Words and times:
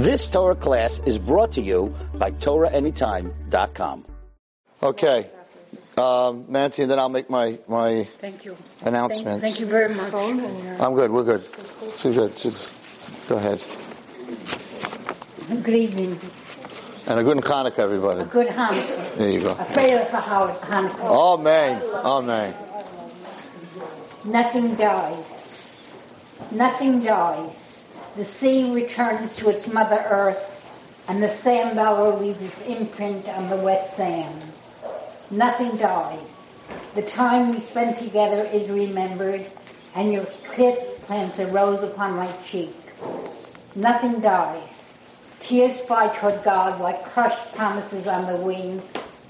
This 0.00 0.30
Torah 0.30 0.54
class 0.56 1.02
is 1.04 1.18
brought 1.18 1.52
to 1.52 1.60
you 1.60 1.94
by 2.14 2.30
TorahAnytime.com. 2.30 4.06
Okay. 4.82 5.28
Um, 5.98 6.46
Nancy, 6.48 6.80
and 6.80 6.90
then 6.90 6.98
I'll 6.98 7.10
make 7.10 7.28
my, 7.28 7.58
my 7.68 8.04
Thank 8.04 8.46
you. 8.46 8.56
announcements. 8.82 9.42
Thank 9.42 9.60
you 9.60 9.66
very 9.66 9.94
much. 9.94 10.10
I'm 10.14 10.94
good. 10.94 11.10
We're 11.10 11.24
good. 11.24 11.44
She's 11.98 12.14
good. 12.16 12.34
She's, 12.38 12.72
go 13.28 13.36
ahead. 13.36 13.62
Good 15.62 15.68
evening. 15.68 16.18
And 17.06 17.20
a 17.20 17.22
good 17.22 17.36
Hanukkah, 17.36 17.80
everybody. 17.80 18.24
Good 18.24 18.46
Hanukkah. 18.46 19.16
There 19.16 19.30
you 19.30 19.40
go. 19.42 19.50
A 19.50 19.64
prayer 19.66 20.06
for 20.06 20.16
Howard 20.16 20.58
Hanukkah. 20.62 21.34
Amen. 21.34 21.82
Amen. 21.82 22.54
Nothing 24.24 24.76
dies. 24.76 25.64
Nothing 26.52 27.04
dies. 27.04 27.69
The 28.16 28.24
sea 28.24 28.72
returns 28.72 29.36
to 29.36 29.50
its 29.50 29.66
mother 29.66 30.04
earth, 30.08 30.56
and 31.08 31.22
the 31.22 31.32
sand 31.36 31.76
dollar 31.76 32.16
leaves 32.16 32.42
its 32.42 32.66
imprint 32.66 33.28
on 33.28 33.48
the 33.48 33.56
wet 33.56 33.92
sand. 33.92 34.42
Nothing 35.30 35.76
dies. 35.76 36.18
The 36.94 37.02
time 37.02 37.52
we 37.52 37.60
spent 37.60 37.98
together 37.98 38.42
is 38.52 38.68
remembered, 38.70 39.48
and 39.94 40.12
your 40.12 40.26
kiss 40.52 40.98
plants 41.02 41.38
a 41.38 41.46
rose 41.48 41.84
upon 41.84 42.16
my 42.16 42.30
cheek. 42.44 42.74
Nothing 43.76 44.20
dies. 44.20 44.68
Tears 45.40 45.80
fly 45.80 46.08
toward 46.16 46.42
God 46.42 46.80
like 46.80 47.04
crushed 47.04 47.54
promises 47.54 48.06
on 48.06 48.26
the 48.26 48.36
wind, 48.36 48.82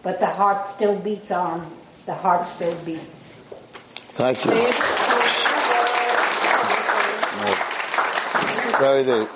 but 0.03 0.21
the 0.21 0.27
heart 0.27 0.71
still 0.71 0.99
beats 0.99 1.31
on. 1.31 1.71
The 2.07 2.15
heart 2.15 2.47
still 2.47 2.77
beats. 2.85 3.37
Thank 4.13 4.45
you. 4.45 5.40
Very. 8.81 9.27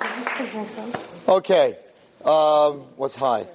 Okay. 1.27 1.77
Um, 2.23 2.79
what's 2.97 3.13
high? 3.15 3.45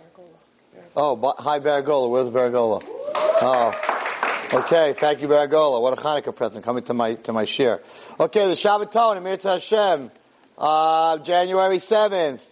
Oh, 0.96 1.16
but, 1.16 1.36
hi 1.40 1.58
Baragola. 1.58 2.08
Where's 2.08 2.28
Baragola? 2.28 2.80
Oh. 2.84 4.48
Okay, 4.54 4.94
thank 4.96 5.20
you, 5.20 5.26
Baragola. 5.26 5.82
What 5.82 5.98
a 5.98 6.00
Hanukkah 6.00 6.34
present 6.34 6.64
coming 6.64 6.84
to 6.84 6.94
my 6.94 7.14
to 7.14 7.32
my 7.32 7.44
shiur. 7.44 7.80
Okay, 8.20 8.46
the 8.46 8.54
Shabbaton, 8.54 9.16
Amir 9.16 9.38
Hashem, 9.42 10.12
uh, 10.58 11.18
January 11.18 11.80
seventh. 11.80 12.44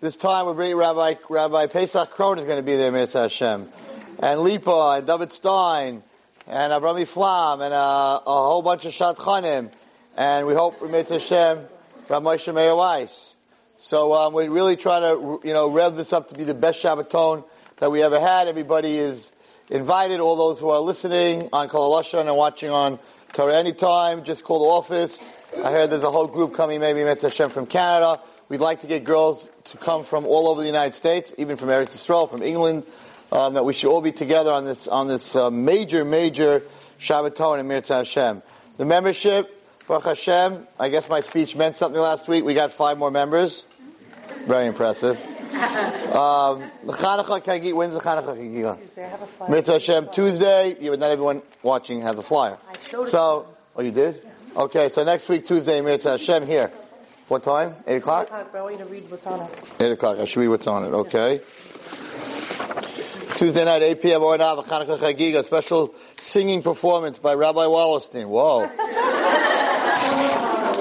This 0.00 0.16
time 0.16 0.46
we're 0.46 0.54
bringing 0.54 0.76
Rabbi 0.76 1.16
Rabbi 1.28 1.66
Pesach 1.66 2.14
Krohn 2.14 2.38
is 2.38 2.44
going 2.44 2.56
to 2.56 2.62
be 2.62 2.76
there, 2.76 2.88
Amir 2.88 3.08
Hashem, 3.08 3.68
and 4.20 4.40
Lipa 4.40 4.96
and 4.96 5.06
David 5.06 5.32
Stein 5.32 6.02
and 6.46 6.72
Abrami 6.72 7.06
Flam 7.06 7.60
and 7.60 7.74
uh, 7.74 8.20
a 8.26 8.46
whole 8.46 8.62
bunch 8.62 8.86
of 8.86 8.92
Shadchanim, 8.92 9.70
and 10.16 10.46
we 10.46 10.54
hope 10.54 10.80
Amir 10.80 11.04
Hashem, 11.04 11.66
Rabbi 12.08 12.24
Moshe 12.24 12.54
Meir 12.54 12.76
Weiss. 12.76 13.34
So 13.78 14.14
um, 14.14 14.32
we 14.32 14.46
really 14.46 14.76
try 14.76 15.00
to 15.00 15.40
you 15.42 15.52
know 15.52 15.70
rev 15.70 15.96
this 15.96 16.12
up 16.12 16.28
to 16.28 16.34
be 16.34 16.44
the 16.44 16.54
best 16.54 16.82
Shabbaton 16.82 17.44
that 17.78 17.90
we 17.90 18.02
ever 18.02 18.20
had. 18.20 18.46
Everybody 18.46 18.96
is 18.96 19.32
invited. 19.70 20.20
All 20.20 20.36
those 20.36 20.60
who 20.60 20.70
are 20.70 20.78
listening 20.78 21.48
on 21.52 21.68
Kol 21.68 21.98
and 21.98 22.36
watching 22.36 22.70
on 22.70 23.00
Torah 23.32 23.56
Anytime, 23.56 24.22
just 24.22 24.44
call 24.44 24.60
the 24.60 24.70
office. 24.70 25.20
I 25.56 25.72
heard 25.72 25.90
there's 25.90 26.04
a 26.04 26.10
whole 26.10 26.28
group 26.28 26.54
coming, 26.54 26.80
maybe 26.80 27.02
Mitzvah 27.02 27.28
Hashem 27.28 27.50
from 27.50 27.66
Canada. 27.66 28.20
We'd 28.48 28.60
like 28.60 28.82
to 28.82 28.86
get 28.86 29.02
girls 29.02 29.48
to 29.64 29.76
come 29.76 30.04
from 30.04 30.26
all 30.26 30.48
over 30.48 30.60
the 30.60 30.68
United 30.68 30.94
States, 30.94 31.34
even 31.38 31.56
from 31.56 31.70
Eretz 31.70 31.88
Yisrael, 31.88 32.30
from 32.30 32.42
England. 32.42 32.84
Um, 33.32 33.54
that 33.54 33.64
we 33.64 33.72
should 33.72 33.90
all 33.90 34.00
be 34.00 34.12
together 34.12 34.52
on 34.52 34.64
this 34.64 34.86
on 34.86 35.08
this 35.08 35.34
uh, 35.34 35.50
major, 35.50 36.04
major 36.04 36.62
Shabbaton 37.00 37.58
in 37.58 37.66
Mitzvah 37.66 37.96
Hashem. 37.96 38.42
The 38.76 38.84
membership, 38.84 39.55
Baruch 39.86 40.04
Hashem. 40.04 40.66
I 40.80 40.88
guess 40.88 41.08
my 41.08 41.20
speech 41.20 41.54
meant 41.54 41.76
something 41.76 42.00
last 42.00 42.28
week. 42.28 42.44
We 42.44 42.54
got 42.54 42.72
five 42.72 42.98
more 42.98 43.10
members. 43.10 43.64
Very 44.46 44.66
impressive. 44.66 45.18
Um, 46.06 46.70
the 46.84 46.92
Chanukah 46.92 47.42
Kagi, 47.42 47.74
when's 47.74 47.92
the 47.92 48.00
Chanukah 48.00 48.38
Kagi? 48.38 48.78
Tuesday, 48.78 49.04
I 49.04 49.08
have 49.08 49.22
a 49.22 49.26
flyer. 49.26 49.50
Mitzvah 49.50 49.72
Hashem 49.74 50.08
Tuesday. 50.12 50.76
Yeah, 50.80 50.90
but 50.90 51.00
not 51.00 51.10
everyone 51.10 51.42
watching 51.62 52.00
has 52.02 52.16
a 52.18 52.22
flyer. 52.22 52.56
I 52.68 52.78
showed 52.78 53.08
it. 53.08 53.10
So, 53.10 53.46
oh, 53.74 53.82
you 53.82 53.90
did? 53.90 54.22
Okay, 54.56 54.88
so 54.88 55.04
next 55.04 55.28
week 55.28 55.44
Tuesday, 55.46 55.82
Mitzvah 55.82 56.12
Hashem 56.12 56.46
here. 56.46 56.70
What 57.28 57.42
time? 57.42 57.74
Eight 57.86 57.96
o'clock. 57.96 58.30
Eight 58.32 58.46
But 58.50 58.58
I 58.58 58.62
want 58.62 58.78
you 58.78 58.84
to 58.84 58.90
read 58.90 59.10
what's 59.10 59.26
on 59.26 59.40
it. 59.40 59.50
Eight 59.80 59.92
o'clock. 59.92 60.18
I 60.18 60.24
should 60.24 60.40
read 60.40 60.48
what's 60.48 60.66
on 60.66 60.84
it. 60.84 60.88
Okay. 60.88 61.40
Tuesday 63.34 63.64
night, 63.64 63.82
8 63.82 64.00
p.m. 64.00 64.22
Ohr 64.22 64.38
Naava, 64.38 64.64
Chanukah 64.64 64.98
Chagiga, 64.98 65.44
special 65.44 65.94
singing 66.20 66.62
performance 66.62 67.18
by 67.18 67.34
Rabbi 67.34 67.64
Wallerstein. 67.64 68.26
Whoa. 68.26 68.70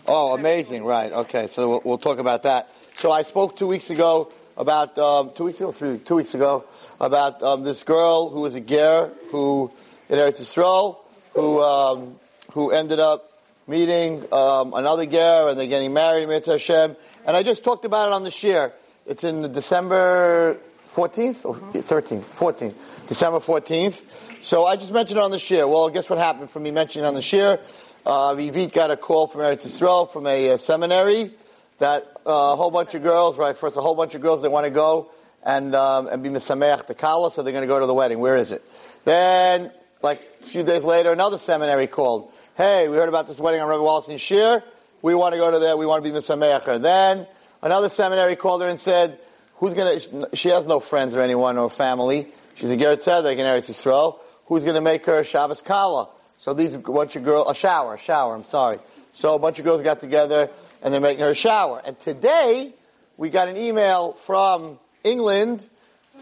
Oh, 0.07 0.33
amazing. 0.33 0.85
Right. 0.85 1.12
Okay. 1.12 1.47
So 1.47 1.69
we'll, 1.69 1.81
we'll 1.83 1.97
talk 1.97 2.19
about 2.19 2.44
that. 2.44 2.69
So 2.95 3.12
I 3.12 3.23
spoke 3.23 3.57
two 3.57 3.67
weeks 3.67 3.89
ago 3.89 4.31
about, 4.56 4.97
um, 4.97 5.31
two 5.35 5.44
weeks 5.45 5.59
ago, 5.59 5.73
three, 5.73 5.97
two 5.97 6.16
weeks 6.16 6.33
ago, 6.33 6.63
about 7.00 7.44
um, 7.44 7.63
this 7.63 7.83
girl 7.83 8.29
who 8.29 8.41
was 8.41 8.56
a 8.56 8.62
ger 8.62 9.12
who, 9.31 9.72
in 10.09 10.17
Eretz 10.17 10.39
Yisrael, 10.39 10.97
who, 11.33 11.61
um, 11.61 12.16
who 12.51 12.71
ended 12.71 12.99
up 12.99 13.31
meeting 13.67 14.23
um, 14.31 14.73
another 14.73 15.05
ger 15.05 15.49
and 15.49 15.59
they're 15.59 15.67
getting 15.67 15.93
married, 15.93 16.27
Mitzvah 16.27 16.53
Hashem. 16.53 16.95
And 17.25 17.35
I 17.35 17.43
just 17.43 17.63
talked 17.63 17.85
about 17.85 18.07
it 18.09 18.13
on 18.13 18.23
the 18.23 18.29
shiur. 18.29 18.71
It's 19.05 19.23
in 19.23 19.41
the 19.41 19.49
December 19.49 20.57
14th 20.95 21.45
or 21.45 21.55
13th? 21.55 22.21
14th. 22.21 23.07
December 23.07 23.39
14th. 23.39 24.03
So 24.41 24.65
I 24.65 24.75
just 24.75 24.91
mentioned 24.91 25.19
it 25.19 25.23
on 25.23 25.31
the 25.31 25.38
shiur. 25.38 25.69
Well, 25.69 25.89
guess 25.89 26.09
what 26.09 26.19
happened 26.19 26.49
from 26.49 26.63
me 26.63 26.71
mentioning 26.71 27.05
on 27.05 27.13
the 27.13 27.19
shiur? 27.19 27.59
Uh, 28.05 28.35
got 28.67 28.91
a 28.91 28.97
call 28.97 29.27
from 29.27 29.41
Eretz 29.41 29.65
Yisrael 29.65 30.11
from 30.11 30.27
a, 30.27 30.51
uh 30.51 30.57
seminary 30.57 31.31
that 31.79 32.03
uh, 32.25 32.53
a 32.53 32.55
whole 32.55 32.71
bunch 32.71 32.94
of 32.94 33.03
girls, 33.03 33.38
right? 33.38 33.57
First, 33.57 33.77
a 33.77 33.81
whole 33.81 33.95
bunch 33.95 34.15
of 34.15 34.21
girls 34.21 34.41
they 34.41 34.47
want 34.47 34.65
to 34.65 34.71
go 34.71 35.09
and 35.44 35.75
um, 35.75 36.07
and 36.07 36.23
be 36.23 36.29
misameach 36.29 36.88
to 36.88 36.94
kala, 36.94 37.31
so 37.31 37.44
they're 37.44 37.51
going 37.51 37.63
to 37.63 37.67
go 37.67 37.79
to 37.79 37.85
the 37.85 37.94
wedding. 37.94 38.19
Where 38.19 38.38
is 38.38 38.51
it? 38.51 38.63
Then, 39.03 39.71
like 40.05 40.21
a 40.39 40.43
few 40.43 40.61
days 40.61 40.83
later, 40.83 41.11
another 41.11 41.39
seminary 41.39 41.88
called. 41.88 42.31
Hey, 42.56 42.88
we 42.88 42.95
heard 42.95 43.09
about 43.09 43.25
this 43.25 43.39
wedding 43.39 43.59
on 43.59 43.68
Rabbi 43.68 44.12
and 44.12 44.21
Shir. 44.21 44.63
We 45.01 45.15
want 45.15 45.33
to 45.33 45.39
go 45.39 45.50
to 45.50 45.57
there. 45.57 45.75
We 45.75 45.88
want 45.88 46.03
to 46.03 46.09
be 46.09 46.15
misameach. 46.15 46.80
Then 46.80 47.25
another 47.63 47.89
seminary 47.89 48.35
called 48.35 48.62
her 48.62 48.68
and 48.68 48.80
said, 48.80 49.19
"Who's 49.56 49.74
going 49.74 50.00
to?" 50.00 50.30
She 50.35 50.50
has 50.50 50.68
no 50.68 50.80
friends 50.80 51.15
or 51.15 51.21
anyone 51.21 51.57
or 51.57 51.71
family. 51.71 52.27
She's 52.53 52.69
a 52.69 52.77
Geret 52.77 53.03
Tzedek 53.03 53.33
in 53.33 53.39
Eretz 53.39 53.68
Yisrael. 53.68 54.19
Who's 54.45 54.63
going 54.63 54.75
to 54.75 54.81
make 54.81 55.06
her 55.07 55.19
a 55.19 55.24
Shabbos 55.24 55.62
kala? 55.62 56.09
So 56.38 56.53
these 56.53 56.75
a 56.75 56.77
bunch 56.77 57.15
of 57.15 57.24
girls, 57.24 57.50
a 57.50 57.56
shower, 57.56 57.95
a 57.95 57.97
shower. 57.97 58.35
I'm 58.35 58.44
sorry. 58.44 58.77
So 59.13 59.33
a 59.33 59.39
bunch 59.39 59.57
of 59.57 59.65
girls 59.65 59.81
got 59.81 60.01
together 60.01 60.51
and 60.83 60.94
they're 60.94 61.01
making 61.01 61.24
her 61.24 61.31
a 61.31 61.35
shower. 61.35 61.81
And 61.83 62.00
today 62.00 62.75
we 63.18 63.31
got 63.31 63.47
an 63.47 63.57
email 63.57 64.13
from 64.13 64.77
England 65.03 65.68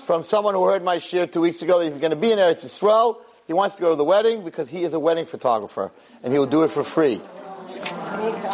from 0.06 0.24
someone 0.24 0.56
who 0.56 0.64
heard 0.64 0.84
my 0.84 0.98
shiur 0.98 1.30
two 1.30 1.42
weeks 1.42 1.62
ago. 1.62 1.80
that 1.80 1.92
He's 1.92 2.00
going 2.00 2.12
to 2.12 2.16
be 2.16 2.32
in 2.32 2.40
Eretz 2.40 2.64
Yisrael. 2.64 3.18
He 3.48 3.54
wants 3.54 3.76
to 3.76 3.82
go 3.82 3.90
to 3.90 3.96
the 3.96 4.04
wedding 4.04 4.44
because 4.44 4.70
he 4.70 4.84
is 4.84 4.94
a 4.94 5.00
wedding 5.00 5.26
photographer 5.26 5.92
and 6.24 6.32
he 6.32 6.40
will 6.40 6.46
do 6.46 6.64
it 6.64 6.72
for 6.72 6.84
free. 6.84 7.22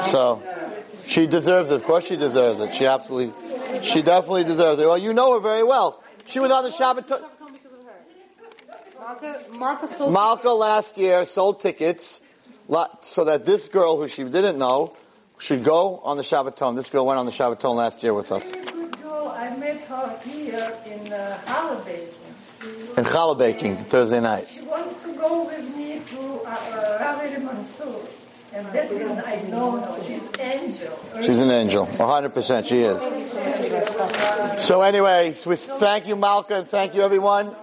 So 0.03 0.41
she 1.05 1.27
deserves 1.27 1.69
it. 1.69 1.75
Of 1.75 1.83
course, 1.83 2.07
she 2.07 2.15
deserves 2.15 2.59
it. 2.59 2.73
She 2.73 2.85
absolutely, 2.85 3.33
she 3.81 4.01
definitely 4.01 4.45
deserves 4.45 4.81
it. 4.81 4.85
Well, 4.85 4.97
you 4.97 5.13
know 5.13 5.33
her 5.33 5.39
very 5.39 5.63
well. 5.63 6.03
She 6.25 6.39
was 6.39 6.51
on 6.51 6.63
the 6.63 6.69
Shabbat. 6.69 7.21
Malka, 8.99 9.43
Malka 9.57 9.87
sold 9.87 10.13
Malka 10.13 10.49
last 10.49 10.97
year 10.97 11.25
sold 11.25 11.61
tickets 11.61 12.21
so 13.01 13.23
that 13.23 13.45
this 13.45 13.67
girl, 13.67 13.97
who 13.97 14.07
she 14.07 14.23
didn't 14.23 14.59
know, 14.59 14.95
should 15.39 15.63
go 15.63 15.97
on 16.03 16.17
the 16.17 16.23
Shabbaton. 16.23 16.75
This 16.75 16.89
girl 16.89 17.05
went 17.05 17.17
on 17.17 17.25
the 17.25 17.31
Shabbaton 17.31 17.75
last 17.75 18.03
year 18.03 18.13
with 18.13 18.31
us 18.31 18.43
Very 18.43 18.65
good 18.65 19.01
girl. 19.01 19.29
I 19.29 19.55
met 19.55 19.81
her 19.81 20.19
here 20.23 20.77
in 20.85 21.13
uh, 21.13 21.39
Holiday. 21.45 22.07
in 22.97 23.03
challah 23.03 23.37
baking 23.37 23.77
Thursday 23.77 24.19
night. 24.19 24.58
She 24.69 24.73
wants 24.73 25.01
to 25.01 25.13
go 25.13 25.45
with 25.47 25.75
me 25.75 25.99
to 26.11 26.19
uh, 26.19 26.49
uh, 26.51 26.97
Rabbi 26.99 27.39
Mansour. 27.39 27.91
And 28.53 28.67
that 28.67 28.91
reason 28.91 29.19
I 29.25 29.41
know 29.49 29.79
her. 29.81 30.03
She's 30.03 30.29
angel. 30.39 30.99
She's 31.23 31.41
an 31.41 31.49
angel, 31.49 31.87
100% 31.87 32.67
she 32.67 32.81
is. 32.81 32.99
So 34.63 34.83
anyway, 34.83 35.33
we 35.47 35.55
thank 35.55 36.07
you 36.07 36.15
Malka 36.15 36.57
and 36.57 36.67
thank 36.67 36.93
you 36.93 37.01
everyone. 37.01 37.55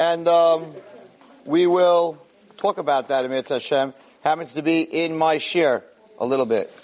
And 0.00 0.26
um, 0.26 0.74
we 1.44 1.68
will 1.68 2.18
talk 2.56 2.78
about 2.78 3.06
that, 3.06 3.24
Amir 3.24 3.44
Hashem. 3.48 3.94
Happens 4.22 4.52
to 4.54 4.62
be 4.62 4.80
in 4.80 5.16
my 5.16 5.36
shiur 5.36 5.84
a 6.18 6.26
little 6.26 6.46
bit. 6.46 6.76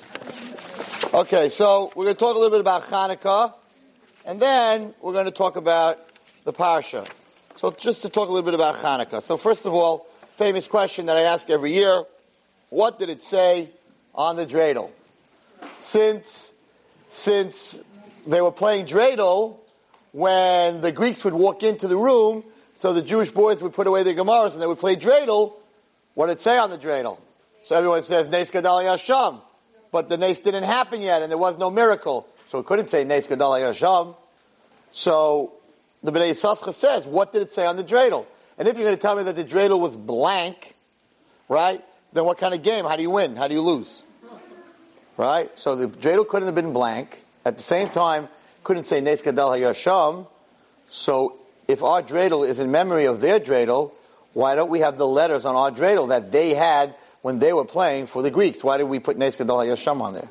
Okay, 1.12 1.49
so 1.49 1.91
we're 1.97 2.05
going 2.05 2.15
to 2.15 2.21
talk 2.21 2.37
a 2.37 2.39
little 2.39 2.56
bit 2.56 2.61
about 2.61 2.85
Hanukkah, 2.85 3.55
and 4.25 4.39
then 4.39 4.94
we're 5.00 5.15
going 5.15 5.25
to 5.25 5.33
talk 5.33 5.56
about 5.56 5.99
the 6.44 6.53
Parsha. 6.53 7.09
So 7.57 7.71
just 7.71 8.03
to 8.03 8.09
talk 8.09 8.29
a 8.29 8.33
little 8.33 8.45
bit 8.45 8.55
about 8.55 8.77
Hanukkah. 8.77 9.23
So 9.23 9.37
first 9.37 9.67
of 9.67 9.75
all, 9.75 10.07
famous 10.35 10.67
question 10.67 11.07
that 11.07 11.17
I 11.17 11.23
ask 11.23 11.49
every 11.51 11.73
year, 11.73 12.05
what 12.71 12.99
did 12.99 13.11
it 13.11 13.23
say 13.23 13.71
on 14.15 14.37
the 14.37 14.47
dreidel? 14.47 14.91
Since, 15.79 16.53
since 17.11 17.79
they 18.27 18.41
were 18.41 18.53
playing 18.53 18.87
dreidel, 18.87 19.59
when 20.13 20.81
the 20.81 20.93
Greeks 20.93 21.25
would 21.25 21.35
walk 21.35 21.63
into 21.63 21.89
the 21.89 21.97
room, 21.97 22.45
so 22.79 22.93
the 22.93 23.03
Jewish 23.03 23.31
boys 23.31 23.63
would 23.63 23.75
put 23.75 23.87
away 23.87 24.03
their 24.03 24.15
Gemaras 24.15 24.53
and 24.55 24.63
they 24.63 24.67
would 24.67 24.79
play 24.79 24.97
dreidel, 24.97 25.55
what 26.15 26.27
did 26.27 26.33
it 26.33 26.41
say 26.41 26.59
on 26.59 26.71
the 26.71 26.79
dreidel? 26.79 27.19
So 27.65 27.77
everyone 27.77 28.03
says, 28.03 28.29
Nes 28.29 28.51
Gadol 28.51 28.81
Yasham. 28.81 29.41
But 29.93 30.09
the 30.09 30.17
Nes 30.17 30.41
didn't 30.41 30.65
happen 30.65 31.01
yet 31.01 31.23
and 31.23 31.31
there 31.31 31.39
was 31.39 31.59
no 31.59 31.71
miracle. 31.71 32.27
So 32.49 32.59
it 32.59 32.67
couldn't 32.67 32.89
say 32.89 33.05
Nes 33.05 33.27
Gadol 33.27 33.53
Yasham. 33.53 34.17
So 34.91 35.53
the 36.03 36.13
Bnei 36.13 36.33
Yissaschar 36.33 36.75
says, 36.75 37.07
what 37.07 37.33
did 37.33 37.43
it 37.43 37.53
say 37.53 37.67
on 37.67 37.77
the 37.77 37.85
dreidel? 37.85 38.27
And 38.59 38.69
if 38.69 38.77
you're 38.77 38.85
going 38.85 38.97
to 38.97 39.01
tell 39.01 39.17
me 39.17 39.23
that 39.25 39.37
the 39.37 39.45
dreidel 39.45 39.81
was 39.81 39.97
blank, 39.97 40.75
right, 41.49 41.83
then 42.13 42.25
what 42.25 42.39
kind 42.39 42.55
of 42.55 42.63
game? 42.63 42.85
How 42.85 42.97
do 42.97 43.03
you 43.03 43.11
win? 43.11 43.37
How 43.37 43.49
do 43.49 43.55
you 43.55 43.63
lose? 43.63 44.03
Right? 45.17 45.51
So 45.59 45.77
the 45.77 45.87
dreidel 45.89 46.27
couldn't 46.27 46.47
have 46.47 46.55
been 46.55 46.73
blank. 46.73 47.23
At 47.45 47.57
the 47.57 47.63
same 47.63 47.89
time, 47.89 48.29
couldn't 48.65 48.85
say 48.85 49.01
Nes 49.01 49.23
Gadol 49.23 49.51
Haya 49.51 49.75
Sham. 49.75 50.27
So 50.89 51.39
if 51.69 51.83
our 51.83 52.03
dreidel 52.03 52.49
is 52.49 52.61
in 52.61 52.71
memory 52.71 53.07
of 53.07 53.21
their 53.21 53.41
dreidel, 53.41 53.93
why 54.33 54.55
don't 54.55 54.71
we 54.71 54.81
have 54.81 54.99
the 54.99 55.07
letters 55.07 55.45
on 55.45 55.57
our 55.57 55.71
dreidel 55.71 56.09
that 56.09 56.33
they 56.33 56.51
had 56.55 56.95
when 57.23 57.39
they 57.39 57.53
were 57.53 57.65
playing 57.65 58.07
for 58.07 58.23
the 58.23 58.31
Greeks? 58.31 58.63
Why 58.63 58.79
did 58.79 58.85
we 58.85 58.99
put 58.99 59.17
Nes 59.17 59.37
Gadol 59.37 59.59
Haya 59.59 59.77
Sham 59.77 60.03
on 60.03 60.15
there? 60.15 60.29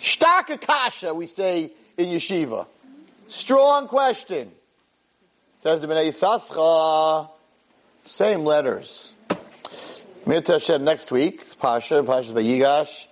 Shtaka 0.00 0.60
kasha, 0.60 1.14
we 1.14 1.26
say 1.26 1.70
in 1.96 2.06
yeshiva. 2.08 2.66
Strong 3.28 3.88
question. 3.88 4.52
Says 5.66 5.80
the 5.80 5.88
Bnei. 5.88 7.28
Same 8.04 8.44
letters. 8.44 9.12
Mirta 10.24 10.80
next 10.80 11.10
week, 11.10 11.44
Parsha, 11.58 12.06
Parsha 12.06 12.32
Vayigash, 12.32 13.08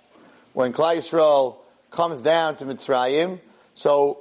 when 0.53 0.71
Klal 0.71 0.95
Yisrael 0.95 1.57
comes 1.91 2.21
down 2.21 2.55
to 2.55 2.63
Mitzrayim. 2.63 3.41
So 3.73 4.19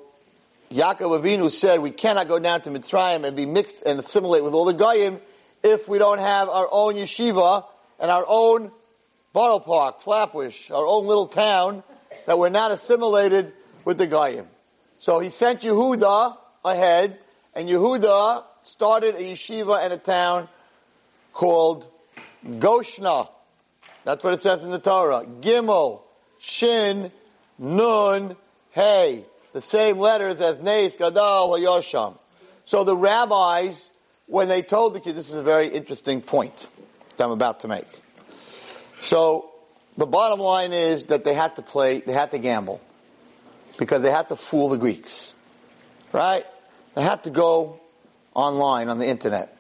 Yaakov 0.73 1.23
Avinu 1.23 1.49
said 1.49 1.79
we 1.79 1.93
cannot 1.93 2.27
go 2.27 2.41
down 2.41 2.61
to 2.63 2.71
Mitzrayim 2.71 3.25
and 3.25 3.37
be 3.37 3.47
mixed 3.47 3.85
and 3.87 4.01
assimilate 4.01 4.43
with 4.43 4.53
all 4.53 4.65
the 4.65 4.73
Goyim 4.73 5.21
if 5.63 5.87
we 5.87 5.99
don't 5.99 6.19
have 6.19 6.49
our 6.49 6.69
own 6.73 6.95
yeshiva 6.95 7.65
and 8.01 8.11
our 8.11 8.25
own 8.27 8.73
borough 9.33 9.61
park, 9.61 10.01
Flatbush, 10.01 10.73
our 10.73 10.85
own 10.85 11.07
little 11.07 11.29
town 11.29 11.85
that 12.27 12.37
we're 12.37 12.49
not 12.49 12.73
assimilated 12.73 13.53
with 13.85 13.97
the 13.97 14.09
Goyim. 14.09 14.49
So 14.99 15.21
he 15.21 15.31
sent 15.31 15.61
Yehuda 15.61 16.37
ahead, 16.65 17.21
and 17.55 17.69
Yehuda 17.69 18.45
started 18.63 19.17
a 19.17 19.21
yeshiva 19.21 19.85
in 19.87 19.93
a 19.93 19.99
town 19.99 20.49
called 21.33 21.89
Goshna. 22.45 23.29
That's 24.05 24.23
what 24.23 24.33
it 24.35 24.43
says 24.43 24.65
in 24.65 24.71
the 24.71 24.79
Torah. 24.79 25.25
Gimel, 25.41 26.03
Shin, 26.39 27.11
Nun, 27.59 28.37
Hey. 28.71 29.25
The 29.53 29.63
same 29.63 29.99
letters 29.99 30.41
as 30.41 30.61
Nes, 30.61 30.97
Gadol, 30.97 31.53
Yosham. 31.59 32.19
So 32.65 32.83
the 32.83 32.97
rabbis, 32.97 33.89
when 34.27 34.49
they 34.49 34.63
told 34.63 34.95
the 34.95 35.01
kids, 35.01 35.15
this 35.15 35.29
is 35.29 35.37
a 35.37 35.43
very 35.43 35.69
interesting 35.69 36.23
point 36.23 36.69
that 37.17 37.25
I'm 37.25 37.31
about 37.31 37.61
to 37.61 37.69
make. 37.69 37.87
So 39.01 39.53
the 39.97 40.07
bottom 40.07 40.41
line 40.41 40.73
is 40.73 41.07
that 41.07 41.23
they 41.23 41.35
had 41.35 41.55
to 41.57 41.63
play, 41.63 42.01
they 42.01 42.13
had 42.13 42.33
to 42.33 42.39
gamble. 42.39 42.81
Because 43.79 44.03
they 44.03 44.11
had 44.11 44.29
to 44.31 44.37
fool 44.37 44.71
the 44.71 44.77
Greeks. 44.77 45.35
Right? 46.13 46.45
They 46.95 47.03
had 47.03 47.25
to 47.25 47.31
go 47.31 47.81
online 48.35 48.89
on 48.89 48.99
the 48.99 49.07
internet. 49.07 49.57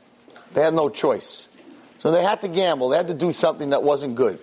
They 0.52 0.62
had 0.62 0.74
no 0.74 0.88
choice. 0.88 1.48
So 1.98 2.10
they 2.10 2.22
had 2.22 2.42
to 2.42 2.48
gamble. 2.48 2.90
They 2.90 2.96
had 2.96 3.08
to 3.08 3.14
do 3.14 3.32
something 3.32 3.70
that 3.70 3.82
wasn't 3.82 4.14
good 4.14 4.38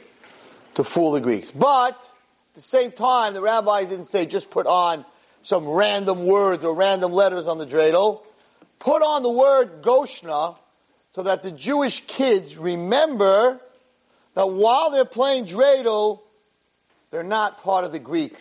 to 0.76 0.84
fool 0.84 1.12
the 1.12 1.22
Greeks. 1.22 1.52
But 1.52 1.94
at 1.94 2.56
the 2.56 2.62
same 2.62 2.92
time, 2.92 3.34
the 3.34 3.42
rabbis 3.42 3.90
didn't 3.90 4.08
say 4.08 4.26
just 4.26 4.50
put 4.50 4.68
on 4.68 5.06
some 5.44 5.68
random 5.68 6.26
words 6.26 6.64
or 6.64 6.74
random 6.76 7.12
letters 7.12 7.48
on 7.48 7.58
the 7.58 7.66
dreidel. 7.66 8.24
Put 8.80 9.02
on 9.02 9.24
the 9.24 9.30
word 9.30 9.82
Goshna 9.82 10.58
so 11.14 11.24
that 11.24 11.44
the 11.44 11.52
Jewish 11.52 12.04
kids 12.08 12.58
remember 12.58 13.60
that 14.34 14.48
while 14.48 14.92
they're 14.92 15.06
playing 15.06 15.46
dreidel, 15.46 16.22
they're 17.12 17.24
not 17.24 17.62
part 17.64 17.84
of 17.84 17.92
the 17.92 18.00
Greek 18.00 18.36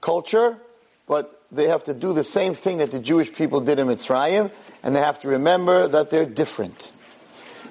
culture, 0.00 0.58
but 1.06 1.37
they 1.50 1.68
have 1.68 1.84
to 1.84 1.94
do 1.94 2.12
the 2.12 2.24
same 2.24 2.54
thing 2.54 2.78
that 2.78 2.90
the 2.90 3.00
Jewish 3.00 3.32
people 3.32 3.60
did 3.60 3.78
in 3.78 3.86
Mitzrayim, 3.86 4.50
and 4.82 4.94
they 4.94 5.00
have 5.00 5.20
to 5.20 5.28
remember 5.28 5.88
that 5.88 6.10
they're 6.10 6.26
different. 6.26 6.94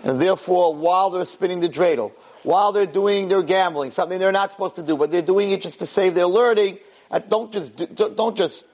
And 0.04 0.20
therefore, 0.20 0.76
while 0.76 1.10
they're 1.10 1.26
spinning 1.26 1.60
the 1.60 1.70
dreidel, 1.70 2.12
while 2.44 2.72
they're 2.72 2.86
doing 2.86 3.28
their 3.28 3.44
gambling, 3.44 3.92
something 3.92 4.20
they're 4.20 4.32
not 4.32 4.52
supposed 4.52 4.76
to 4.76 4.84
do, 4.84 4.96
but 4.96 5.12
they're 5.12 5.22
doing 5.22 5.52
it 5.52 5.62
just 5.62 5.80
to 5.80 5.86
save 5.86 6.16
their 6.16 6.28
learning, 6.28 6.80
don't 7.28 7.52
just 7.52 7.76
don't 7.96 8.38
just 8.38 8.66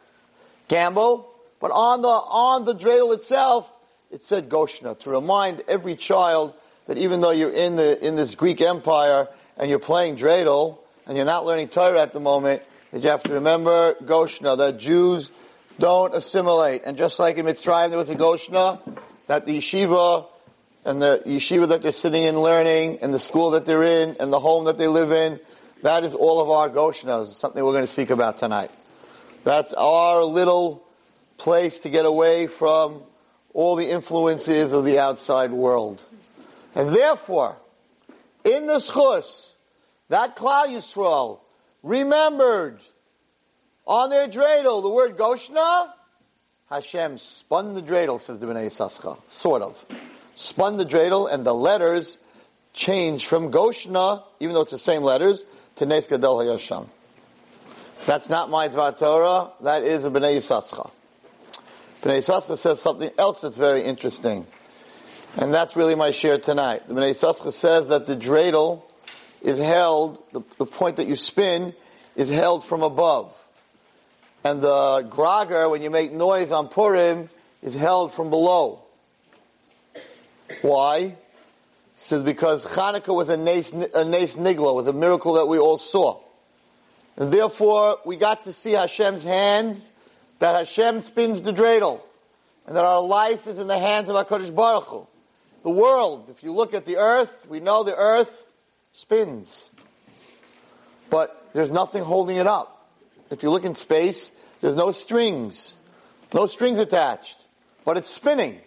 gamble, 0.68 1.30
but 1.60 1.72
on 1.72 2.02
the 2.02 2.08
on 2.08 2.66
the 2.66 2.74
dreidel 2.74 3.14
itself, 3.14 3.72
it 4.12 4.24
said 4.24 4.50
Goshna 4.50 5.00
to 5.00 5.10
remind 5.10 5.64
every 5.68 5.96
child 5.96 6.54
that 6.88 6.98
even 6.98 7.22
though 7.22 7.32
you're 7.32 7.54
in 7.54 7.76
the 7.76 8.06
in 8.06 8.16
this 8.16 8.36
Greek 8.36 8.62
Empire 8.62 9.28
and 9.58 9.70
you're 9.70 9.80
playing 9.80 10.18
dreidel 10.18 10.78
and 11.08 11.18
you're 11.18 11.26
not 11.26 11.46
learning 11.46 11.70
Torah 11.70 12.02
at 12.02 12.14
the 12.14 12.20
moment, 12.20 12.64
that 12.94 13.02
you 13.02 13.10
have 13.10 13.24
to 13.24 13.34
remember 13.34 13.96
Goshna 14.04 14.56
that 14.60 14.78
Jews 14.78 15.32
don't 15.80 16.14
assimilate. 16.14 16.84
And 16.86 16.96
just 16.96 17.18
like 17.18 17.38
in 17.38 17.48
Mitzrayim 17.48 17.90
there 17.90 17.98
was 17.98 18.12
a 18.12 18.16
Goshna, 18.16 18.80
that 19.26 19.48
the 19.48 19.58
yeshiva 19.58 20.28
and 20.86 21.02
the 21.02 21.24
yeshiva 21.26 21.70
that 21.70 21.82
they're 21.82 21.92
sitting 21.92 22.22
in 22.22 22.40
learning, 22.40 23.00
and 23.02 23.12
the 23.12 23.20
school 23.20 23.52
that 23.52 23.66
they're 23.66 23.84
in, 23.84 24.18
and 24.20 24.32
the 24.32 24.40
home 24.40 24.66
that 24.66 24.78
they 24.78 24.88
live 24.88 25.12
in, 25.12 25.40
that 25.82 26.04
is 26.04 26.14
all 26.14 26.40
of 26.40 26.52
our 26.52 26.70
Goshnas. 26.70 27.30
It's 27.30 27.40
something 27.40 27.64
we're 27.64 27.72
going 27.72 27.84
to 27.84 27.92
speak 27.92 28.12
about 28.12 28.38
tonight. 28.38 28.70
That's 29.44 29.74
our 29.74 30.24
little 30.24 30.84
place 31.38 31.80
to 31.80 31.90
get 31.90 32.06
away 32.06 32.46
from 32.46 33.02
all 33.56 33.76
the 33.76 33.90
influences 33.90 34.72
of 34.72 34.86
the 34.86 35.00
outside 35.00 35.52
world. 35.52 36.00
And 36.76 36.90
therefore, 36.90 37.56
in 38.44 38.68
the 38.68 38.78
schus, 38.78 39.54
that 40.10 40.36
Klal 40.36 40.68
Yisrael 40.68 41.40
remembered 41.84 42.80
on 43.86 44.10
their 44.10 44.28
dreidel 44.28 44.82
the 44.82 44.90
word 44.90 45.18
Goshna, 45.18 45.92
Hashem 46.70 47.18
spun 47.18 47.76
the 47.76 47.82
dreidel, 47.82 48.20
says 48.20 48.40
the 48.40 48.48
Bnei 48.48 48.68
Yissaschar. 48.68 49.20
Sort 49.28 49.62
of. 49.62 49.86
Spun 50.34 50.78
the 50.78 50.86
dreidel 50.86 51.32
and 51.32 51.46
the 51.46 51.54
letters 51.54 52.18
changed 52.74 53.28
from 53.28 53.52
Goshna, 53.52 54.24
even 54.40 54.56
though 54.56 54.62
it's 54.62 54.72
the 54.72 54.80
same 54.80 55.04
letters, 55.04 55.44
to 55.76 55.86
Nes 55.86 56.08
Gadol 56.08 56.42
Haya 56.42 56.58
Sham. 56.58 56.90
That's 58.06 58.30
not 58.30 58.50
my 58.50 58.68
Dvar 58.70 58.98
Torah, 58.98 59.52
that 59.62 59.84
is 59.84 60.06
a 60.06 60.10
Bnei 60.10 60.38
Yissaschar. 60.38 60.90
Bnei 62.02 62.20
Yissaschar 62.20 62.58
says 62.58 62.82
something 62.82 63.12
else 63.18 63.42
that's 63.42 63.58
very 63.58 63.84
interesting. 63.84 64.48
And 65.36 65.54
that's 65.54 65.76
really 65.76 65.96
my 65.96 66.10
shiur 66.10 66.42
tonight. 66.42 66.88
The 66.88 66.94
Bnei 66.94 67.12
Yissaschar 67.12 67.54
says 67.54 67.90
that 67.90 68.06
the 68.06 68.16
dreidel 68.16 68.84
is 69.44 69.60
held, 69.60 70.24
the, 70.32 70.42
the 70.58 70.66
point 70.66 70.96
that 70.96 71.08
you 71.08 71.16
spin 71.16 71.74
is 72.16 72.30
held 72.30 72.66
from 72.66 72.82
above. 72.82 73.36
And 74.44 74.62
the 74.62 75.06
grager, 75.10 75.70
when 75.70 75.82
you 75.82 75.90
make 75.90 76.12
noise 76.12 76.52
on 76.52 76.70
Purim, 76.70 77.30
is 77.62 77.76
held 77.76 78.14
from 78.14 78.30
below. 78.30 78.84
Why? 80.62 81.16
Says 81.98 82.24
because 82.24 82.66
Hanukkah 82.66 83.16
was 83.16 83.30
a 83.30 83.38
nace, 83.38 83.72
a 83.72 84.04
nace 84.04 84.36
nigla, 84.36 84.76
was 84.76 84.88
a 84.88 84.94
miracle 84.94 85.34
that 85.34 85.48
we 85.48 85.58
all 85.58 85.78
saw. 85.78 86.20
And 87.16 87.32
therefore, 87.32 88.00
we 88.06 88.18
got 88.18 88.44
to 88.44 88.54
see 88.54 88.72
Hashem's 88.72 89.24
hands, 89.24 89.92
that 90.40 90.56
Hashem 90.56 91.02
spins 91.04 91.42
the 91.42 91.54
dreidel, 91.54 92.02
and 92.66 92.76
that 92.76 92.84
our 92.84 93.02
life 93.02 93.48
is 93.48 93.60
in 93.60 93.68
the 93.68 93.78
hands 93.78 94.10
of 94.10 94.16
our 94.16 94.26
HaKadosh 94.26 94.54
Baruch 94.54 94.86
Hu. 94.86 95.08
the 95.64 95.70
world, 95.70 96.28
if 96.30 96.44
you 96.44 96.52
look 96.52 96.74
at 96.74 96.86
the 96.86 96.98
earth, 96.98 97.48
we 97.48 97.60
know 97.60 97.84
the 97.84 97.96
earth 97.96 98.46
spins. 98.94 99.70
But 101.10 101.50
there's 101.54 101.72
nothing 101.72 102.04
holding 102.04 102.38
it 102.38 102.48
up. 102.48 102.90
If 103.30 103.44
you 103.44 103.50
look 103.50 103.66
in 103.66 103.76
space, 103.76 104.32
there's 104.62 104.76
no 104.76 104.92
strings. 104.92 105.76
No 106.34 106.48
strings 106.48 106.80
attached. 106.80 107.38
But 107.84 107.98
it's 107.98 108.10
spinning 108.10 108.60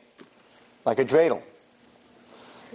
like 0.84 0.98
a 0.98 1.04
dreidel. 1.04 1.42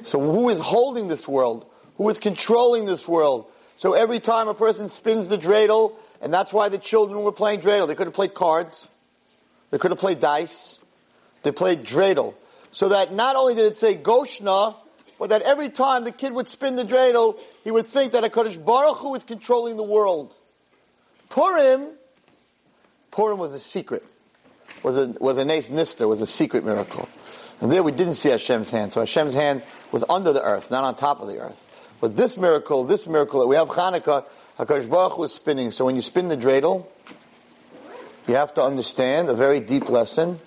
So 0.04 0.20
who 0.20 0.50
is 0.50 0.60
holding 0.60 1.08
this 1.08 1.28
world? 1.28 1.66
Who 1.98 2.10
is 2.10 2.18
controlling 2.18 2.86
this 2.86 3.08
world? 3.08 3.46
So 3.78 3.94
every 3.94 4.20
time 4.20 4.48
a 4.48 4.54
person 4.54 4.90
spins 4.90 5.28
the 5.28 5.38
dreidel, 5.38 5.96
and 6.22 6.34
that's 6.34 6.54
why 6.54 6.70
the 6.70 6.78
children 6.78 7.24
were 7.24 7.32
playing 7.32 7.62
dreidel. 7.62 7.88
They 7.88 7.96
could 7.96 8.08
have 8.08 8.14
played 8.14 8.34
cards. 8.34 8.88
They 9.70 9.78
could 9.78 9.92
have 9.92 10.00
played 10.00 10.20
dice. 10.20 10.80
They 11.44 11.52
played 11.52 11.84
dreidel. 11.84 12.34
So 12.72 12.90
that 12.90 13.14
not 13.14 13.36
only 13.36 13.56
did 13.56 13.66
it 13.66 13.78
say 13.78 13.96
Goshna, 13.96 14.76
but 15.22 15.30
that 15.30 15.44
every 15.44 15.70
time 15.70 16.04
the 16.04 16.12
kid 16.12 16.34
would 16.34 16.48
spin 16.48 16.76
the 16.76 16.84
dreidel, 16.84 17.38
he 17.64 17.70
would 17.70 17.86
think 17.86 18.14
that 18.14 18.24
a 18.24 18.60
Baruch 18.60 18.98
Hu 18.98 19.14
is 19.14 19.24
controlling 19.24 19.78
the 19.78 19.84
world. 19.84 20.34
Purim, 21.30 21.90
Purim 23.12 23.38
was 23.38 23.54
a 23.54 23.60
secret. 23.60 24.04
Was 24.82 24.98
a, 24.98 25.16
was 25.20 25.38
a 25.38 25.46
Nes 25.46 25.70
Nister, 25.70 26.08
was 26.08 26.22
a 26.22 26.26
secret 26.26 26.66
miracle. 26.66 27.08
And 27.60 27.72
there 27.72 27.84
we 27.84 27.92
didn't 27.92 28.16
see 28.16 28.30
Hashem's 28.30 28.72
hand. 28.72 28.94
So 28.94 29.00
Hashem's 29.00 29.36
hand 29.36 29.62
was 29.92 30.04
under 30.10 30.34
the 30.34 30.42
earth, 30.42 30.72
not 30.72 30.84
on 30.86 30.96
top 30.96 31.22
of 31.22 31.28
the 31.28 31.38
earth. 31.38 31.68
But 32.02 32.18
this 32.18 32.36
miracle, 32.36 32.86
this 32.86 33.06
miracle 33.06 33.42
that 33.42 33.48
we 33.48 33.58
have 33.58 33.68
Hanukkah, 33.68 34.26
HaKadosh 34.58 34.90
Baruch 34.90 35.24
is 35.24 35.32
spinning. 35.32 35.72
So 35.72 35.86
when 35.86 35.94
you 35.94 36.02
spin 36.02 36.30
the 36.30 36.36
dreidel, 36.36 36.88
you 38.28 38.34
have 38.34 38.56
to 38.56 38.64
understand 38.64 39.30
a 39.30 39.36
very 39.36 39.60
deep 39.60 39.88
lesson. 39.88 40.40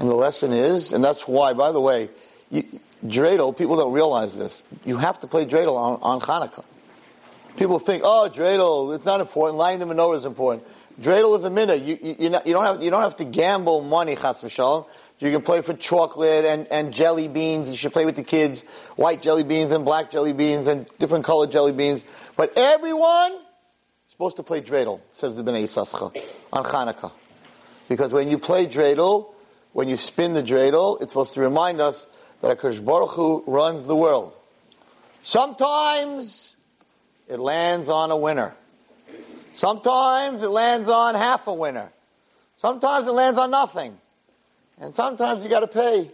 And 0.00 0.10
the 0.10 0.16
lesson 0.16 0.52
is, 0.52 0.92
and 0.92 1.04
that's 1.04 1.28
why, 1.28 1.52
by 1.52 1.70
the 1.70 1.80
way, 1.80 2.10
you, 2.50 2.80
dreidel, 3.10 3.56
people 3.56 3.76
don't 3.76 3.92
realize 3.92 4.36
this. 4.36 4.64
You 4.84 4.96
have 4.98 5.20
to 5.20 5.26
play 5.26 5.46
dreidel 5.46 5.76
on, 5.76 5.98
on 6.02 6.20
Hanukkah. 6.20 6.64
People 7.56 7.78
think, 7.78 8.02
oh, 8.04 8.28
dreidel, 8.32 8.94
it's 8.94 9.04
not 9.04 9.20
important. 9.20 9.58
Lighting 9.58 9.86
the 9.86 9.94
menorah 9.94 10.16
is 10.16 10.24
important. 10.24 10.66
Dreidel 11.00 11.38
is 11.38 11.44
a 11.44 11.50
minute. 11.50 11.82
You, 11.82 11.98
you, 12.02 12.16
you, 12.18 12.52
don't 12.52 12.64
have, 12.64 12.82
you 12.82 12.90
don't 12.90 13.02
have 13.02 13.16
to 13.16 13.24
gamble 13.24 13.82
money, 13.82 14.16
chas. 14.16 14.42
You 15.18 15.30
can 15.30 15.40
play 15.40 15.62
for 15.62 15.72
chocolate 15.72 16.44
and, 16.44 16.66
and 16.68 16.92
jelly 16.92 17.28
beans. 17.28 17.68
You 17.70 17.76
should 17.76 17.92
play 17.92 18.04
with 18.04 18.16
the 18.16 18.22
kids. 18.22 18.62
White 18.96 19.22
jelly 19.22 19.44
beans 19.44 19.72
and 19.72 19.84
black 19.84 20.10
jelly 20.10 20.34
beans 20.34 20.68
and 20.68 20.86
different 20.98 21.24
colored 21.24 21.50
jelly 21.50 21.72
beans. 21.72 22.04
But 22.36 22.52
everyone 22.56 23.32
is 23.32 23.40
supposed 24.10 24.36
to 24.36 24.42
play 24.42 24.60
dreidel, 24.60 25.00
says 25.12 25.34
the 25.36 25.42
Bnei 25.42 25.64
Yissaschar, 25.64 26.14
on 26.52 26.64
Hanukkah. 26.64 27.12
Because 27.88 28.12
when 28.12 28.28
you 28.28 28.38
play 28.38 28.66
dreidel, 28.66 29.32
when 29.72 29.88
you 29.88 29.96
spin 29.96 30.34
the 30.34 30.42
dreidel, 30.42 31.00
it's 31.00 31.12
supposed 31.12 31.34
to 31.34 31.40
remind 31.40 31.80
us 31.80 32.06
that 32.40 32.58
HaKadosh 32.58 32.84
Baruch 32.84 33.10
Hu 33.10 33.44
runs 33.46 33.84
the 33.84 33.96
world. 33.96 34.32
Sometimes 35.22 36.54
it 37.28 37.38
lands 37.38 37.88
on 37.88 38.10
a 38.10 38.16
winner. 38.16 38.54
Sometimes 39.54 40.42
it 40.42 40.48
lands 40.48 40.88
on 40.88 41.14
half 41.14 41.46
a 41.46 41.52
winner. 41.52 41.90
Sometimes 42.58 43.06
it 43.06 43.12
lands 43.12 43.38
on 43.38 43.50
nothing. 43.50 43.98
And 44.78 44.94
sometimes 44.94 45.42
you 45.42 45.50
gotta 45.50 45.66
pay. 45.66 46.10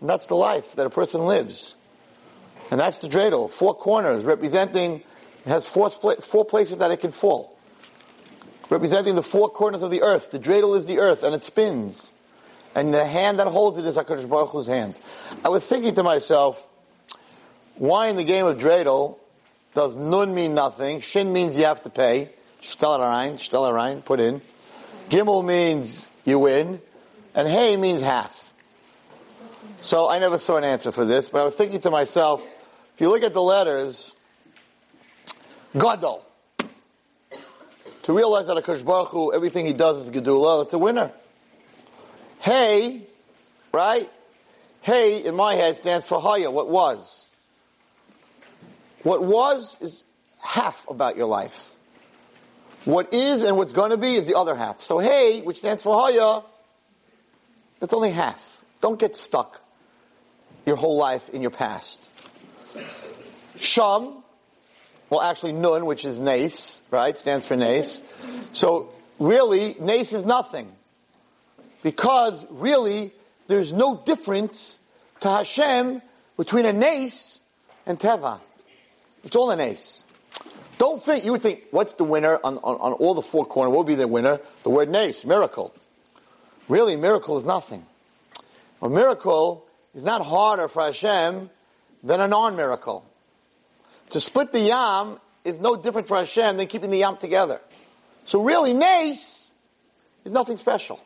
And 0.00 0.08
that's 0.08 0.26
the 0.26 0.36
life 0.36 0.76
that 0.76 0.86
a 0.86 0.90
person 0.90 1.26
lives. 1.26 1.74
And 2.70 2.80
that's 2.80 2.98
the 2.98 3.08
dreidel. 3.08 3.50
Four 3.50 3.74
corners 3.74 4.24
representing, 4.24 4.96
it 4.96 5.48
has 5.48 5.66
four, 5.66 5.90
four 5.90 6.44
places 6.44 6.78
that 6.78 6.90
it 6.90 7.00
can 7.00 7.12
fall. 7.12 7.58
Representing 8.70 9.14
the 9.14 9.22
four 9.22 9.50
corners 9.50 9.82
of 9.82 9.90
the 9.90 10.02
earth. 10.02 10.30
The 10.30 10.38
dreidel 10.38 10.76
is 10.76 10.86
the 10.86 10.98
earth 10.98 11.22
and 11.22 11.34
it 11.34 11.42
spins. 11.42 12.12
And 12.74 12.92
the 12.92 13.04
hand 13.04 13.38
that 13.38 13.46
holds 13.46 13.78
it 13.78 13.84
is 13.84 13.96
HaKadosh 13.96 14.28
Baruch 14.28 14.50
Hu's 14.50 14.66
hand. 14.66 14.98
I 15.44 15.48
was 15.48 15.64
thinking 15.64 15.94
to 15.94 16.02
myself, 16.02 16.64
why 17.76 18.08
in 18.08 18.16
the 18.16 18.24
game 18.24 18.46
of 18.46 18.58
dreidel 18.58 19.18
does 19.74 19.94
nun 19.94 20.34
mean 20.34 20.54
nothing? 20.54 21.00
Shin 21.00 21.32
means 21.32 21.56
you 21.56 21.64
have 21.64 21.82
to 21.82 21.90
pay. 21.90 22.30
Stellarain, 22.62 23.34
Stellarain, 23.34 24.04
put 24.04 24.20
in. 24.20 24.40
Gimel 25.08 25.44
means 25.44 26.08
you 26.24 26.38
win. 26.38 26.80
And 27.34 27.48
hey 27.48 27.76
means 27.76 28.00
half. 28.00 28.40
So 29.80 30.08
I 30.08 30.18
never 30.18 30.38
saw 30.38 30.56
an 30.56 30.64
answer 30.64 30.92
for 30.92 31.04
this, 31.04 31.28
but 31.28 31.40
I 31.42 31.44
was 31.44 31.54
thinking 31.54 31.80
to 31.82 31.90
myself, 31.90 32.42
if 32.94 33.00
you 33.00 33.10
look 33.10 33.22
at 33.22 33.34
the 33.34 33.42
letters, 33.42 34.12
Gadol. 35.76 36.24
To 38.04 38.12
realize 38.12 38.46
that 38.46 38.56
a 38.56 38.84
Baruch 38.84 39.08
Hu, 39.08 39.32
everything 39.32 39.66
he 39.66 39.72
does 39.72 40.04
is 40.04 40.10
Gedula, 40.10 40.64
it's 40.64 40.74
a 40.74 40.78
winner. 40.78 41.10
Hey, 42.44 43.06
right? 43.72 44.10
Hey, 44.82 45.24
in 45.24 45.34
my 45.34 45.54
head, 45.54 45.78
stands 45.78 46.06
for 46.06 46.20
Haya, 46.20 46.50
what 46.50 46.68
was. 46.68 47.24
What 49.02 49.24
was 49.24 49.78
is 49.80 50.04
half 50.42 50.86
about 50.90 51.16
your 51.16 51.24
life. 51.24 51.70
What 52.84 53.14
is 53.14 53.44
and 53.44 53.56
what's 53.56 53.72
going 53.72 53.92
to 53.92 53.96
be 53.96 54.16
is 54.16 54.26
the 54.26 54.36
other 54.36 54.54
half. 54.54 54.82
So 54.82 54.98
hey, 54.98 55.40
which 55.40 55.56
stands 55.56 55.82
for 55.82 55.98
Haya, 55.98 56.42
that's 57.80 57.94
only 57.94 58.10
half. 58.10 58.58
Don't 58.82 59.00
get 59.00 59.16
stuck 59.16 59.62
your 60.66 60.76
whole 60.76 60.98
life 60.98 61.30
in 61.30 61.40
your 61.40 61.50
past. 61.50 62.06
Sham, 63.56 64.22
well 65.08 65.22
actually 65.22 65.54
Nun, 65.54 65.86
which 65.86 66.04
is 66.04 66.20
Nace, 66.20 66.82
right, 66.90 67.18
stands 67.18 67.46
for 67.46 67.56
Nace. 67.56 68.02
So 68.52 68.90
really, 69.18 69.76
Nace 69.80 70.12
is 70.12 70.26
nothing. 70.26 70.70
Because 71.84 72.46
really, 72.48 73.12
there's 73.46 73.72
no 73.72 74.02
difference 74.04 74.80
to 75.20 75.28
Hashem 75.28 76.00
between 76.38 76.64
a 76.64 76.72
nace 76.72 77.40
and 77.84 78.00
teva. 78.00 78.40
It's 79.22 79.36
all 79.36 79.50
a 79.50 79.56
nace. 79.56 80.02
Don't 80.78 81.00
think, 81.00 81.26
you 81.26 81.32
would 81.32 81.42
think, 81.42 81.64
what's 81.70 81.92
the 81.92 82.04
winner 82.04 82.40
on, 82.42 82.56
on, 82.56 82.76
on 82.76 82.92
all 82.94 83.14
the 83.14 83.22
four 83.22 83.44
corners? 83.44 83.70
What 83.70 83.84
would 83.84 83.86
be 83.86 83.96
the 83.96 84.08
winner? 84.08 84.40
The 84.62 84.70
word 84.70 84.88
nace, 84.88 85.26
miracle. 85.26 85.74
Really, 86.68 86.96
miracle 86.96 87.38
is 87.38 87.44
nothing. 87.44 87.84
A 88.80 88.88
miracle 88.88 89.66
is 89.94 90.04
not 90.04 90.24
harder 90.24 90.68
for 90.68 90.82
Hashem 90.82 91.50
than 92.02 92.20
a 92.20 92.26
non-miracle. 92.26 93.04
To 94.10 94.20
split 94.20 94.52
the 94.52 94.60
yam 94.60 95.20
is 95.44 95.60
no 95.60 95.76
different 95.76 96.08
for 96.08 96.16
Hashem 96.16 96.56
than 96.56 96.66
keeping 96.66 96.88
the 96.88 96.98
yam 96.98 97.18
together. 97.18 97.60
So 98.24 98.42
really, 98.42 98.72
nace 98.72 99.50
is 100.24 100.32
nothing 100.32 100.56
special. 100.56 100.98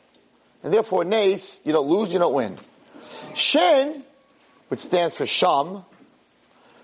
And 0.63 0.73
therefore, 0.75 1.05
nace, 1.05 1.61
you 1.65 1.73
don't 1.73 1.89
lose, 1.89 2.13
you 2.13 2.19
don't 2.19 2.35
win. 2.35 2.57
Shin, 3.35 4.03
which 4.69 4.81
stands 4.81 5.15
for 5.15 5.27
sham, 5.27 5.85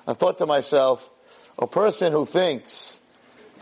I 0.07 0.15
thought 0.15 0.39
to 0.39 0.47
myself, 0.47 1.11
a 1.59 1.67
person 1.67 2.13
who 2.13 2.27
thinks 2.27 3.01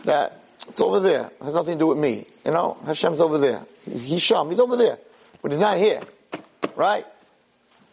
that 0.05 0.39
it's 0.67 0.81
over 0.81 0.99
there, 0.99 1.31
has 1.41 1.53
nothing 1.53 1.73
to 1.73 1.79
do 1.79 1.87
with 1.87 1.97
me. 1.97 2.25
You 2.45 2.51
know, 2.51 2.77
Hashem's 2.85 3.19
over 3.19 3.37
there. 3.37 3.65
He's, 3.85 4.03
he's 4.03 4.21
sham, 4.21 4.49
he's 4.49 4.59
over 4.59 4.75
there. 4.75 4.97
But 5.41 5.51
he's 5.51 5.59
not 5.59 5.77
here. 5.77 6.01
Right? 6.75 7.05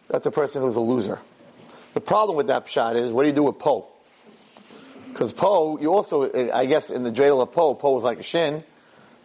That's 0.09 0.25
a 0.25 0.31
person 0.31 0.61
who's 0.61 0.75
a 0.75 0.81
loser. 0.81 1.19
The 1.93 2.01
problem 2.01 2.37
with 2.37 2.47
that 2.47 2.69
shot 2.69 2.95
is, 2.95 3.11
what 3.11 3.23
do 3.23 3.29
you 3.29 3.35
do 3.35 3.43
with 3.43 3.59
Po? 3.59 3.87
Because 5.09 5.33
Po, 5.33 5.77
you 5.79 5.93
also, 5.93 6.31
I 6.51 6.65
guess 6.65 6.89
in 6.89 7.03
the 7.03 7.11
dreidel 7.11 7.41
of 7.41 7.51
Po, 7.51 7.75
Po 7.75 7.97
is 7.97 8.03
like 8.03 8.19
a 8.19 8.23
shin. 8.23 8.63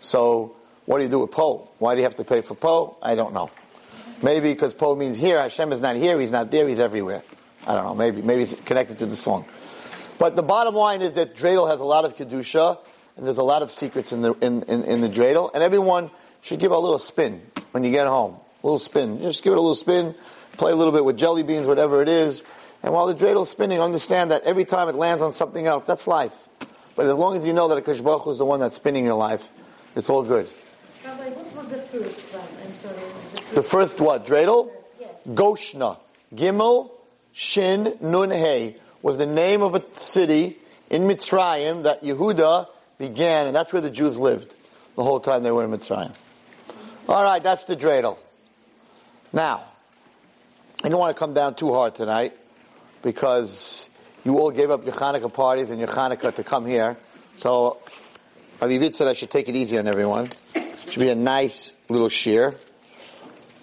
So, 0.00 0.57
what 0.87 0.99
do 0.99 1.05
you 1.05 1.11
do 1.11 1.21
with 1.21 1.31
Po? 1.31 1.69
Why 1.78 1.95
do 1.95 2.00
you 2.00 2.05
have 2.05 2.16
to 2.16 2.25
pay 2.25 2.40
for 2.40 2.55
Po? 2.55 2.97
I 3.02 3.14
don't 3.14 3.35
know. 3.35 3.50
Maybe 4.23 4.52
because 4.52 4.73
Po 4.73 4.97
means 4.97 5.16
here, 5.19 5.38
Hashem 5.38 5.73
is 5.73 5.81
not 5.81 5.97
here, 5.97 6.19
He's 6.19 6.31
not 6.31 6.50
there, 6.50 6.66
He's 6.66 6.81
everywhere. 6.81 7.23
I 7.66 7.75
don't 7.75 7.85
know, 7.85 7.95
maybe, 7.95 8.23
maybe 8.23 8.43
it's 8.43 8.55
connected 8.55 8.99
to 8.99 9.07
the 9.07 9.16
song. 9.16 9.45
But 10.19 10.37
the 10.37 10.43
bottom 10.43 10.75
line 10.75 11.02
is 11.02 11.14
that 11.14 11.37
dreidel 11.37 11.69
has 11.69 11.81
a 11.81 11.85
lot 11.85 12.05
of 12.05 12.16
kedusha, 12.16 12.78
and 13.16 13.26
there's 13.26 13.38
a 13.38 13.43
lot 13.43 13.62
of 13.62 13.71
secrets 13.71 14.12
in 14.12 14.23
the, 14.23 14.33
in, 14.35 14.62
in, 14.62 14.85
in 14.85 15.00
the 15.00 15.09
dreidel, 15.09 15.50
and 15.52 15.62
everyone 15.62 16.11
should 16.40 16.61
give 16.61 16.71
a 16.71 16.78
little 16.78 16.99
spin 16.99 17.43
when 17.73 17.85
you 17.85 17.90
get 17.90 18.07
home. 18.07 18.37
A 18.62 18.66
little 18.66 18.78
spin. 18.78 19.21
Just 19.21 19.43
give 19.43 19.52
it 19.52 19.59
a 19.59 19.61
little 19.61 19.75
spin, 19.75 20.14
play 20.52 20.73
a 20.73 20.76
little 20.76 20.93
bit 20.93 21.05
with 21.05 21.19
jelly 21.19 21.43
beans, 21.43 21.66
whatever 21.66 22.00
it 22.02 22.09
is, 22.09 22.43
and 22.83 22.95
while 22.95 23.07
the 23.07 23.14
dreidel's 23.14 23.50
spinning, 23.50 23.81
understand 23.81 24.31
that 24.31 24.45
every 24.45 24.64
time 24.64 24.88
it 24.88 24.95
lands 24.95 25.23
on 25.23 25.33
something 25.33 25.66
else, 25.66 25.87
that's 25.87 26.07
life. 26.07 26.49
But 26.95 27.07
as 27.07 27.14
long 27.14 27.37
as 27.37 27.45
you 27.45 27.52
know 27.52 27.69
that 27.69 27.85
Akash 27.85 28.02
Baruch 28.02 28.28
is 28.28 28.38
the 28.38 28.45
one 28.45 28.61
that's 28.61 28.76
spinning 28.76 29.05
your 29.05 29.14
life, 29.14 29.47
it's 29.97 30.09
all 30.09 30.23
good. 30.23 30.49
Rabbi, 31.66 31.76
what 31.76 31.92
was 31.92 32.14
the 32.14 32.23
first 32.23 32.32
one? 32.32 32.49
I'm 32.64 32.75
sorry. 32.75 32.94
The 32.94 33.02
first, 33.40 33.54
The 33.54 33.62
first 33.62 34.00
what? 34.00 34.26
Dreidel? 34.26 34.70
Yes. 35.00 35.11
Goshna. 35.28 35.99
Gimel, 36.35 36.90
Shin, 37.32 37.96
Nun, 38.00 38.30
Hey 38.30 38.76
was 39.02 39.18
the 39.18 39.26
name 39.26 39.62
of 39.62 39.75
a 39.75 39.85
city 39.92 40.56
in 40.90 41.02
Mitzrayim 41.02 41.85
that 41.85 42.02
Yehuda 42.02 42.66
began, 42.99 43.46
and 43.46 43.54
that's 43.54 43.73
where 43.73 43.82
the 43.82 43.90
Jews 43.90 44.18
lived 44.18 44.56
the 44.96 45.04
whole 45.04 45.20
time 45.20 45.42
they 45.44 45.52
were 45.52 45.64
in 45.64 45.70
Mitzrayim. 45.70 46.12
Alright, 47.08 47.42
that's 47.44 47.64
the 47.64 47.76
dreidel. 47.76 48.18
Now, 49.32 49.62
I 50.82 50.88
don't 50.88 50.99
want 50.99 51.14
to 51.14 51.18
come 51.18 51.35
down 51.35 51.54
too 51.54 51.73
hard 51.73 51.94
tonight 51.94 52.37
because 53.02 53.88
you 54.25 54.38
all 54.38 54.50
gave 54.50 54.73
up 54.73 54.85
your 54.85 54.94
Hanukkah 54.94 55.32
parties 55.32 55.70
and 55.70 55.78
your 55.78 55.88
Hanukkah 55.88 56.35
to 56.35 56.42
come 56.42 56.66
here. 56.66 56.96
So, 57.37 57.78
Avivit 58.58 58.94
said 58.94 59.06
I 59.06 59.12
should 59.12 59.30
take 59.30 59.49
it 59.49 59.54
easy 59.54 59.78
on 59.78 59.87
everyone. 59.87 60.30
Should 60.88 61.00
be 61.02 61.09
a 61.09 61.14
nice 61.14 61.75
little 61.88 62.09
shiur. 62.09 62.55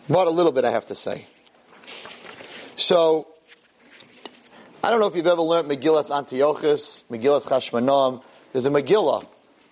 But 0.10 0.28
a 0.28 0.30
little 0.30 0.52
bit 0.52 0.66
I 0.66 0.72
have 0.72 0.88
to 0.88 0.96
say. 0.96 1.26
So, 2.76 3.28
I 4.84 4.90
don't 4.90 5.00
know 5.00 5.08
if 5.08 5.16
you've 5.16 5.28
ever 5.28 5.42
learned 5.42 5.70
Megillas 5.70 6.12
Antiochus, 6.16 7.04
Megillas 7.10 7.44
Chashmanom. 7.44 8.24
There's 8.52 8.66
a 8.66 8.70
Megillah. 8.70 9.26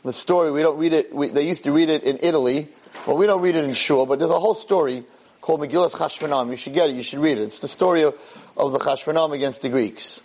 The 0.05 0.13
story, 0.13 0.51
we 0.51 0.61
don't 0.61 0.77
read 0.77 0.93
it, 0.93 1.13
we, 1.13 1.27
they 1.27 1.47
used 1.47 1.63
to 1.63 1.71
read 1.71 1.89
it 1.89 2.03
in 2.03 2.19
Italy, 2.21 2.69
but 3.05 3.17
we 3.17 3.27
don't 3.27 3.41
read 3.41 3.55
it 3.55 3.65
in 3.65 3.73
Shul, 3.73 4.05
but 4.05 4.17
there's 4.19 4.31
a 4.31 4.39
whole 4.39 4.55
story 4.55 5.03
called 5.41 5.59
Megillas 5.59 5.91
Chashmanom. 5.91 6.49
You 6.49 6.55
should 6.55 6.73
get 6.73 6.89
it, 6.89 6.95
you 6.95 7.03
should 7.03 7.19
read 7.19 7.37
it. 7.37 7.43
It's 7.43 7.59
the 7.59 7.67
story 7.67 8.03
of, 8.03 8.15
of 8.55 8.71
the 8.71 8.79
Chashmanom 8.79 9.33
against 9.33 9.61
the 9.61 9.69
Greeks. 9.69 10.21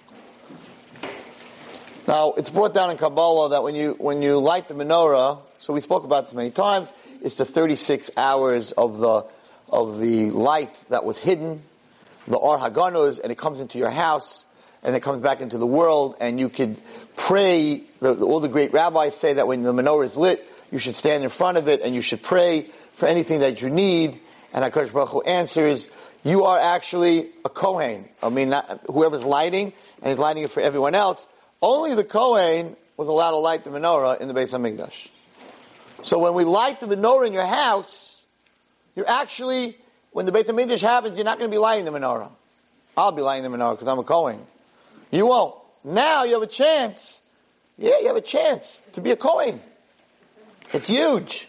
Now, 2.06 2.34
it's 2.34 2.50
brought 2.50 2.72
down 2.72 2.90
in 2.90 2.98
Kabbalah 2.98 3.50
that 3.50 3.64
when 3.64 3.74
you, 3.74 3.96
when 3.98 4.22
you 4.22 4.38
light 4.38 4.68
the 4.68 4.74
menorah, 4.74 5.40
so 5.58 5.72
we 5.72 5.80
spoke 5.80 6.04
about 6.04 6.26
this 6.26 6.34
many 6.34 6.52
times, 6.52 6.88
it's 7.22 7.36
the 7.36 7.44
36 7.44 8.10
hours 8.16 8.72
of 8.72 8.98
the, 8.98 9.24
of 9.68 10.00
the 10.00 10.30
light 10.30 10.84
that 10.88 11.04
was 11.04 11.18
hidden, 11.18 11.62
the 12.26 12.36
Or 12.36 12.58
Haganuz, 12.58 13.20
and 13.20 13.30
it 13.30 13.38
comes 13.38 13.60
into 13.60 13.78
your 13.78 13.90
house, 13.90 14.44
and 14.82 14.94
it 14.94 15.00
comes 15.00 15.20
back 15.20 15.40
into 15.40 15.58
the 15.58 15.66
world, 15.66 16.16
and 16.20 16.38
you 16.38 16.48
could 16.48 16.80
pray, 17.16 17.82
the, 18.00 18.14
the, 18.14 18.26
all 18.26 18.40
the 18.40 18.48
great 18.48 18.72
rabbis 18.72 19.16
say 19.16 19.34
that 19.34 19.46
when 19.46 19.62
the 19.62 19.72
menorah 19.72 20.04
is 20.04 20.16
lit, 20.16 20.46
you 20.70 20.78
should 20.78 20.94
stand 20.94 21.24
in 21.24 21.30
front 21.30 21.58
of 21.58 21.68
it, 21.68 21.82
and 21.82 21.94
you 21.94 22.02
should 22.02 22.22
pray 22.22 22.62
for 22.94 23.06
anything 23.06 23.40
that 23.40 23.62
you 23.62 23.70
need, 23.70 24.20
and 24.52 24.64
HaKadosh 24.64 24.92
Baruch 24.92 25.10
Hu 25.10 25.22
answers, 25.22 25.88
you 26.24 26.44
are 26.44 26.58
actually 26.58 27.28
a 27.44 27.48
Kohen. 27.48 28.08
I 28.22 28.30
mean, 28.30 28.50
not, 28.50 28.82
whoever's 28.86 29.24
lighting, 29.24 29.72
and 30.02 30.10
he's 30.10 30.18
lighting 30.18 30.42
it 30.44 30.50
for 30.50 30.60
everyone 30.60 30.94
else, 30.94 31.26
only 31.62 31.94
the 31.94 32.04
Kohen 32.04 32.76
was 32.96 33.08
allowed 33.08 33.30
to 33.30 33.36
light 33.36 33.64
the 33.64 33.70
menorah 33.70 34.20
in 34.20 34.28
the 34.28 34.34
Beis 34.34 34.50
Hamikdash. 34.52 35.08
So 36.02 36.18
when 36.18 36.34
we 36.34 36.44
light 36.44 36.80
the 36.80 36.86
menorah 36.86 37.26
in 37.26 37.32
your 37.32 37.46
house, 37.46 38.24
you're 38.94 39.08
actually, 39.08 39.76
when 40.12 40.26
the 40.26 40.32
Beis 40.32 40.44
Hamikdash 40.44 40.80
happens, 40.80 41.16
you're 41.16 41.24
not 41.24 41.38
going 41.38 41.50
to 41.50 41.54
be 41.54 41.58
lighting 41.58 41.84
the 41.84 41.90
menorah. 41.90 42.30
I'll 42.96 43.12
be 43.12 43.22
lighting 43.22 43.50
the 43.50 43.56
menorah 43.56 43.72
because 43.72 43.88
I'm 43.88 43.98
a 43.98 44.04
Kohen. 44.04 44.40
You 45.10 45.26
won't. 45.26 45.54
Now 45.84 46.24
you 46.24 46.34
have 46.34 46.42
a 46.42 46.46
chance. 46.46 47.20
Yeah, 47.78 47.98
you 48.00 48.06
have 48.08 48.16
a 48.16 48.22
chance 48.22 48.82
to 48.92 49.00
be 49.00 49.10
a 49.10 49.16
Kohen. 49.16 49.60
It's 50.72 50.88
huge. 50.88 51.48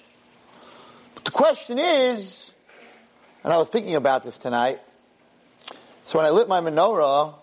But 1.15 1.25
the 1.25 1.31
question 1.31 1.79
is, 1.79 2.53
and 3.43 3.53
I 3.53 3.57
was 3.57 3.69
thinking 3.69 3.95
about 3.95 4.23
this 4.23 4.37
tonight, 4.37 4.79
so 6.03 6.19
when 6.19 6.25
I 6.25 6.29
lit 6.29 6.47
my 6.47 6.61
menorah, 6.61 7.35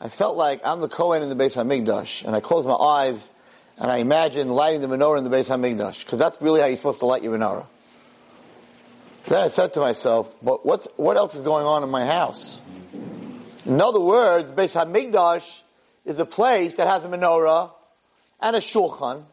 I 0.00 0.08
felt 0.08 0.36
like 0.36 0.60
I'm 0.64 0.80
the 0.80 0.88
Kohen 0.88 1.22
in 1.22 1.28
the 1.28 1.36
Beis 1.36 1.54
Hamikdash, 1.56 2.24
and 2.24 2.34
I 2.34 2.40
closed 2.40 2.66
my 2.66 2.74
eyes 2.74 3.30
and 3.78 3.90
I 3.90 3.98
imagine 3.98 4.48
lighting 4.48 4.80
the 4.80 4.86
menorah 4.86 5.18
in 5.18 5.24
the 5.24 5.30
Beis 5.30 5.48
Hamikdash, 5.48 6.04
because 6.04 6.18
that's 6.18 6.40
really 6.40 6.60
how 6.60 6.66
you're 6.66 6.76
supposed 6.76 7.00
to 7.00 7.06
light 7.06 7.22
your 7.22 7.36
menorah. 7.36 7.66
Then 9.26 9.42
I 9.42 9.48
said 9.48 9.72
to 9.74 9.80
myself, 9.80 10.32
but 10.42 10.66
what's, 10.66 10.86
what 10.96 11.16
else 11.16 11.34
is 11.34 11.42
going 11.42 11.66
on 11.66 11.82
in 11.82 11.90
my 11.90 12.04
house? 12.04 12.60
In 13.64 13.80
other 13.80 14.00
words, 14.00 14.50
Beis 14.52 14.74
Hamikdash 14.74 15.62
is 16.04 16.18
a 16.18 16.26
place 16.26 16.74
that 16.74 16.86
has 16.86 17.04
a 17.04 17.08
menorah 17.08 17.70
and 18.40 18.54
a 18.54 18.60
shulchan 18.60 19.24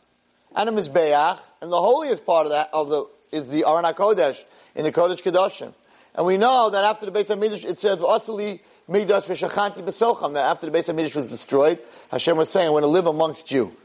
and 0.55 0.69
a 0.69 0.71
mizbeach, 0.71 1.39
and 1.62 1.71
the 1.71 1.79
holiest 1.79 2.25
part 2.25 2.45
of 2.45 2.51
that 2.51 2.69
of 2.74 2.89
the 2.89 3.05
is 3.31 3.50
the 3.50 3.65
Aron 3.65 3.86
HaKodesh 3.86 4.43
in 4.75 4.83
the 4.83 4.91
Kodesh 4.91 5.21
Kedoshim. 5.21 5.74
And 6.15 6.25
we 6.25 6.38
know 6.38 6.69
that 6.69 6.83
after 6.83 7.10
the 7.10 7.12
Beis 7.12 7.27
Hamikdash, 7.27 7.63
it 7.63 7.79
says, 7.79 8.00
"Asli 8.00 8.60
Migdash 8.89 9.24
v'shachanti 9.24 9.83
b'socham." 9.83 10.33
That 10.33 10.43
after 10.43 10.69
the 10.69 10.77
Beis 10.77 10.86
Hamikdash 10.86 11.15
was 11.15 11.27
destroyed, 11.27 11.79
Hashem 12.10 12.36
was 12.38 12.50
saying, 12.50 12.67
"I 12.67 12.71
want 12.71 12.83
to 12.83 12.88
live 12.88 13.07
amongst 13.07 13.51
you." 13.51 13.75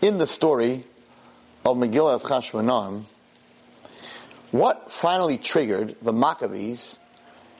In 0.00 0.16
the 0.16 0.28
story 0.28 0.84
of 1.64 1.76
Megillah 1.76 2.22
Chashmonaim, 2.22 3.02
what 4.52 4.92
finally 4.92 5.38
triggered 5.38 5.96
the 6.00 6.12
Maccabees 6.12 6.96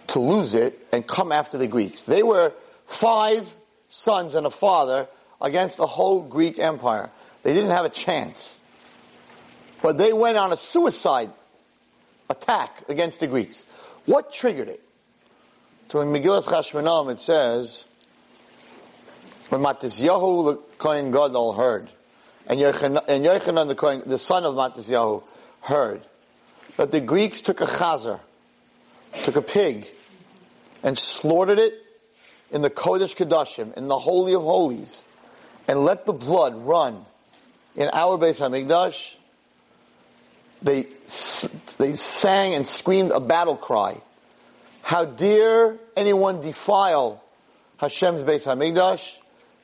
to 0.09 0.21
lose 0.21 0.55
it 0.55 0.87
and 0.93 1.05
come 1.05 1.33
after 1.33 1.59
the 1.59 1.67
Greeks? 1.67 2.03
They 2.03 2.23
were 2.23 2.53
five 2.87 3.53
sons 3.89 4.37
and 4.37 4.47
a 4.47 4.51
father 4.51 5.09
against 5.41 5.79
the 5.79 5.87
whole 5.89 6.23
Greek 6.23 6.61
Empire. 6.61 7.11
They 7.43 7.55
didn't 7.55 7.73
have 7.73 7.85
a 7.85 7.91
chance. 7.91 8.61
But 9.83 9.99
they 9.99 10.13
went 10.13 10.37
on 10.37 10.53
a 10.53 10.57
suicide 10.57 11.33
attack 12.31 12.85
against 12.89 13.19
the 13.19 13.27
Greeks. 13.27 13.67
What 14.07 14.33
triggered 14.33 14.69
it? 14.69 14.83
So 15.89 16.01
in 16.03 16.09
Megillah 16.09 16.45
Chashmonaim 16.45 17.11
it 17.11 17.21
says, 17.21 17.85
when 19.49 19.61
Matisyahu 19.61 20.45
the 20.45 20.57
Kohen 20.79 21.11
Gadol 21.11 21.55
heard, 21.55 21.91
and 22.49 22.59
Yochanan, 22.59 23.69
the, 23.69 23.75
Kohen, 23.75 24.03
the 24.07 24.19
son 24.19 24.45
of 24.45 24.55
Matisyahu 24.55 25.23
heard, 25.61 26.01
that 26.79 26.91
the 26.91 27.01
Greeks 27.01 27.43
took 27.43 27.61
a 27.61 27.67
chazer, 27.67 28.19
took 29.25 29.37
a 29.37 29.43
pig, 29.43 29.87
and 30.83 30.97
slaughtered 30.97 31.59
it 31.59 31.75
in 32.51 32.63
the 32.63 32.71
Kodesh 32.71 33.15
Kodashim, 33.15 33.77
in 33.77 33.89
the 33.89 33.99
Holy 33.99 34.35
of 34.35 34.43
Holies, 34.43 35.05
and 35.69 35.81
let 35.85 36.07
the 36.07 36.15
blood 36.15 36.57
run 36.65 37.05
in 37.77 37.91
our 37.93 38.17
Beis 38.17 38.41
Hamikdash, 38.41 39.17
they, 40.63 40.87
they 41.77 41.95
sang 41.95 42.55
and 42.55 42.67
screamed 42.67 43.13
a 43.13 43.21
battle 43.21 43.57
cry. 43.57 44.01
How 44.83 45.05
dare 45.05 45.77
anyone 45.95 46.41
defile 46.41 47.23
Hashem's 47.77 48.25
Beis 48.25 48.45
Hamikdash? 48.45 49.17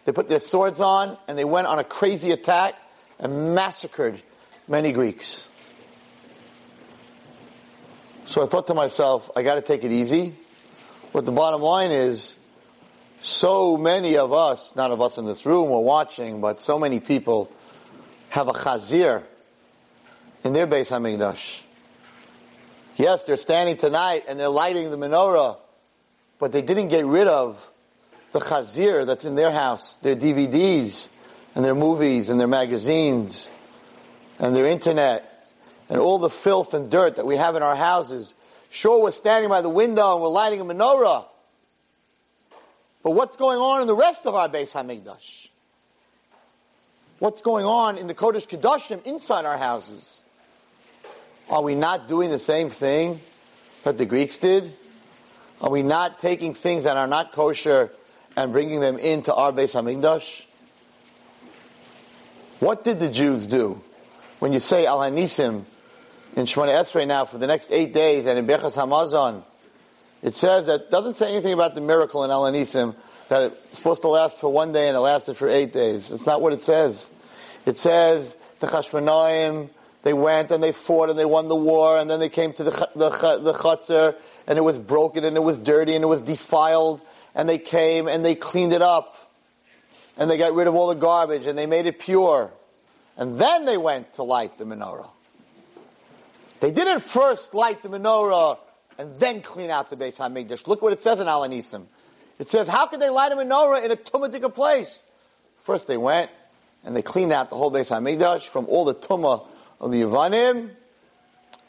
They 0.04 0.12
put 0.12 0.28
their 0.28 0.40
swords 0.40 0.80
on 0.80 1.16
and 1.28 1.38
they 1.38 1.44
went 1.44 1.66
on 1.66 1.78
a 1.78 1.84
crazy 1.84 2.30
attack 2.30 2.74
and 3.18 3.54
massacred 3.54 4.20
many 4.68 4.92
Greeks. 4.92 5.48
So 8.26 8.42
I 8.42 8.46
thought 8.46 8.66
to 8.68 8.74
myself, 8.74 9.30
I 9.36 9.42
gotta 9.42 9.62
take 9.62 9.84
it 9.84 9.92
easy. 9.92 10.34
But 11.12 11.26
the 11.26 11.32
bottom 11.32 11.62
line 11.62 11.92
is, 11.92 12.36
so 13.20 13.78
many 13.78 14.18
of 14.18 14.32
us, 14.32 14.76
not 14.76 14.90
of 14.90 15.00
us 15.00 15.16
in 15.16 15.24
this 15.24 15.46
room 15.46 15.70
or 15.70 15.82
watching, 15.82 16.40
but 16.40 16.60
so 16.60 16.78
many 16.78 17.00
people 17.00 17.50
have 18.28 18.48
a 18.48 18.52
chazir 18.52 19.22
in 20.42 20.52
their 20.52 20.66
Beis 20.66 20.90
Hamikdash. 20.90 21.62
Yes, 22.96 23.24
they're 23.24 23.36
standing 23.36 23.76
tonight 23.76 24.24
and 24.28 24.38
they're 24.38 24.48
lighting 24.48 24.90
the 24.90 24.98
menorah, 24.98 25.56
but 26.38 26.52
they 26.52 26.60
didn't 26.60 26.88
get 26.88 27.06
rid 27.06 27.26
of 27.26 27.70
the 28.34 28.40
chazir 28.40 29.06
that's 29.06 29.24
in 29.24 29.36
their 29.36 29.52
house, 29.52 29.94
their 30.02 30.16
DVDs 30.16 31.08
and 31.54 31.64
their 31.64 31.74
movies 31.74 32.30
and 32.30 32.40
their 32.40 32.48
magazines 32.48 33.48
and 34.40 34.56
their 34.56 34.66
internet 34.66 35.48
and 35.88 36.00
all 36.00 36.18
the 36.18 36.28
filth 36.28 36.74
and 36.74 36.90
dirt 36.90 37.16
that 37.16 37.26
we 37.26 37.36
have 37.36 37.54
in 37.54 37.62
our 37.62 37.76
houses. 37.76 38.34
Sure, 38.70 39.00
we're 39.00 39.12
standing 39.12 39.48
by 39.48 39.62
the 39.62 39.68
window 39.68 40.14
and 40.14 40.20
we're 40.20 40.28
lighting 40.28 40.60
a 40.60 40.64
menorah. 40.64 41.26
But 43.04 43.12
what's 43.12 43.36
going 43.36 43.58
on 43.58 43.82
in 43.82 43.86
the 43.86 43.94
rest 43.94 44.26
of 44.26 44.34
our 44.34 44.48
Beis 44.48 44.72
Hamikdash? 44.72 45.46
What's 47.20 47.40
going 47.40 47.64
on 47.64 47.98
in 47.98 48.08
the 48.08 48.14
Kodesh 48.14 48.48
Kedoshim 48.48 49.06
inside 49.06 49.44
our 49.44 49.58
houses? 49.58 50.24
Are 51.48 51.62
we 51.62 51.76
not 51.76 52.08
doing 52.08 52.30
the 52.30 52.40
same 52.40 52.68
thing 52.68 53.20
that 53.84 53.96
the 53.96 54.06
Greeks 54.06 54.38
did? 54.38 54.74
Are 55.60 55.70
we 55.70 55.84
not 55.84 56.18
taking 56.18 56.52
things 56.52 56.82
that 56.82 56.96
are 56.96 57.06
not 57.06 57.30
kosher 57.30 57.92
and 58.36 58.52
bringing 58.52 58.80
them 58.80 58.98
into 58.98 59.34
our 59.34 59.52
Beis 59.52 59.72
Hamikdash? 59.72 60.46
What 62.60 62.84
did 62.84 62.98
the 62.98 63.08
Jews 63.08 63.46
do? 63.46 63.82
When 64.38 64.52
you 64.52 64.58
say 64.58 64.86
Al 64.86 65.00
Hanisim 65.00 65.64
in 66.36 66.46
Shemona 66.46 66.72
Esrei 66.72 67.06
now 67.06 67.24
for 67.24 67.38
the 67.38 67.46
next 67.46 67.70
eight 67.70 67.92
days 67.92 68.26
and 68.26 68.38
in 68.38 68.46
Birchas 68.46 68.72
Hamazon, 68.72 69.42
it 70.22 70.34
says 70.34 70.66
that 70.66 70.90
doesn't 70.90 71.14
say 71.14 71.30
anything 71.30 71.52
about 71.52 71.74
the 71.74 71.80
miracle 71.80 72.24
in 72.24 72.30
Al 72.30 72.44
Hanisim 72.44 72.94
that 73.28 73.42
it's 73.42 73.78
supposed 73.78 74.02
to 74.02 74.08
last 74.08 74.40
for 74.40 74.50
one 74.50 74.72
day 74.72 74.88
and 74.88 74.96
it 74.96 75.00
lasted 75.00 75.36
for 75.36 75.48
eight 75.48 75.72
days. 75.72 76.10
It's 76.12 76.26
not 76.26 76.40
what 76.40 76.52
it 76.52 76.62
says. 76.62 77.08
It 77.66 77.76
says 77.76 78.36
the 78.60 78.66
Chashmonaim, 78.66 79.70
they 80.02 80.12
went 80.12 80.50
and 80.50 80.62
they 80.62 80.72
fought 80.72 81.10
and 81.10 81.18
they 81.18 81.24
won 81.24 81.48
the 81.48 81.56
war 81.56 81.98
and 81.98 82.08
then 82.08 82.20
they 82.20 82.28
came 82.28 82.52
to 82.54 82.64
the 82.64 82.70
the, 82.94 83.10
the 83.42 83.52
chutzner 83.54 84.14
and 84.46 84.58
it 84.58 84.62
was 84.62 84.78
broken 84.78 85.24
and 85.24 85.36
it 85.36 85.42
was 85.42 85.58
dirty 85.58 85.94
and 85.94 86.04
it 86.04 86.06
was 86.06 86.20
defiled 86.20 87.00
and 87.34 87.48
they 87.48 87.58
came 87.58 88.08
and 88.08 88.24
they 88.24 88.34
cleaned 88.34 88.72
it 88.72 88.82
up 88.82 89.16
and 90.16 90.30
they 90.30 90.38
got 90.38 90.54
rid 90.54 90.66
of 90.66 90.74
all 90.74 90.88
the 90.88 90.94
garbage 90.94 91.46
and 91.46 91.58
they 91.58 91.66
made 91.66 91.86
it 91.86 91.98
pure 91.98 92.52
and 93.16 93.38
then 93.38 93.64
they 93.64 93.76
went 93.76 94.14
to 94.14 94.22
light 94.22 94.58
the 94.58 94.64
menorah. 94.64 95.08
They 96.60 96.70
didn't 96.70 97.00
first 97.00 97.54
light 97.54 97.82
the 97.82 97.88
menorah 97.88 98.58
and 98.98 99.18
then 99.18 99.42
clean 99.42 99.70
out 99.70 99.90
the 99.90 99.96
Beis 99.96 100.16
Hamikdash. 100.16 100.66
Look 100.66 100.82
what 100.82 100.92
it 100.92 101.00
says 101.00 101.20
in 101.20 101.28
Al 101.28 101.42
Hanisim. 101.42 101.84
It 102.38 102.48
says, 102.48 102.68
how 102.68 102.86
could 102.86 103.00
they 103.00 103.10
light 103.10 103.32
a 103.32 103.36
menorah 103.36 103.84
in 103.84 103.90
a 103.90 103.96
tumatika 103.96 104.52
place? 104.52 105.02
First 105.60 105.86
they 105.86 105.96
went 105.96 106.30
and 106.84 106.94
they 106.94 107.02
cleaned 107.02 107.32
out 107.32 107.50
the 107.50 107.56
whole 107.56 107.70
Beis 107.70 107.90
Hamikdash 107.90 108.46
from 108.46 108.66
all 108.66 108.84
the 108.84 108.94
tumah 108.94 109.46
of 109.80 109.90
the 109.90 110.02
Yavanim, 110.02 110.70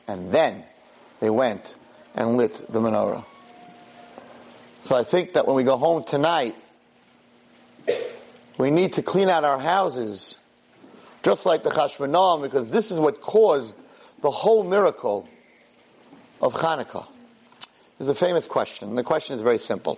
and 0.08 0.32
then 0.32 0.64
they 1.20 1.30
went 1.30 1.76
and 2.14 2.38
lit 2.38 2.54
the 2.70 2.80
menorah. 2.80 3.26
So 4.86 4.94
I 4.94 5.04
think 5.04 5.34
that 5.34 5.48
when 5.48 5.56
we 5.56 5.64
go 5.64 5.78
home 5.78 6.04
tonight, 6.04 6.56
we 8.60 8.70
need 8.70 8.94
to 8.94 9.02
clean 9.02 9.30
out 9.30 9.44
our 9.44 9.58
houses, 9.58 10.38
just 11.24 11.44
like 11.44 11.64
the 11.64 11.72
Chashmonaim, 11.72 12.44
because 12.44 12.68
this 12.68 12.92
is 12.92 13.00
what 13.00 13.20
caused 13.20 13.76
the 14.22 14.30
whole 14.30 14.64
miracle 14.64 15.28
of 16.40 16.54
Hanukkah. 16.54 17.08
There's 17.98 18.10
a 18.10 18.14
famous 18.14 18.46
question, 18.46 18.94
the 18.94 19.02
question 19.02 19.36
is 19.36 19.42
very 19.42 19.58
simple. 19.58 19.98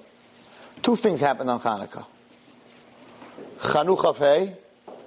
Two 0.84 0.95
things 0.95 1.19
happened 1.19 1.50
on 1.50 1.60
Hanukkah. 1.60 2.06
Chanukah 3.58 4.15
Fei, 4.15 4.56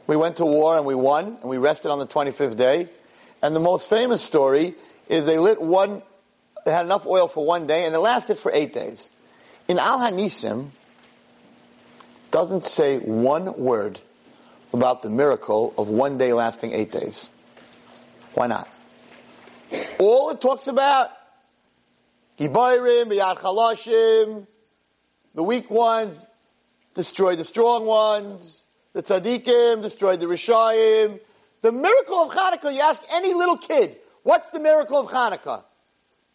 we 0.06 0.14
went 0.14 0.36
to 0.36 0.44
war 0.44 0.76
and 0.76 0.84
we 0.84 0.94
won, 0.94 1.38
and 1.40 1.44
we 1.44 1.56
rested 1.56 1.90
on 1.90 1.98
the 1.98 2.06
25th 2.06 2.58
day. 2.58 2.90
And 3.40 3.56
the 3.56 3.60
most 3.60 3.88
famous 3.88 4.20
story 4.20 4.74
is 5.08 5.24
they 5.24 5.38
lit 5.38 5.58
one, 5.58 6.02
they 6.66 6.70
had 6.70 6.84
enough 6.84 7.06
oil 7.06 7.28
for 7.28 7.46
one 7.46 7.66
day, 7.66 7.86
and 7.86 7.94
it 7.94 7.98
lasted 7.98 8.36
for 8.36 8.52
eight 8.52 8.74
days. 8.74 9.10
In 9.70 9.78
Al 9.78 10.00
Hanisim, 10.00 10.70
doesn't 12.32 12.64
say 12.64 12.98
one 12.98 13.56
word 13.56 14.00
about 14.74 15.02
the 15.02 15.10
miracle 15.10 15.72
of 15.78 15.88
one 15.88 16.18
day 16.18 16.32
lasting 16.32 16.72
eight 16.72 16.90
days. 16.90 17.30
Why 18.34 18.48
not? 18.48 18.68
All 20.00 20.30
it 20.30 20.40
talks 20.40 20.66
about, 20.66 21.10
Gibayrim, 22.40 23.10
the 25.36 25.42
weak 25.44 25.70
ones 25.70 26.26
destroyed 26.96 27.38
the 27.38 27.44
strong 27.44 27.86
ones, 27.86 28.64
the 28.92 29.04
tzaddikim 29.04 29.82
destroyed 29.82 30.18
the 30.18 30.26
rishayim. 30.26 31.20
The 31.62 31.70
miracle 31.70 32.16
of 32.16 32.32
Hanukkah, 32.32 32.74
you 32.74 32.80
ask 32.80 33.00
any 33.12 33.34
little 33.34 33.56
kid, 33.56 33.98
what's 34.24 34.50
the 34.50 34.58
miracle 34.58 34.98
of 34.98 35.06
Hanukkah? 35.06 35.62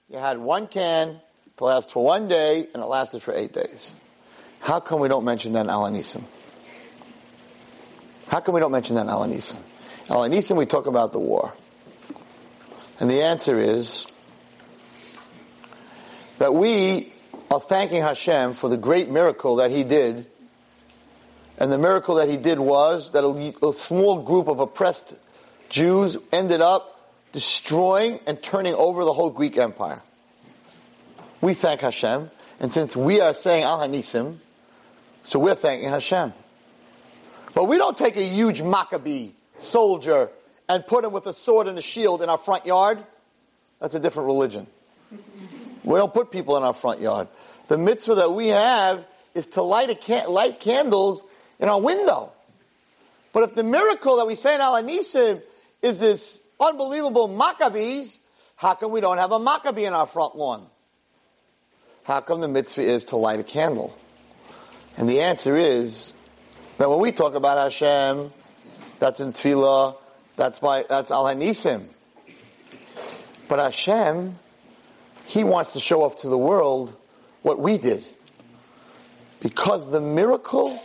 You 0.07 0.19
had 0.19 0.37
one 0.37 0.67
can 0.67 1.19
to 1.57 1.63
last 1.63 1.91
for 1.91 2.03
one 2.03 2.27
day, 2.27 2.67
and 2.73 2.83
it 2.83 2.85
lasted 2.85 3.21
for 3.21 3.33
eight 3.33 3.53
days. 3.53 3.95
How 4.59 4.79
come 4.79 4.99
we 4.99 5.07
don't 5.07 5.23
mention 5.23 5.53
that 5.53 5.61
in 5.61 5.69
Al 5.69 5.85
Hanisim? 5.85 6.23
How 8.27 8.41
come 8.41 8.55
we 8.55 8.61
don't 8.61 8.71
mention 8.71 8.95
that 8.95 9.03
in 9.03 9.09
Al 9.09 9.25
Hanisim? 9.25 9.57
Al 10.09 10.27
Hanisim, 10.27 10.57
we 10.57 10.65
talk 10.65 10.87
about 10.87 11.11
the 11.11 11.19
war. 11.19 11.53
And 12.99 13.09
the 13.09 13.23
answer 13.23 13.59
is 13.59 14.05
that 16.39 16.53
we 16.53 17.13
are 17.49 17.59
thanking 17.59 18.01
Hashem 18.01 18.55
for 18.55 18.69
the 18.69 18.77
great 18.77 19.09
miracle 19.09 19.57
that 19.57 19.71
He 19.71 19.83
did. 19.83 20.25
And 21.57 21.71
the 21.71 21.77
miracle 21.77 22.15
that 22.15 22.27
He 22.27 22.37
did 22.37 22.59
was 22.59 23.11
that 23.11 23.23
a, 23.23 23.67
a 23.67 23.73
small 23.73 24.23
group 24.23 24.47
of 24.47 24.59
oppressed 24.59 25.17
Jews 25.69 26.17
ended 26.31 26.59
up 26.59 26.91
destroying 27.31 28.19
and 28.25 28.41
turning 28.41 28.73
over 28.73 29.05
the 29.05 29.13
whole 29.13 29.29
Greek 29.29 29.57
Empire. 29.57 30.01
We 31.41 31.53
thank 31.53 31.81
Hashem. 31.81 32.31
And 32.59 32.71
since 32.71 32.95
we 32.95 33.21
are 33.21 33.33
saying 33.33 33.63
Al 33.63 33.79
Hanisim, 33.79 34.37
so 35.23 35.39
we're 35.39 35.55
thanking 35.55 35.89
Hashem. 35.89 36.33
But 37.53 37.65
we 37.65 37.77
don't 37.77 37.97
take 37.97 38.17
a 38.17 38.23
huge 38.23 38.61
Maccabee 38.61 39.31
soldier 39.59 40.29
and 40.67 40.85
put 40.85 41.03
him 41.03 41.11
with 41.11 41.27
a 41.27 41.33
sword 41.33 41.67
and 41.67 41.77
a 41.77 41.81
shield 41.81 42.21
in 42.21 42.29
our 42.29 42.37
front 42.37 42.65
yard. 42.65 43.03
That's 43.79 43.95
a 43.95 43.99
different 43.99 44.27
religion. 44.27 44.67
We 45.83 45.99
don't 45.99 46.11
put 46.11 46.31
people 46.31 46.57
in 46.57 46.63
our 46.63 46.73
front 46.73 46.99
yard. 46.99 47.27
The 47.67 47.77
mitzvah 47.77 48.15
that 48.15 48.33
we 48.33 48.47
have 48.47 49.05
is 49.35 49.45
to 49.47 49.61
light, 49.61 50.01
can- 50.01 50.27
light 50.27 50.59
candles 50.59 51.23
in 51.59 51.69
our 51.69 51.79
window. 51.79 52.31
But 53.33 53.43
if 53.43 53.53
the 53.53 53.63
miracle 53.63 54.17
that 54.17 54.25
we 54.25 54.33
say 54.33 54.55
in 54.55 54.61
Al 54.61 54.81
Hanisim 54.81 55.43
is 55.83 55.99
this 55.99 56.41
unbelievable 56.59 57.27
Maccabees, 57.27 58.19
how 58.55 58.73
come 58.73 58.91
we 58.91 58.99
don't 58.99 59.19
have 59.19 59.31
a 59.31 59.37
Maccabee 59.37 59.85
in 59.85 59.93
our 59.93 60.07
front 60.07 60.35
lawn? 60.35 60.65
How 62.05 62.21
come 62.21 62.39
the 62.39 62.47
mitzvah 62.47 62.83
is 62.83 63.05
to 63.05 63.15
light 63.15 63.39
a 63.39 63.43
candle? 63.43 63.97
And 64.95 65.09
the 65.09 65.21
answer 65.21 65.57
is 65.57 66.13
that 66.77 66.87
when 66.87 66.99
we 66.99 67.11
talk 67.11 67.33
about 67.33 67.57
Hashem, 67.57 68.31
that's 68.99 69.19
in 69.19 69.33
Tefillah, 69.33 69.95
that's 70.35 70.59
by, 70.59 70.83
that's 70.87 71.09
Al 71.09 71.25
Hanisim. 71.25 71.85
But 73.47 73.57
Hashem, 73.57 74.35
He 75.25 75.43
wants 75.43 75.73
to 75.73 75.79
show 75.79 76.03
off 76.03 76.17
to 76.17 76.29
the 76.29 76.37
world 76.37 76.95
what 77.41 77.59
we 77.59 77.79
did. 77.79 78.05
Because 79.39 79.89
the 79.89 79.99
miracle 79.99 80.79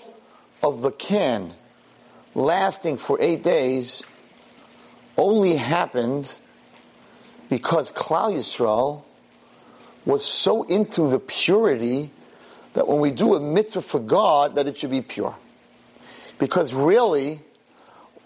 of 0.62 0.80
the 0.80 0.90
can 0.90 1.52
lasting 2.34 2.96
for 2.96 3.18
eight 3.20 3.42
days 3.42 4.02
only 5.18 5.54
happened 5.54 6.32
because 7.50 7.92
Klal 7.92 8.32
Yisrael 8.32 9.02
was 10.04 10.24
so 10.24 10.62
into 10.64 11.08
the 11.08 11.18
purity 11.18 12.10
that 12.74 12.88
when 12.88 13.00
we 13.00 13.10
do 13.10 13.34
a 13.34 13.40
mitzvah 13.40 13.82
for 13.82 14.00
God, 14.00 14.54
that 14.54 14.66
it 14.66 14.78
should 14.78 14.90
be 14.90 15.02
pure. 15.02 15.34
Because 16.38 16.72
really, 16.72 17.42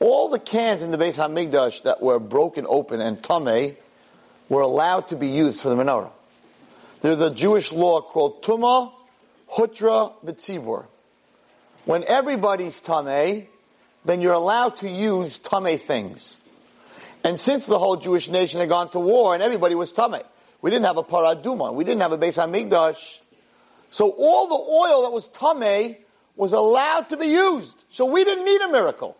all 0.01 0.29
the 0.29 0.39
cans 0.39 0.83
in 0.83 0.91
the 0.91 0.99
Beis 0.99 1.17
Hamikdash 1.17 1.83
that 1.85 2.03
were 2.03 2.19
broken 2.19 2.67
open 2.69 3.01
and 3.01 3.21
tameh 3.21 3.77
were 4.49 4.61
allowed 4.61 5.09
to 5.09 5.17
be 5.17 5.29
used 5.29 5.61
for 5.61 5.69
the 5.69 5.77
menorah. 5.77 6.11
There's 7.01 7.21
a 7.21 7.31
Jewish 7.31 7.73
law 7.73 8.01
called 8.01 8.43
Tuma 8.43 8.93
Hutra 9.51 10.15
B'tzivur. 10.25 10.87
When 11.85 12.05
everybody's 12.05 12.81
tameh, 12.81 13.47
then 14.05 14.21
you're 14.21 14.33
allowed 14.33 14.77
to 14.79 14.89
use 14.89 15.39
tameh 15.39 15.81
things. 15.81 16.37
And 17.23 17.41
since 17.41 17.67
the 17.67 17.79
whole 17.79 17.97
Jewish 17.97 18.29
nation 18.29 18.61
had 18.61 18.69
gone 18.69 18.91
to 18.91 18.99
war 18.99 19.35
and 19.35 19.43
everybody 19.43 19.75
was 19.75 19.93
tameh, 19.93 20.25
we 20.65 20.71
didn't 20.71 20.87
have 20.87 20.97
a 20.97 21.03
parah 21.03 21.43
adumah, 21.43 21.75
we 21.75 21.85
didn't 21.85 22.01
have 22.01 22.13
a 22.13 22.17
Beis 22.17 22.39
Hamikdash, 22.43 23.21
so 23.91 24.09
all 24.09 24.47
the 24.47 24.55
oil 24.55 25.03
that 25.03 25.13
was 25.13 25.29
tameh 25.29 25.99
was 26.37 26.55
allowed 26.55 27.11
to 27.11 27.19
be 27.19 27.27
used. 27.27 27.85
So 27.91 28.07
we 28.07 28.25
didn't 28.25 28.47
need 28.47 28.63
a 28.63 28.69
miracle. 28.69 29.15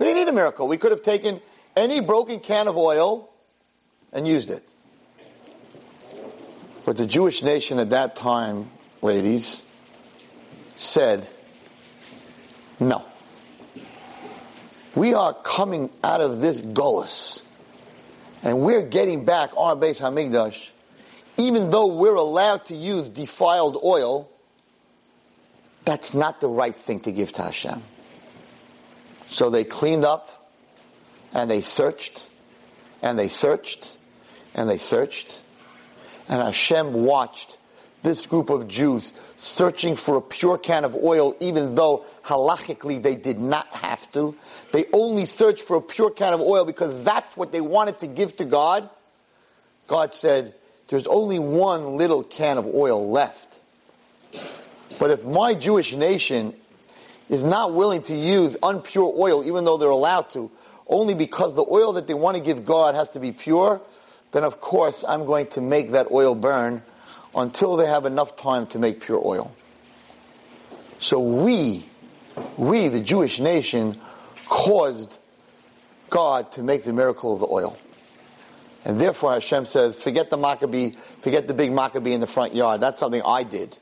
We 0.00 0.06
didn't 0.06 0.24
need 0.24 0.28
a 0.28 0.32
miracle. 0.32 0.66
We 0.66 0.76
could 0.76 0.90
have 0.90 1.02
taken 1.02 1.40
any 1.76 2.00
broken 2.00 2.40
can 2.40 2.66
of 2.66 2.76
oil 2.76 3.30
and 4.12 4.26
used 4.26 4.50
it. 4.50 4.68
But 6.84 6.96
the 6.96 7.06
Jewish 7.06 7.44
nation 7.44 7.78
at 7.78 7.90
that 7.90 8.16
time, 8.16 8.72
ladies, 9.02 9.62
said, 10.74 11.28
no. 12.80 13.04
We 14.96 15.14
are 15.14 15.32
coming 15.32 15.90
out 16.02 16.20
of 16.20 16.40
this 16.40 16.60
gullus, 16.60 17.42
and 18.42 18.60
we're 18.60 18.82
getting 18.82 19.24
back 19.24 19.50
our 19.56 19.74
Beis 19.74 20.00
Hamikdash 20.00 20.70
even 21.38 21.70
though 21.70 21.86
we're 21.86 22.14
allowed 22.14 22.64
to 22.66 22.74
use 22.74 23.08
defiled 23.08 23.78
oil, 23.84 24.30
that's 25.84 26.14
not 26.14 26.40
the 26.40 26.48
right 26.48 26.74
thing 26.74 27.00
to 27.00 27.12
give 27.12 27.32
to 27.32 27.42
Hashem. 27.42 27.82
So 29.26 29.50
they 29.50 29.64
cleaned 29.64 30.04
up 30.04 30.50
and 31.32 31.50
they 31.50 31.60
searched 31.60 32.26
and 33.02 33.18
they 33.18 33.28
searched 33.28 33.96
and 34.54 34.68
they 34.68 34.78
searched 34.78 35.42
and 36.28 36.40
Hashem 36.40 36.92
watched 36.92 37.58
this 38.02 38.26
group 38.26 38.50
of 38.50 38.68
Jews 38.68 39.12
searching 39.36 39.96
for 39.96 40.16
a 40.16 40.20
pure 40.20 40.58
can 40.58 40.84
of 40.84 40.96
oil 40.96 41.36
even 41.40 41.74
though 41.74 42.04
halachically 42.26 43.02
they 43.02 43.14
did 43.14 43.38
not 43.38 43.66
have 43.68 44.10
to. 44.12 44.34
They 44.72 44.84
only 44.92 45.26
searched 45.26 45.62
for 45.62 45.76
a 45.76 45.80
pure 45.80 46.10
can 46.10 46.32
of 46.32 46.40
oil 46.40 46.64
because 46.64 47.04
that's 47.04 47.36
what 47.36 47.52
they 47.52 47.60
wanted 47.60 48.00
to 48.00 48.06
give 48.06 48.36
to 48.36 48.44
God. 48.44 48.88
God 49.86 50.14
said, 50.14 50.54
there's 50.88 51.06
only 51.06 51.38
one 51.38 51.96
little 51.96 52.22
can 52.22 52.58
of 52.58 52.66
oil 52.66 53.10
left. 53.10 53.60
But 54.98 55.10
if 55.10 55.24
my 55.24 55.54
Jewish 55.54 55.94
nation 55.94 56.54
is 57.28 57.42
not 57.42 57.72
willing 57.74 58.02
to 58.02 58.14
use 58.14 58.56
unpure 58.62 59.16
oil, 59.16 59.44
even 59.44 59.64
though 59.64 59.76
they're 59.76 59.88
allowed 59.88 60.30
to, 60.30 60.50
only 60.88 61.14
because 61.14 61.54
the 61.54 61.64
oil 61.68 61.94
that 61.94 62.06
they 62.06 62.14
want 62.14 62.36
to 62.36 62.42
give 62.42 62.64
God 62.64 62.94
has 62.94 63.10
to 63.10 63.20
be 63.20 63.32
pure, 63.32 63.80
then 64.32 64.44
of 64.44 64.60
course 64.60 65.04
I'm 65.06 65.26
going 65.26 65.48
to 65.48 65.60
make 65.60 65.92
that 65.92 66.10
oil 66.10 66.34
burn 66.34 66.82
until 67.34 67.76
they 67.76 67.86
have 67.86 68.06
enough 68.06 68.36
time 68.36 68.66
to 68.68 68.78
make 68.78 69.00
pure 69.00 69.20
oil. 69.24 69.52
So 70.98 71.20
we, 71.20 71.84
we, 72.56 72.88
the 72.88 73.00
Jewish 73.00 73.40
nation, 73.40 73.98
caused 74.46 75.16
God 76.10 76.52
to 76.52 76.62
make 76.62 76.84
the 76.84 76.92
miracle 76.92 77.34
of 77.34 77.40
the 77.40 77.46
oil. 77.48 77.76
And 78.84 79.00
therefore 79.00 79.32
Hashem 79.32 79.66
says, 79.66 79.96
forget 79.96 80.30
the 80.30 80.36
Maccabee, 80.36 80.92
forget 81.20 81.48
the 81.48 81.54
big 81.54 81.72
Maccabee 81.72 82.12
in 82.12 82.20
the 82.20 82.26
front 82.26 82.54
yard. 82.54 82.80
That's 82.80 83.00
something 83.00 83.22
I 83.24 83.42
did. 83.42 83.76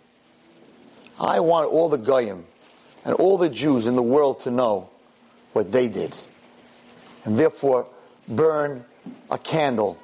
I 1.21 1.41
want 1.41 1.71
all 1.71 1.89
the 1.89 1.99
Goyim 1.99 2.45
and 3.05 3.15
all 3.15 3.37
the 3.37 3.51
Jews 3.51 3.87
in 3.87 3.97
the 3.97 4.03
world 4.03 4.41
to 4.41 4.51
know 4.51 4.89
what 5.53 5.71
they 5.71 5.89
did. 5.89 6.17
And 7.25 7.39
therefore 7.39 7.87
burn 8.27 8.85
a 9.31 9.39
candle, 9.39 9.99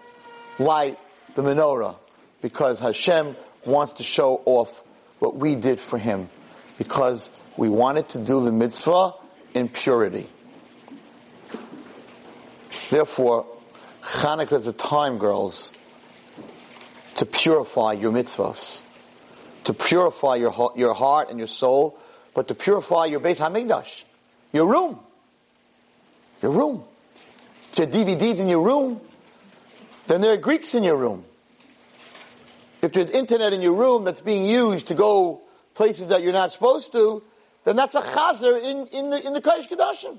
light 0.59 0.99
the 1.35 1.43
menorah, 1.43 1.97
because 2.43 2.81
Hashem 2.81 3.37
wants 3.65 3.95
to 3.95 4.03
show 4.03 4.43
off 4.45 4.85
what 5.19 5.37
we 5.37 5.57
did 5.57 5.81
for 5.81 5.99
Him. 5.99 6.29
Because 6.79 7.29
we 7.57 7.69
wanted 7.69 8.09
to 8.11 8.19
do 8.19 8.45
the 8.45 8.53
mitzvah 8.53 9.15
in 9.55 9.69
purity. 9.69 10.29
Therefore, 12.91 13.47
Hanukkah 14.03 14.59
is 14.59 14.67
a 14.67 14.73
time, 14.73 15.19
girls, 15.19 15.73
to 17.17 17.27
purify 17.27 17.93
your 17.93 18.13
mitzvahs, 18.13 18.81
to 19.65 19.75
purify 19.75 20.37
your, 20.37 20.73
your 20.77 20.95
heart 20.95 21.31
and 21.31 21.39
your 21.39 21.49
soul, 21.49 21.99
but 22.35 22.49
to 22.49 22.55
purify 22.55 23.07
your 23.07 23.21
Beis 23.21 23.39
Hamikdash, 23.39 24.05
your 24.53 24.67
room, 24.67 24.99
your 26.43 26.53
room. 26.53 26.85
If 27.71 27.77
there 27.77 27.87
are 27.87 27.91
DVDs 27.91 28.41
in 28.41 28.49
your 28.49 28.63
room, 28.63 29.01
then 30.07 30.21
there 30.21 30.33
are 30.33 30.37
Greeks 30.37 30.75
in 30.75 30.83
your 30.83 30.97
room. 30.97 31.25
If 32.83 32.93
there's 32.93 33.11
internet 33.11 33.53
in 33.53 33.61
your 33.61 33.75
room 33.75 34.05
that's 34.05 34.23
being 34.23 34.47
used 34.47 34.89
to 34.89 34.95
go 34.95 35.43
places 35.75 36.09
that 36.09 36.23
you're 36.23 36.33
not 36.33 36.53
supposed 36.53 36.93
to, 36.93 37.23
then 37.65 37.77
that's 37.77 37.95
a 37.95 38.01
chazer 38.01 38.61
in, 38.63 38.87
in 38.89 39.11
the, 39.11 39.27
in 39.27 39.33
the 39.33 39.41
Kodesh 39.41 39.69
Kedashim. 39.69 40.19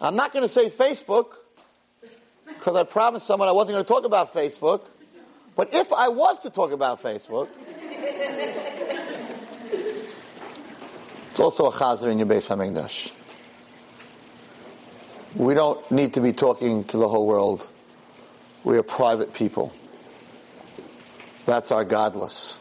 I'm 0.00 0.16
not 0.16 0.32
going 0.32 0.42
to 0.42 0.48
say 0.48 0.66
Facebook, 0.66 1.34
because 2.46 2.76
I 2.76 2.84
promised 2.84 3.26
someone 3.26 3.48
I 3.48 3.52
wasn't 3.52 3.74
going 3.74 3.84
to 3.84 3.88
talk 3.88 4.04
about 4.04 4.32
Facebook. 4.32 4.82
But 5.54 5.74
if 5.74 5.92
I 5.92 6.08
was 6.08 6.40
to 6.40 6.50
talk 6.50 6.72
about 6.72 7.02
Facebook, 7.02 7.48
it's 11.30 11.40
also 11.40 11.66
a 11.66 11.72
chazer 11.72 12.10
in 12.10 12.18
your 12.18 12.26
Beis 12.26 12.48
Hamikdash. 12.48 13.12
We 15.34 15.54
don't 15.54 15.90
need 15.90 16.14
to 16.14 16.20
be 16.20 16.32
talking 16.32 16.84
to 16.84 16.96
the 16.96 17.08
whole 17.08 17.26
world. 17.26 17.68
We 18.64 18.76
are 18.76 18.82
private 18.82 19.34
people. 19.34 19.72
That's 21.46 21.70
our 21.70 21.84
godless. 21.84 22.58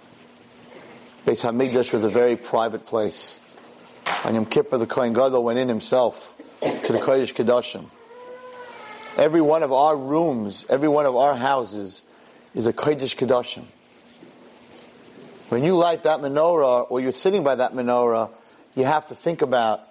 Beis 1.26 1.44
Hamikdash 1.44 1.94
was 1.94 2.04
a 2.04 2.10
very 2.10 2.36
private 2.36 2.88
place. 2.88 3.38
On 4.26 4.34
Yom 4.34 4.48
Kippur, 4.48 4.80
the 4.80 4.88
Kohen 4.88 5.14
Gadol 5.14 5.44
went 5.44 5.60
in 5.60 5.68
himself 5.68 6.34
to 6.62 6.94
the 6.94 6.98
Kodesh 6.98 7.36
Kedoshim. 7.36 7.86
Every 9.18 9.42
one 9.42 9.62
of 9.62 9.72
our 9.72 9.96
rooms, 9.96 10.66
every 10.68 10.88
one 10.88 11.06
of 11.06 11.16
our 11.16 11.36
houses 11.36 12.02
is 12.56 12.66
a 12.66 12.74
Kodesh 12.74 13.16
Kedoshim. 13.16 13.66
When 15.50 15.64
you 15.64 15.76
light 15.76 16.04
that 16.04 16.22
menorah, 16.22 16.90
or 16.90 17.00
you're 17.00 17.12
sitting 17.12 17.44
by 17.44 17.54
that 17.54 17.74
menorah, 17.74 18.32
you 18.74 18.86
have 18.86 19.06
to 19.08 19.16
think 19.16 19.44
about 19.44 19.82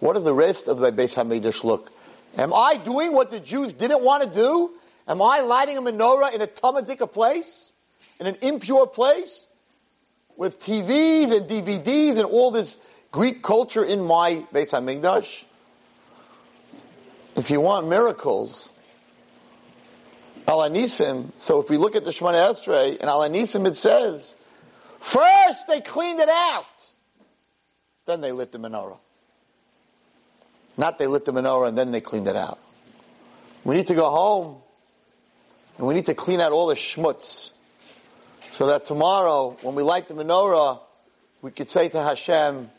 what 0.00 0.12
does 0.12 0.24
the 0.24 0.34
rest 0.34 0.68
of 0.68 0.78
the 0.78 0.92
Beis 0.92 1.14
Hamikdash 1.14 1.64
look? 1.64 1.90
Am 2.36 2.52
I 2.52 2.76
doing 2.76 3.14
what 3.14 3.30
the 3.30 3.40
Jews 3.40 3.72
didn't 3.72 4.02
want 4.02 4.24
to 4.24 4.28
do? 4.28 4.72
Am 5.08 5.22
I 5.22 5.40
lighting 5.40 5.78
a 5.78 5.80
menorah 5.80 6.34
in 6.34 6.42
a 6.42 6.46
Tamadika 6.46 7.10
place? 7.10 7.72
In 8.20 8.26
an 8.26 8.36
impure 8.42 8.86
place? 8.86 9.45
With 10.36 10.60
TVs 10.60 11.36
and 11.36 11.48
DVDs 11.48 12.16
and 12.16 12.24
all 12.24 12.50
this 12.50 12.76
Greek 13.10 13.42
culture 13.42 13.84
in 13.84 14.02
my 14.04 14.44
Beis 14.52 14.70
Hamikdash? 14.70 15.44
If 17.36 17.50
you 17.50 17.60
want 17.60 17.88
miracles, 17.88 18.70
Al 20.48 20.58
Hanisim, 20.58 21.32
so 21.38 21.60
if 21.60 21.68
we 21.70 21.76
look 21.76 21.96
at 21.96 22.04
the 22.04 22.10
Shemona 22.10 22.50
Esrei, 22.50 22.98
and 23.00 23.08
Al 23.08 23.20
Hanisim 23.20 23.66
it 23.66 23.76
says, 23.76 24.34
first 25.00 25.66
they 25.66 25.80
cleaned 25.80 26.20
it 26.20 26.28
out, 26.28 26.90
then 28.06 28.20
they 28.20 28.32
lit 28.32 28.52
the 28.52 28.58
menorah. 28.58 28.98
Not 30.76 30.98
they 30.98 31.06
lit 31.06 31.24
the 31.24 31.32
menorah 31.32 31.68
and 31.68 31.78
then 31.78 31.90
they 31.90 32.00
cleaned 32.00 32.28
it 32.28 32.36
out. 32.36 32.58
We 33.64 33.74
need 33.74 33.88
to 33.88 33.94
go 33.94 34.08
home 34.08 34.58
and 35.78 35.86
we 35.86 35.94
need 35.94 36.06
to 36.06 36.14
clean 36.14 36.40
out 36.40 36.52
all 36.52 36.66
the 36.66 36.74
schmutz 36.74 37.50
so 38.56 38.68
that 38.68 38.86
tomorrow 38.86 39.54
when 39.60 39.74
we 39.74 39.82
light 39.82 40.08
the 40.08 40.14
menorah, 40.14 40.80
we 41.42 41.50
could 41.50 41.68
say 41.68 41.90
to 41.90 42.02
Hashem, 42.02 42.70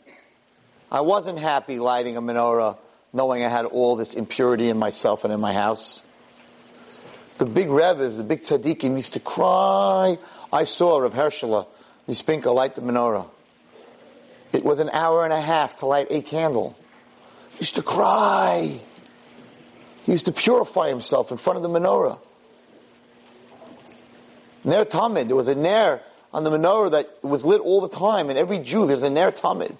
I 0.90 1.02
wasn't 1.02 1.38
happy 1.38 1.78
lighting 1.78 2.16
a 2.16 2.20
menorah 2.20 2.76
knowing 3.12 3.44
I 3.44 3.48
had 3.48 3.64
all 3.64 3.94
this 3.94 4.14
impurity 4.14 4.70
in 4.70 4.76
myself 4.76 5.22
and 5.22 5.32
in 5.32 5.38
my 5.38 5.52
house. 5.52 6.02
The 7.36 7.46
big 7.46 7.68
Rebbe's, 7.68 8.16
the 8.16 8.24
big 8.24 8.40
tzaddikim 8.40 8.96
used 8.96 9.12
to 9.12 9.20
cry. 9.20 10.18
I 10.52 10.64
saw 10.64 10.98
Rav 10.98 11.14
Hershela, 11.14 11.68
Nispinka 12.08 12.52
light 12.52 12.74
the 12.74 12.80
menorah. 12.80 13.28
It 14.52 14.64
was 14.64 14.80
an 14.80 14.90
hour 14.90 15.22
and 15.22 15.32
a 15.32 15.40
half 15.40 15.78
to 15.78 15.86
light 15.86 16.08
a 16.10 16.22
candle. 16.22 16.76
He 17.52 17.58
used 17.60 17.76
to 17.76 17.82
cry. 17.82 18.80
He 20.02 20.12
used 20.12 20.24
to 20.24 20.32
purify 20.32 20.88
himself 20.88 21.30
in 21.30 21.36
front 21.36 21.58
of 21.58 21.62
the 21.62 21.68
menorah. 21.68 22.18
Ner 24.64 24.84
Tamid, 24.84 25.28
there 25.28 25.36
was 25.36 25.48
a 25.48 25.54
Ner 25.54 26.00
on 26.32 26.44
the 26.44 26.50
menorah 26.50 26.90
that 26.90 27.24
was 27.24 27.44
lit 27.44 27.60
all 27.60 27.80
the 27.80 27.88
time, 27.88 28.28
and 28.30 28.38
every 28.38 28.58
Jew, 28.58 28.86
there's 28.86 29.02
a 29.02 29.10
Ner 29.10 29.30
Tamid. 29.30 29.74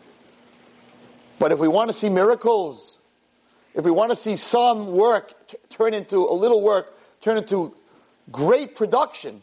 But 1.38 1.52
if 1.52 1.58
we 1.58 1.68
want 1.68 1.90
to 1.90 1.94
see 1.94 2.08
miracles, 2.08 2.98
if 3.74 3.84
we 3.84 3.90
want 3.90 4.10
to 4.10 4.16
see 4.16 4.36
some 4.36 4.92
work 4.92 5.48
t- 5.48 5.56
turn 5.70 5.94
into 5.94 6.18
a 6.18 6.32
little 6.32 6.62
work, 6.62 6.92
turn 7.20 7.36
into 7.36 7.74
great 8.30 8.74
production, 8.74 9.40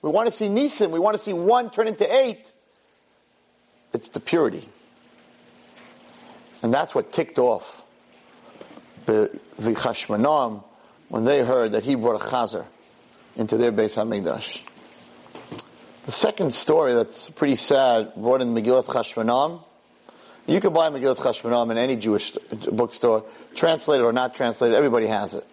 we 0.00 0.10
want 0.10 0.26
to 0.26 0.32
see 0.32 0.48
Nisim, 0.48 0.90
we 0.90 0.98
want 0.98 1.16
to 1.16 1.22
see 1.22 1.32
one 1.32 1.70
turn 1.70 1.88
into 1.88 2.10
eight, 2.14 2.52
it's 3.92 4.08
the 4.08 4.20
purity. 4.20 4.68
And 6.62 6.72
that's 6.72 6.94
what 6.94 7.12
ticked 7.12 7.38
off 7.38 7.84
the, 9.06 9.38
the 9.58 9.72
Chashmanam 9.72 10.62
when 11.08 11.24
they 11.24 11.44
heard 11.44 11.72
that 11.72 11.84
he 11.84 11.94
brought 11.94 12.20
a 12.20 12.24
chazer 12.24 12.64
into 13.36 13.56
their 13.56 13.72
Beis 13.72 13.96
HaMikdash. 13.96 14.62
The 16.04 16.12
second 16.12 16.52
story 16.52 16.94
that's 16.94 17.30
pretty 17.30 17.56
sad, 17.56 18.14
brought 18.16 18.40
in 18.40 18.54
Megillat 18.54 18.86
Chashmanam. 18.86 19.62
You 20.46 20.60
can 20.60 20.72
buy 20.72 20.90
Megillat 20.90 21.18
Chashmanam 21.18 21.70
in 21.70 21.78
any 21.78 21.96
Jewish 21.96 22.32
bookstore, 22.32 23.24
translated 23.54 24.04
or 24.04 24.12
not 24.12 24.34
translated, 24.34 24.76
everybody 24.76 25.06
has 25.06 25.34
it. 25.34 25.46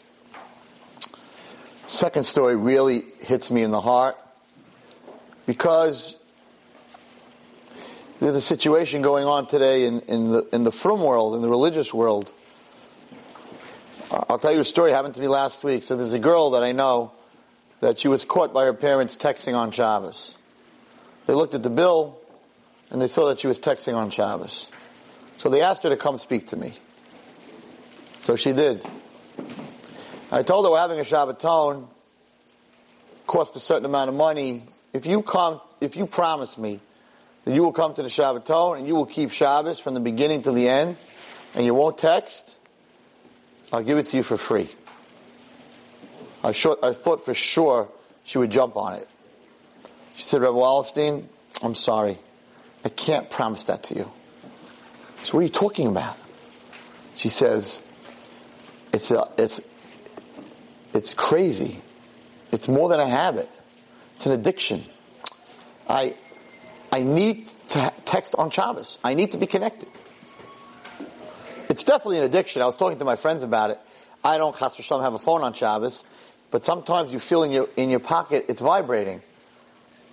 Second 1.88 2.24
story 2.24 2.56
really 2.56 3.04
hits 3.20 3.52
me 3.52 3.64
in 3.64 3.72
the 3.72 3.82
heart 3.82 4.16
because 5.46 6.16
there's 8.20 8.36
a 8.36 8.42
situation 8.42 9.02
going 9.02 9.26
on 9.26 9.48
today 9.48 9.86
in, 9.86 10.02
in 10.02 10.30
the 10.30 10.48
in 10.52 10.64
the 10.64 10.72
frum 10.72 11.02
world, 11.02 11.36
in 11.36 11.42
the 11.42 11.50
religious 11.50 11.94
world. 11.94 12.32
I'll 14.12 14.40
tell 14.40 14.54
you 14.54 14.60
a 14.60 14.66
story 14.66 14.92
happened 14.92 15.14
to 15.16 15.22
me 15.22 15.28
last 15.28 15.64
week. 15.64 15.84
So 15.84 15.96
there's 15.96 16.14
a 16.14 16.20
girl 16.20 16.52
that 16.52 16.64
I 16.64 16.72
know 16.72 17.12
that 17.82 18.00
she 18.00 18.08
was 18.08 18.26
caught 18.26 18.54
by 18.54 18.66
her 18.66 18.74
parents 18.74 19.16
texting 19.16 19.56
on 19.56 19.72
Shabbos. 19.72 20.38
They 21.28 21.34
looked 21.34 21.54
at 21.54 21.64
the 21.64 21.70
bill 21.70 22.20
and 22.90 23.02
they 23.02 23.08
saw 23.08 23.28
that 23.30 23.40
she 23.40 23.48
was 23.48 23.60
texting 23.60 23.96
on 23.96 24.10
Shabbos. 24.10 24.70
So 25.38 25.50
they 25.50 25.62
asked 25.62 25.84
her 25.84 25.90
to 25.90 25.98
come 25.98 26.18
speak 26.18 26.48
to 26.48 26.58
me. 26.58 26.74
So 28.24 28.36
she 28.36 28.54
did. 28.54 28.86
I 30.32 30.44
told 30.44 30.66
her 30.66 30.72
we're 30.72 30.80
having 30.80 31.00
a 31.00 31.04
Shabbaton, 31.04 31.88
cost 33.26 33.56
a 33.56 33.60
certain 33.60 33.86
amount 33.86 34.10
of 34.10 34.16
money. 34.16 34.64
If 34.94 35.06
you 35.06 35.22
come, 35.22 35.62
if 35.80 35.96
you 35.96 36.06
promise 36.06 36.58
me 36.58 36.80
that 37.46 37.54
you 37.54 37.64
will 37.64 37.72
come 37.72 37.94
to 37.94 38.04
the 38.04 38.10
Shabbaton 38.10 38.78
and 38.78 38.88
you 38.88 38.96
will 38.96 39.06
keep 39.06 39.32
Shabbos 39.32 39.80
from 39.80 39.94
the 39.94 40.00
beginning 40.00 40.42
to 40.44 40.52
the 40.52 40.68
end, 40.68 40.98
and 41.56 41.66
you 41.66 41.74
won't 41.74 41.98
text, 41.98 42.58
I'll 43.72 43.84
give 43.84 43.98
it 43.98 44.08
to 44.08 44.18
you 44.18 44.24
for 44.24 44.38
free. 44.38 44.70
I, 46.44 46.50
I 46.50 46.94
thought 46.94 47.26
for 47.26 47.34
sure 47.34 47.90
she 48.24 48.38
would 48.38 48.52
jump 48.52 48.78
on 48.78 48.94
it. 48.96 49.08
She 50.16 50.24
said, 50.24 50.42
Rebbe 50.42 50.54
Wallerstein, 50.54 51.26
I'm 51.62 51.76
sorry. 51.76 52.18
I 52.84 52.90
can't 52.90 53.30
promise 53.30 53.64
that 53.64 53.84
to 53.84 53.96
you. 53.96 54.12
So 55.24 55.38
what 55.38 55.42
are 55.42 55.44
you 55.44 55.50
talking 55.50 55.88
about? 55.88 56.18
She 57.16 57.30
says, 57.30 57.78
it's 58.94 59.12
a, 59.12 59.30
it's, 59.38 59.62
it's 60.94 61.14
crazy. 61.14 61.82
It's 62.52 62.68
more 62.68 62.90
than 62.90 63.00
a 63.00 63.08
habit. 63.08 63.50
It's 64.16 64.26
an 64.26 64.32
addiction. 64.32 64.84
I, 65.88 66.16
I 66.92 67.04
need 67.04 67.48
to 67.70 67.94
text 68.06 68.36
on 68.36 68.50
Shabbos. 68.50 68.98
I 69.04 69.14
need 69.14 69.32
to 69.32 69.38
be 69.38 69.48
connected. 69.48 69.90
It's 71.70 71.84
definitely 71.84 72.18
an 72.18 72.24
addiction. 72.24 72.62
I 72.62 72.66
was 72.66 72.76
talking 72.76 73.00
to 73.00 73.06
my 73.06 73.16
friends 73.16 73.44
about 73.44 73.72
it. 73.72 73.80
I 74.24 74.38
don't 74.38 74.58
have 74.58 75.14
a 75.14 75.20
phone 75.20 75.44
on 75.44 75.54
Shabbos, 75.54 76.04
but 76.52 76.64
sometimes 76.64 77.14
you 77.14 77.20
feel 77.20 77.44
in 77.44 77.52
your 77.52 77.70
in 77.76 77.90
your 77.90 78.00
pocket 78.00 78.46
it's 78.50 78.62
vibrating, 78.62 79.22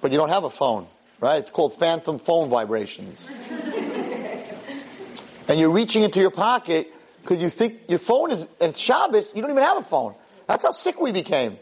but 0.01 0.13
you 0.13 0.19
don't 0.19 0.29
have 0.29 0.45
a 0.45 0.51
phone, 0.51 0.87
right? 1.21 1.39
It's 1.39 1.51
called 1.51 1.75
phantom 1.75 2.19
phone 2.19 2.51
vibrations, 2.51 3.31
and 5.49 5.61
you're 5.61 5.71
reaching 5.71 6.03
into 6.03 6.21
your 6.21 6.31
pocket 6.31 6.93
because 7.23 7.43
you 7.43 7.51
think 7.51 7.81
your 7.89 7.99
phone 7.99 8.31
is 8.31 8.43
and 8.61 8.71
it's 8.71 8.79
Shabbos. 8.79 9.33
You 9.35 9.43
don't 9.43 9.51
even 9.51 9.63
have 9.63 9.79
a 9.79 9.83
phone. 9.83 10.15
That's 10.47 10.65
how 10.65 10.73
sick 10.73 11.01
we 11.01 11.13
became. 11.13 11.59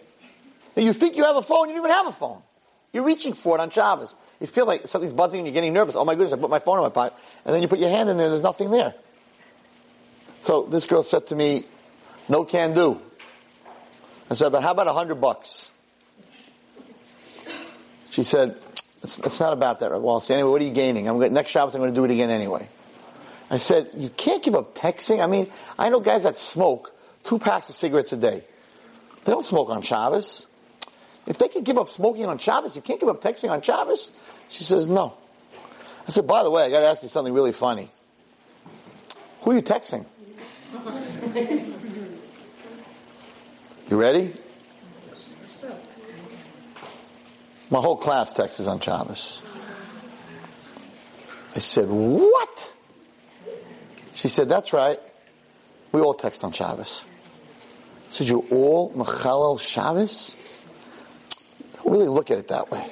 And 0.77 0.85
you 0.85 0.93
think 0.93 1.17
you 1.17 1.25
have 1.25 1.37
a 1.37 1.43
phone, 1.43 1.69
you 1.69 1.77
don't 1.77 1.85
even 1.85 1.97
have 1.97 2.09
a 2.09 2.13
phone. 2.13 2.43
You're 2.93 3.05
reaching 3.05 3.33
for 3.33 3.57
it 3.57 3.61
on 3.61 3.71
Shabbos. 3.71 4.15
You 4.41 4.47
feel 4.47 4.67
like 4.67 4.87
something's 4.87 5.13
buzzing 5.13 5.41
and 5.41 5.47
you're 5.47 5.55
getting 5.55 5.73
nervous. 5.73 5.97
Oh 5.97 6.05
my 6.05 6.15
goodness, 6.15 6.33
I 6.33 6.37
put 6.37 6.51
my 6.51 6.59
phone 6.59 6.79
in 6.79 6.85
my 6.85 6.91
pocket. 6.91 7.19
And 7.45 7.55
then 7.55 7.63
you 7.63 7.69
put 7.69 7.79
your 7.79 7.91
hand 7.91 8.09
in 8.09 8.17
there, 8.17 8.29
there's 8.29 8.43
nothing 8.43 8.71
there. 8.71 8.95
So 10.43 10.65
this 10.65 10.87
girl 10.87 11.03
said 11.03 11.29
to 11.29 11.37
me, 11.37 11.65
no 12.29 12.45
can 12.45 12.75
do. 12.75 13.01
I 14.31 14.35
said, 14.35 14.53
but 14.53 14.63
how 14.63 14.71
about 14.73 14.87
a 14.87 14.93
hundred 14.93 15.17
bucks? 15.17 15.71
She 18.11 18.25
said, 18.25 18.57
it's, 19.03 19.19
it's 19.19 19.41
not 19.41 19.53
about 19.53 19.81
that. 19.81 19.91
Well, 20.01 20.25
anyway, 20.29 20.51
what 20.51 20.63
are 20.63 20.65
you 20.65 20.73
gaining? 20.73 21.09
I'm 21.09 21.19
next 21.33 21.51
Shabbos 21.51 21.75
I'm 21.75 21.81
going 21.81 21.93
to 21.93 21.95
do 21.95 22.05
it 22.05 22.11
again 22.11 22.31
anyway. 22.31 22.69
I 23.51 23.59
said, 23.59 23.91
you 23.95 24.09
can't 24.09 24.43
give 24.43 24.55
up 24.55 24.75
texting. 24.75 25.23
I 25.23 25.27
mean, 25.27 25.51
I 25.79 25.91
know 25.91 26.01
guys 26.01 26.23
that 26.23 26.39
smoke 26.39 26.95
two 27.23 27.39
packs 27.39 27.69
of 27.69 27.75
cigarettes 27.75 28.13
a 28.13 28.17
day. 28.17 28.45
They 29.25 29.33
don't 29.33 29.45
smoke 29.45 29.69
on 29.69 29.83
Shabbos. 29.83 30.47
If 31.27 31.39
they 31.39 31.49
can 31.49 31.65
give 31.65 31.79
up 31.79 31.89
smoking 31.89 32.27
on 32.27 32.39
Shabbos, 32.39 32.77
you 32.77 32.83
can't 32.83 33.01
give 33.01 33.09
up 33.09 33.21
texting 33.21 33.51
on 33.51 33.63
Shabbos? 33.63 34.13
She 34.49 34.65
says, 34.65 34.89
no. 34.89 35.17
I 36.07 36.11
said, 36.11 36.27
by 36.27 36.43
the 36.43 36.51
way, 36.51 36.65
I 36.65 36.71
got 36.71 36.81
to 36.81 36.87
ask 36.87 37.03
you 37.03 37.09
something 37.09 37.33
really 37.33 37.53
funny. 37.53 37.91
Who 39.43 39.51
are 39.51 39.55
you 39.55 39.63
texting? 39.63 40.05
You 43.91 43.97
ready? 44.01 44.33
My 47.71 47.81
whole 47.81 47.97
class 47.97 48.33
texts 48.33 48.67
on 48.67 48.81
Shabbos. 48.81 49.43
I 51.57 51.61
said, 51.61 51.89
what? 51.89 52.73
She 54.13 54.29
said, 54.29 54.49
that's 54.49 54.73
right. 54.73 55.01
We 55.93 56.01
all 56.01 56.15
text 56.15 56.45
on 56.45 56.53
Shabbos. 56.53 57.05
I 58.09 58.13
said, 58.13 58.29
you 58.29 58.45
all 58.51 58.93
Mechalel 58.93 59.61
Shabbos? 59.61 60.37
Don't 61.77 61.93
really 61.93 62.09
look 62.09 62.31
at 62.31 62.39
it 62.39 62.49
that 62.49 62.71
way. 62.71 62.87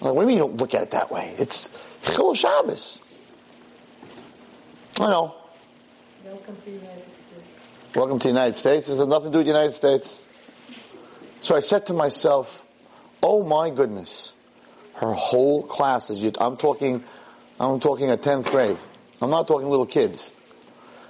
I'm 0.00 0.08
like, 0.08 0.14
what 0.14 0.14
do 0.14 0.20
you 0.20 0.26
mean 0.26 0.36
you 0.36 0.42
don't 0.42 0.56
look 0.56 0.74
at 0.74 0.82
it 0.82 0.90
that 0.92 1.10
way? 1.10 1.34
It's 1.38 1.70
Chilul 2.02 2.36
Shabbos. 2.36 3.00
I 5.00 5.06
know. 5.08 5.34
Welcome 6.24 6.56
to 6.56 6.62
the 6.64 6.70
United 6.70 7.02
States. 7.02 7.48
Welcome 7.94 8.20
to 8.20 8.28
the 8.28 8.30
United 8.30 8.56
States. 8.56 8.86
This 8.86 9.00
has 9.00 9.06
nothing 9.06 9.26
to 9.26 9.32
do 9.32 9.38
with 9.40 9.46
the 9.46 9.52
United 9.52 9.74
States. 9.74 10.24
So 11.42 11.54
I 11.54 11.60
said 11.60 11.84
to 11.86 11.92
myself, 11.92 12.66
oh 13.22 13.44
my 13.44 13.68
goodness, 13.68 14.32
her 14.94 15.12
whole 15.12 15.62
class 15.62 16.08
is, 16.08 16.24
I'm 16.40 16.56
talking, 16.56 17.04
I'm 17.60 17.80
talking 17.80 18.10
a 18.10 18.16
10th 18.16 18.50
grade. 18.50 18.78
I'm 19.20 19.28
not 19.28 19.46
talking 19.46 19.68
little 19.68 19.84
kids. 19.84 20.32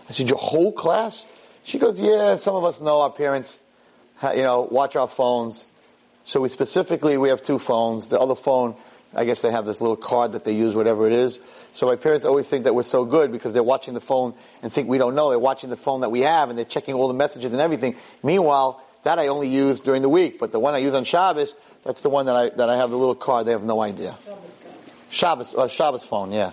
I 0.09 0.13
said, 0.13 0.29
your 0.29 0.39
whole 0.39 0.73
class? 0.73 1.25
She 1.63 1.79
goes, 1.79 2.01
yeah, 2.01 2.35
some 2.35 2.57
of 2.57 2.65
us 2.65 2.81
know 2.81 3.03
our 3.03 3.11
parents, 3.11 3.61
you 4.35 4.43
know, 4.43 4.63
watch 4.63 4.97
our 4.97 5.07
phones. 5.07 5.69
So 6.25 6.41
we 6.41 6.49
specifically, 6.49 7.17
we 7.17 7.29
have 7.29 7.43
two 7.43 7.61
phones. 7.61 8.09
The 8.09 8.19
other 8.19 8.35
phone, 8.35 8.75
I 9.15 9.25
guess 9.25 9.43
they 9.43 9.51
have 9.51 9.67
this 9.67 9.81
little 9.81 9.97
card 9.97 10.33
that 10.33 10.45
they 10.45 10.53
use, 10.53 10.75
whatever 10.75 11.07
it 11.07 11.13
is. 11.13 11.39
So 11.73 11.87
my 11.87 11.97
parents 11.97 12.25
always 12.25 12.47
think 12.47 12.65
that 12.65 12.75
we're 12.75 12.83
so 12.83 13.05
good 13.05 13.31
because 13.31 13.53
they're 13.53 13.63
watching 13.63 13.95
the 13.95 14.01
phone 14.01 14.35
and 14.63 14.73
think 14.73 14.89
we 14.89 14.99
don't 14.99 15.15
know. 15.15 15.31
They're 15.31 15.39
watching 15.39 15.71
the 15.71 15.77
phone 15.77 16.01
that 16.01 16.11
we 16.11 16.21
have 16.21 16.49
and 16.49 16.57
they're 16.57 16.65
checking 16.65 16.95
all 16.95 17.09
the 17.09 17.15
messages 17.15 17.53
and 17.53 17.61
everything. 17.61 17.97
Meanwhile, 18.23 18.83
that 19.03 19.19
I 19.19 19.27
only 19.27 19.49
use 19.49 19.81
during 19.81 20.03
the 20.03 20.09
week, 20.09 20.39
but 20.39 20.53
the 20.53 20.61
one 20.61 20.75
I 20.75 20.79
use 20.79 20.95
on 20.95 21.05
Shabbos, 21.05 21.55
that's 21.83 22.01
the 22.01 22.09
one 22.09 22.27
that 22.27 22.37
I, 22.37 22.51
that 22.51 22.69
I 22.69 22.77
have 22.77 22.91
the 22.91 22.97
little 22.97 23.15
card. 23.15 23.47
They 23.47 23.53
have 23.53 23.65
no 23.65 23.81
idea. 23.83 24.17
Shabbos, 25.11 25.55
uh, 25.55 25.69
Shabbos 25.69 26.05
phone, 26.05 26.33
yeah. 26.33 26.53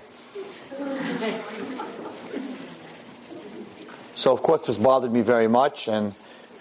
So 4.16 4.34
of 4.34 4.44
course 4.44 4.68
this 4.68 4.78
bothered 4.78 5.14
me 5.14 5.22
very 5.22 5.48
much 5.48 5.88
and 5.88 6.14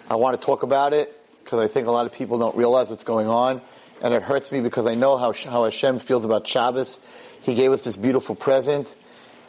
I 0.09 0.15
want 0.15 0.41
to 0.41 0.45
talk 0.45 0.63
about 0.63 0.93
it 0.93 1.13
because 1.43 1.59
I 1.59 1.67
think 1.67 1.89
a 1.89 1.91
lot 1.91 2.07
of 2.07 2.13
people 2.13 2.39
don't 2.39 2.57
realize 2.57 2.89
what's 2.89 3.03
going 3.03 3.27
on 3.27 3.61
and 4.03 4.15
it 4.15 4.23
hurts 4.23 4.53
me 4.53 4.61
because 4.61 4.87
I 4.87 4.95
know 4.95 5.17
how, 5.17 5.33
how 5.33 5.65
Hashem 5.65 5.99
feels 6.01 6.25
about 6.25 6.47
Shabbos. 6.47 7.01
He 7.43 7.55
gave 7.55 7.73
us 7.73 7.83
this 7.83 7.97
beautiful 7.97 8.35
present 8.35 8.95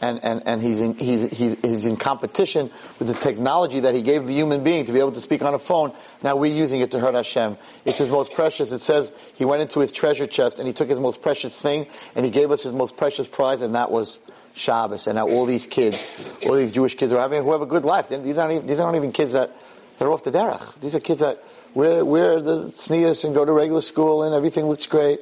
and, 0.01 0.23
and, 0.23 0.43
and 0.45 0.61
he's, 0.61 0.79
in, 0.79 0.95
he's, 0.95 1.29
he's, 1.35 1.57
he's 1.61 1.85
in 1.85 1.97
competition 1.97 2.71
with 2.99 3.09
the 3.09 3.13
technology 3.13 3.81
that 3.81 3.93
he 3.93 4.01
gave 4.01 4.27
the 4.27 4.33
human 4.33 4.63
being 4.63 4.85
to 4.85 4.93
be 4.93 4.99
able 4.99 5.11
to 5.11 5.21
speak 5.21 5.43
on 5.43 5.53
a 5.53 5.59
phone. 5.59 5.93
Now 6.23 6.35
we're 6.37 6.55
using 6.55 6.81
it 6.81 6.91
to 6.91 6.99
hurt 6.99 7.15
Hashem. 7.15 7.57
It's 7.85 7.99
his 7.99 8.09
most 8.09 8.33
precious. 8.33 8.71
It 8.71 8.79
says 8.79 9.11
he 9.35 9.45
went 9.45 9.61
into 9.61 9.79
his 9.79 9.91
treasure 9.91 10.27
chest 10.27 10.59
and 10.59 10.67
he 10.67 10.73
took 10.73 10.89
his 10.89 10.99
most 10.99 11.21
precious 11.21 11.59
thing 11.59 11.87
and 12.15 12.25
he 12.25 12.31
gave 12.31 12.51
us 12.51 12.63
his 12.63 12.73
most 12.73 12.97
precious 12.97 13.27
prize 13.27 13.61
and 13.61 13.75
that 13.75 13.91
was 13.91 14.19
Shabbos. 14.53 15.07
And 15.07 15.15
now 15.15 15.27
all 15.27 15.45
these 15.45 15.65
kids, 15.65 16.05
all 16.45 16.53
these 16.53 16.71
Jewish 16.71 16.95
kids 16.95 17.11
are 17.11 17.19
having, 17.19 17.43
who 17.43 17.51
have 17.51 17.61
a 17.61 17.65
good 17.65 17.85
life. 17.85 18.09
These 18.09 18.37
aren't 18.37 18.53
even, 18.53 18.67
these 18.67 18.79
aren't 18.79 18.95
even 18.95 19.11
kids 19.11 19.33
that, 19.33 19.51
that 19.97 20.05
are 20.05 20.11
off 20.11 20.23
the 20.23 20.31
derech. 20.31 20.79
These 20.79 20.95
are 20.95 20.99
kids 20.99 21.19
that 21.19 21.43
wear 21.73 22.41
the 22.41 22.71
sneas 22.71 23.23
and 23.23 23.35
go 23.35 23.45
to 23.45 23.51
regular 23.51 23.81
school 23.81 24.23
and 24.23 24.33
everything 24.33 24.65
looks 24.65 24.87
great. 24.87 25.19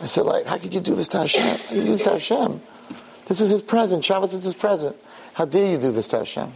I 0.00 0.06
said 0.06 0.24
like, 0.24 0.46
how 0.46 0.58
could 0.58 0.72
you 0.74 0.80
do 0.80 0.94
this 0.94 1.08
to 1.08 1.18
Hashem? 1.18 1.42
How 1.42 1.56
could 1.56 1.76
you 1.76 1.82
do 1.82 1.90
this 1.90 2.02
to 2.02 2.10
Hashem? 2.12 2.60
This 3.26 3.40
is 3.40 3.50
his 3.50 3.62
present. 3.62 4.04
Shabbos 4.04 4.32
is 4.32 4.44
his 4.44 4.54
present. 4.54 4.96
How 5.34 5.44
dare 5.44 5.72
you 5.72 5.78
do 5.78 5.90
this 5.90 6.08
to 6.08 6.18
Hashem? 6.18 6.52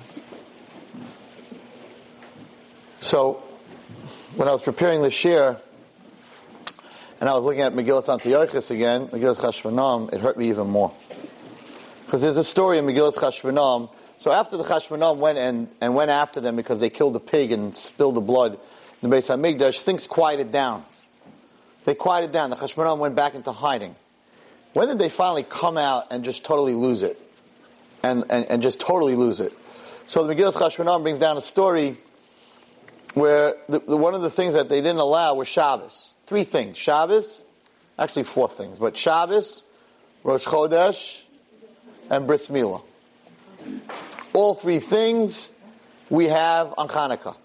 So, 3.01 3.43
when 4.37 4.49
I 4.49 4.53
was 4.53 4.63
preparing 4.63 5.03
the 5.03 5.09
shiur, 5.09 5.61
and 7.21 7.29
I 7.29 7.35
was 7.35 7.45
looking 7.45 7.63
at 7.63 7.73
Megillah 7.73 8.09
Antiochus 8.09 8.71
again, 8.71 9.09
Megillah 9.09 9.37
Chashmonaim, 9.37 10.15
it 10.15 10.21
hurt 10.21 10.39
me 10.39 10.49
even 10.49 10.69
more. 10.69 10.93
Because 12.07 12.23
there's 12.23 12.37
a 12.37 12.45
story 12.45 12.79
in 12.79 12.87
Megillah 12.87 13.15
Chashmonaim. 13.15 13.91
So 14.19 14.33
after 14.33 14.57
the 14.57 14.65
Chashmonaim 14.65 15.19
went 15.19 15.39
and, 15.39 15.69
and 15.81 15.95
went 15.95 16.11
after 16.11 16.41
them 16.41 16.57
because 16.57 16.81
they 16.81 16.91
killed 16.91 17.13
the 17.13 17.21
pig 17.21 17.53
and 17.53 17.75
spilled 17.75 18.15
the 18.15 18.21
blood 18.21 18.59
the 19.03 19.09
Beis 19.09 19.29
Hamikdash, 19.29 19.81
things 19.81 20.07
quieted 20.07 20.53
down. 20.53 20.85
They 21.85 21.95
quieted 21.95 22.31
down. 22.31 22.51
The 22.51 22.57
Chashmonaim 22.57 22.99
went 22.99 23.17
back 23.17 23.35
into 23.35 23.53
hiding. 23.53 23.97
When 24.73 24.89
did 24.89 24.99
they 24.99 25.09
finally 25.09 25.43
come 25.43 25.77
out 25.77 26.07
and 26.13 26.25
just 26.25 26.45
totally 26.45 26.75
lose 26.75 27.03
it? 27.03 27.19
And, 28.03 28.25
and, 28.31 28.47
and 28.47 28.63
just 28.63 28.81
totally 28.81 29.17
lose 29.17 29.41
it. 29.41 29.53
So 30.07 30.27
the 30.27 30.35
Megillah 30.35 30.53
Chashmonaim 30.53 31.03
brings 31.03 31.19
down 31.19 31.37
a 31.37 31.41
story 31.41 31.99
where 33.15 33.57
the, 33.69 33.81
the, 33.81 33.97
one 33.97 34.15
of 34.15 34.23
the 34.23 34.31
things 34.31 34.55
that 34.55 34.69
they 34.69 34.81
didn't 34.81 34.99
allow 34.99 35.35
was 35.35 35.49
Shabbos. 35.49 36.15
Three 36.27 36.45
things. 36.45 36.77
Shabbos, 36.79 37.43
actually 37.99 38.25
four 38.25 38.49
things, 38.49 38.79
but 38.79 38.97
Shabbos, 38.97 39.63
Rosh 40.25 40.47
Chodesh, 40.47 41.25
and 42.09 42.27
Bris 42.27 42.49
Milah. 42.49 42.83
All 44.33 44.55
three 44.55 44.79
things 44.79 45.51
we 46.09 46.27
have 46.27 46.73
on 46.77 46.89
Hanukkah. 46.89 47.37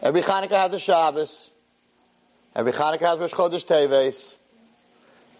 Every 0.00 0.22
Hanukkah 0.22 0.50
has 0.50 0.72
a 0.72 0.78
Shabbos. 0.78 1.50
Every 2.54 2.72
Hanukkah 2.72 3.00
has 3.00 3.18
Rosh 3.18 3.34
Chodesh 3.34 3.66
Teves. 3.66 4.36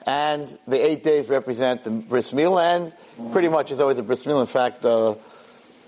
And 0.05 0.59
the 0.67 0.85
eight 0.85 1.05
days 1.05 1.29
represent 1.29 1.85
the 1.85 1.91
Bris 1.91 2.33
Milah, 2.33 2.77
and 2.77 3.33
pretty 3.33 3.49
much 3.49 3.71
it's 3.71 3.81
always 3.81 3.99
a 3.99 4.03
Bris 4.03 4.25
Milah. 4.25 4.41
In 4.41 4.47
fact, 4.47 4.85
uh, 4.85 5.15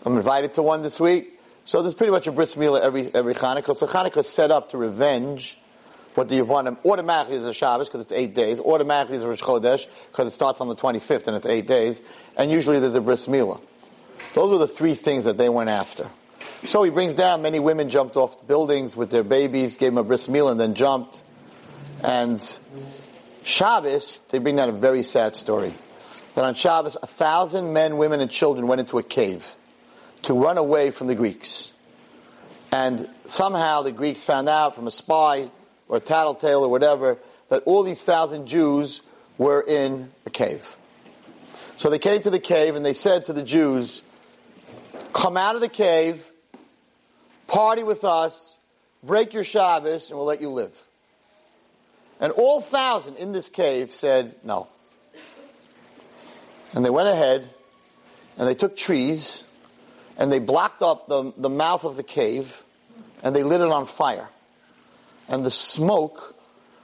I'm 0.04 0.16
invited 0.16 0.52
to 0.54 0.62
one 0.62 0.83
this 0.83 1.00
week. 1.00 1.38
So 1.64 1.83
there's 1.83 1.94
pretty 1.94 2.12
much 2.12 2.26
a 2.26 2.33
Bris 2.33 2.54
Milah 2.54 2.80
every, 2.80 3.12
every 3.14 3.35
Hanukkah. 3.35 3.76
So 3.76 3.87
Hanukkah 3.87 4.18
is 4.18 4.28
set 4.28 4.50
up 4.50 4.70
to 4.70 4.78
revenge 4.78 5.59
what 6.14 6.28
the 6.28 6.40
Yavanim 6.40 6.76
automatically 6.85 7.37
is 7.37 7.46
a 7.46 7.54
Shabbos 7.54 7.88
because 7.88 8.02
it's 8.02 8.12
eight 8.12 8.35
days. 8.35 8.61
Automatically 8.61 9.16
is 9.16 9.24
a 9.24 9.28
Rosh 9.28 9.42
Chodesh 9.42 9.88
because 10.12 10.26
it 10.26 10.33
starts 10.33 10.61
on 10.61 10.68
the 10.68 10.76
25th 10.76 11.26
and 11.26 11.37
it's 11.37 11.46
eight 11.46 11.66
days. 11.66 12.02
And 12.37 12.50
usually 12.50 12.78
there's 12.78 12.94
a 12.94 13.00
Bris 13.00 13.26
Milah. 13.26 13.61
Those 14.35 14.50
were 14.50 14.59
the 14.59 14.68
three 14.68 14.94
things 14.94 15.24
that 15.24 15.38
they 15.38 15.48
went 15.48 15.70
after. 15.70 16.09
So 16.64 16.83
he 16.83 16.90
brings 16.90 17.14
down 17.14 17.42
many 17.42 17.59
women 17.59 17.88
jumped 17.88 18.16
off 18.16 18.46
buildings 18.46 18.94
with 18.94 19.11
their 19.11 19.24
babies, 19.24 19.76
gave 19.76 19.92
them 19.92 19.98
a 19.98 20.05
Bris 20.05 20.29
meal 20.29 20.48
and 20.48 20.61
then 20.61 20.74
jumped. 20.74 21.22
And 22.03 22.42
Shabbos, 23.42 24.20
they 24.31 24.38
bring 24.38 24.57
down 24.57 24.68
a 24.68 24.72
very 24.72 25.03
sad 25.03 25.37
story. 25.37 25.74
That 26.35 26.44
on 26.44 26.55
Shabbos, 26.55 26.96
a 27.03 27.07
thousand 27.07 27.72
men, 27.72 27.96
women, 27.96 28.20
and 28.20 28.31
children 28.31 28.66
went 28.68 28.81
into 28.81 28.98
a 28.98 29.03
cave 29.03 29.55
to 30.22 30.35
run 30.35 30.59
away 30.59 30.90
from 30.90 31.07
the 31.07 31.14
Greeks. 31.14 31.72
And 32.72 33.09
somehow 33.26 33.83
the 33.83 33.92
Greeks 33.92 34.22
found 34.22 34.48
out 34.48 34.74
from 34.74 34.87
a 34.87 34.90
spy 34.90 35.50
or 35.88 35.96
a 35.96 36.00
tattletale 36.00 36.62
or 36.62 36.68
whatever 36.68 37.18
that 37.48 37.64
all 37.66 37.83
these 37.83 38.00
thousand 38.00 38.46
Jews 38.46 39.03
were 39.38 39.61
in 39.61 40.11
a 40.24 40.31
cave. 40.31 40.76
So 41.79 41.90
they 41.90 41.98
came 41.98 42.22
to 42.22 42.31
the 42.31 42.38
cave 42.38 42.76
and 42.76 42.85
they 42.85 42.92
said 42.92 43.24
to 43.24 43.33
the 43.33 43.42
Jews, 43.42 44.03
come 45.12 45.37
out 45.37 45.57
of 45.57 45.61
the 45.61 45.68
cave, 45.68 46.30
party 47.50 47.82
with 47.82 48.04
us, 48.04 48.56
break 49.02 49.34
your 49.34 49.44
Shabbos, 49.44 50.08
and 50.08 50.18
we'll 50.18 50.26
let 50.26 50.40
you 50.40 50.50
live. 50.50 50.72
And 52.20 52.32
all 52.32 52.60
thousand 52.60 53.16
in 53.16 53.32
this 53.32 53.48
cave 53.48 53.90
said 53.90 54.36
no. 54.44 54.68
And 56.72 56.84
they 56.84 56.90
went 56.90 57.08
ahead 57.08 57.48
and 58.38 58.46
they 58.46 58.54
took 58.54 58.76
trees 58.76 59.42
and 60.16 60.30
they 60.30 60.38
blocked 60.38 60.82
up 60.82 61.08
the, 61.08 61.32
the 61.36 61.48
mouth 61.48 61.84
of 61.84 61.96
the 61.96 62.04
cave 62.04 62.62
and 63.22 63.34
they 63.34 63.42
lit 63.42 63.60
it 63.60 63.70
on 63.70 63.84
fire. 63.86 64.28
And 65.28 65.44
the 65.44 65.50
smoke 65.50 66.36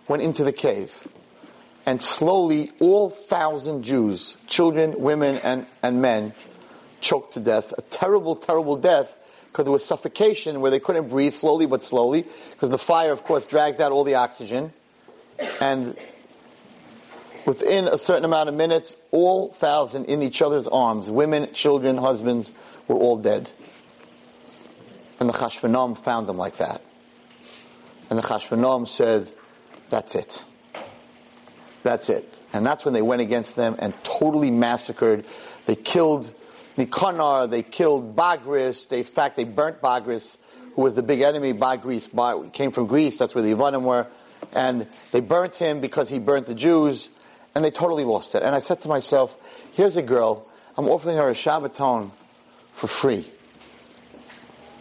went 0.09 0.23
into 0.23 0.43
the 0.43 0.53
cave. 0.53 1.07
And 1.85 2.03
slowly 2.03 2.73
all 2.81 3.11
thousand 3.11 3.85
Jews, 3.85 4.37
children, 4.49 4.99
women, 4.99 5.37
and, 5.37 5.67
and 5.83 6.03
men, 6.03 6.35
choked 7.01 7.35
to 7.35 7.41
death. 7.41 7.73
A 7.79 7.83
terrible, 7.83 8.35
terrible 8.35 8.77
death 8.77 9.17
because 9.57 9.65
there 9.65 9.73
was 9.73 9.87
suffocation 9.87 10.61
where 10.61 10.71
they 10.71 10.79
couldn't 10.79 11.09
breathe 11.09 11.33
slowly 11.33 11.65
but 11.65 11.83
slowly 11.83 12.27
because 12.51 12.69
the 12.69 12.77
fire, 12.77 13.11
of 13.11 13.25
course, 13.25 13.47
drags 13.47 13.81
out 13.81 13.91
all 13.91 14.05
the 14.05 14.17
oxygen. 14.17 14.71
And 15.63 15.97
within 17.47 17.89
a 17.89 17.97
certain 17.97 18.27
amount 18.27 18.51
of 18.51 18.55
minutes, 18.55 18.95
all 19.13 19.51
thousand 19.55 20.11
in 20.11 20.23
each 20.23 20.43
other's 20.43 20.69
arms, 20.69 21.11
women, 21.11 21.55
children, 21.55 21.97
husbands, 21.97 22.53
were 22.87 22.97
all 22.97 23.17
dead. 23.17 23.49
And 25.21 25.29
the 25.31 25.33
Chashmonaim 25.33 25.97
found 25.97 26.27
them 26.27 26.37
like 26.37 26.59
that. 26.59 26.83
And 28.11 28.19
the 28.19 28.23
Chashmonaim 28.23 28.87
said, 28.87 29.27
that's 29.89 30.15
it. 30.15 30.45
That's 31.83 32.11
it. 32.11 32.41
And 32.53 32.67
that's 32.67 32.85
when 32.85 32.93
they 32.93 33.01
went 33.01 33.23
against 33.23 33.57
them 33.57 33.77
and 33.79 33.95
totally 34.05 34.51
massacred. 34.51 35.25
They 35.65 35.77
killed 35.77 36.31
Nicanor, 36.77 37.47
they 37.47 37.63
killed 37.63 38.17
Bagris, 38.17 38.89
they, 38.89 38.99
in 38.99 39.05
fact 39.05 39.37
they 39.37 39.45
burnt 39.45 39.81
Bagris, 39.81 40.37
who 40.75 40.83
was 40.83 40.95
the 40.95 41.03
big 41.03 41.21
enemy, 41.23 41.53
Bagris, 41.53 42.53
came 42.53 42.71
from 42.71 42.87
Greece, 42.87 43.17
that's 43.17 43.35
where 43.35 43.43
the 43.43 43.53
Yavanim 43.53 43.83
were, 43.83 44.07
and 44.53 44.87
they 45.13 45.21
burnt 45.21 45.55
him 45.55 45.81
because 45.81 46.09
he 46.09 46.19
burnt 46.19 46.47
the 46.47 46.55
Jews, 46.55 47.09
and 47.55 47.65
they 47.65 47.71
totally 47.71 48.05
lost 48.05 48.35
it. 48.35 48.43
And 48.43 48.55
I 48.55 48.61
said 48.61 48.83
to 48.83 48.89
myself, 48.89 49.37
here's 49.73 49.97
a 49.97 50.03
girl, 50.03 50.47
I'm 50.77 50.89
offering 50.89 51.17
her 51.17 51.29
a 51.29 51.33
Shabbaton 51.33 52.11
for 52.73 52.87
free. 52.87 53.27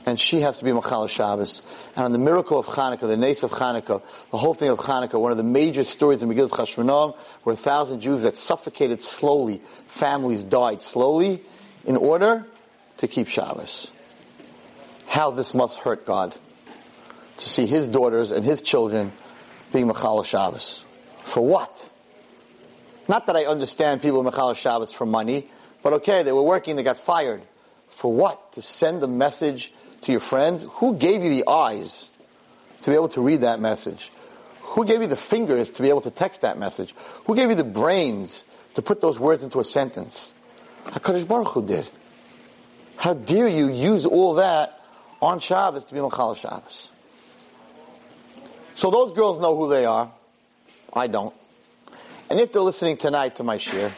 and 0.05 0.19
she 0.19 0.41
has 0.41 0.59
to 0.59 0.65
be 0.65 0.71
Machal 0.71 1.07
Shabbos. 1.07 1.61
And 1.95 2.05
on 2.05 2.11
the 2.11 2.19
miracle 2.19 2.59
of 2.59 2.65
Hanukkah, 2.67 3.01
the 3.01 3.17
nes 3.17 3.43
of 3.43 3.51
Hanukkah, 3.51 4.03
the 4.31 4.37
whole 4.37 4.53
thing 4.53 4.69
of 4.69 4.77
Hanukkah, 4.77 5.19
one 5.19 5.31
of 5.31 5.37
the 5.37 5.43
major 5.43 5.83
stories 5.83 6.21
in 6.21 6.29
Megillah 6.29 6.49
Chashmonaim, 6.49 7.17
were 7.43 7.53
a 7.53 7.57
thousand 7.57 8.01
Jews 8.01 8.23
that 8.23 8.37
suffocated 8.37 9.01
slowly, 9.01 9.61
families 9.87 10.43
died 10.43 10.81
slowly, 10.81 11.41
in 11.86 11.97
order 11.97 12.45
to 12.97 13.07
keep 13.07 13.27
Shabbos. 13.27 13.91
How 15.07 15.31
this 15.31 15.53
must 15.53 15.79
hurt 15.79 16.05
God, 16.05 16.36
to 17.38 17.49
see 17.49 17.65
His 17.65 17.88
daughters 17.88 18.31
and 18.31 18.45
His 18.45 18.61
children 18.61 19.11
being 19.71 19.88
Machal 19.88 20.23
Shabbos. 20.23 20.83
For 21.19 21.45
what? 21.45 21.89
Not 23.07 23.27
that 23.27 23.36
I 23.36 23.45
understand 23.45 24.01
people 24.01 24.19
in 24.19 24.25
Machal 24.25 24.53
Shabbos 24.53 24.91
for 24.91 25.05
money, 25.05 25.47
but 25.83 25.93
okay, 25.93 26.23
they 26.23 26.31
were 26.31 26.43
working, 26.43 26.75
they 26.75 26.83
got 26.83 26.97
fired. 26.97 27.41
For 27.89 28.11
what? 28.11 28.53
To 28.53 28.61
send 28.61 29.03
a 29.03 29.07
message 29.07 29.71
to 30.01 30.11
your 30.11 30.21
friend? 30.21 30.61
Who 30.61 30.95
gave 30.95 31.23
you 31.23 31.29
the 31.29 31.47
eyes 31.47 32.09
to 32.81 32.89
be 32.89 32.95
able 32.95 33.09
to 33.09 33.21
read 33.21 33.41
that 33.41 33.59
message? 33.59 34.11
Who 34.61 34.86
gave 34.86 35.01
you 35.01 35.07
the 35.07 35.15
fingers 35.15 35.69
to 35.71 35.81
be 35.81 35.89
able 35.89 36.01
to 36.01 36.11
text 36.11 36.41
that 36.41 36.57
message? 36.57 36.93
Who 37.25 37.36
gave 37.36 37.49
you 37.49 37.55
the 37.55 37.63
brains 37.63 38.45
to 38.73 38.81
put 38.81 39.01
those 39.01 39.19
words 39.19 39.43
into 39.43 39.59
a 39.59 39.63
sentence? 39.63 40.33
HaKadosh 40.86 41.27
Baruch 41.27 41.49
Hu 41.49 41.65
did. 41.65 41.88
How 42.95 43.13
dare 43.13 43.47
you 43.47 43.69
use 43.71 44.05
all 44.05 44.36
that 44.36 44.81
on 45.21 45.39
Shabbos 45.39 45.83
to 45.86 45.93
be 45.93 45.99
Machal 45.99 46.36
Shabbos? 46.36 46.89
So 48.75 48.91
those 48.91 49.13
girls 49.13 49.39
know 49.39 49.55
who 49.55 49.69
they 49.69 49.86
are. 49.86 50.11
I 50.93 51.07
don't. 51.07 51.33
And 52.29 52.39
if 52.39 52.51
they're 52.51 52.61
listening 52.61 52.97
tonight 52.97 53.36
to 53.36 53.43
my 53.43 53.57
shiur, 53.57 53.91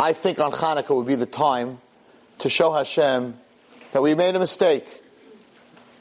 I 0.00 0.12
think 0.12 0.38
on 0.38 0.52
Hanukkah 0.52 0.94
would 0.96 1.06
be 1.06 1.16
the 1.16 1.26
time 1.26 1.78
to 2.38 2.48
show 2.48 2.72
Hashem 2.72 3.36
that 3.92 4.02
we 4.02 4.14
made 4.14 4.36
a 4.36 4.38
mistake 4.38 4.86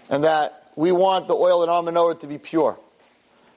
and 0.10 0.24
that 0.24 0.72
we 0.76 0.92
want 0.92 1.28
the 1.28 1.36
oil 1.36 1.64
in 1.64 1.70
our 1.70 1.82
menorah 1.82 2.20
to 2.20 2.28
be 2.28 2.38
pure 2.38 2.78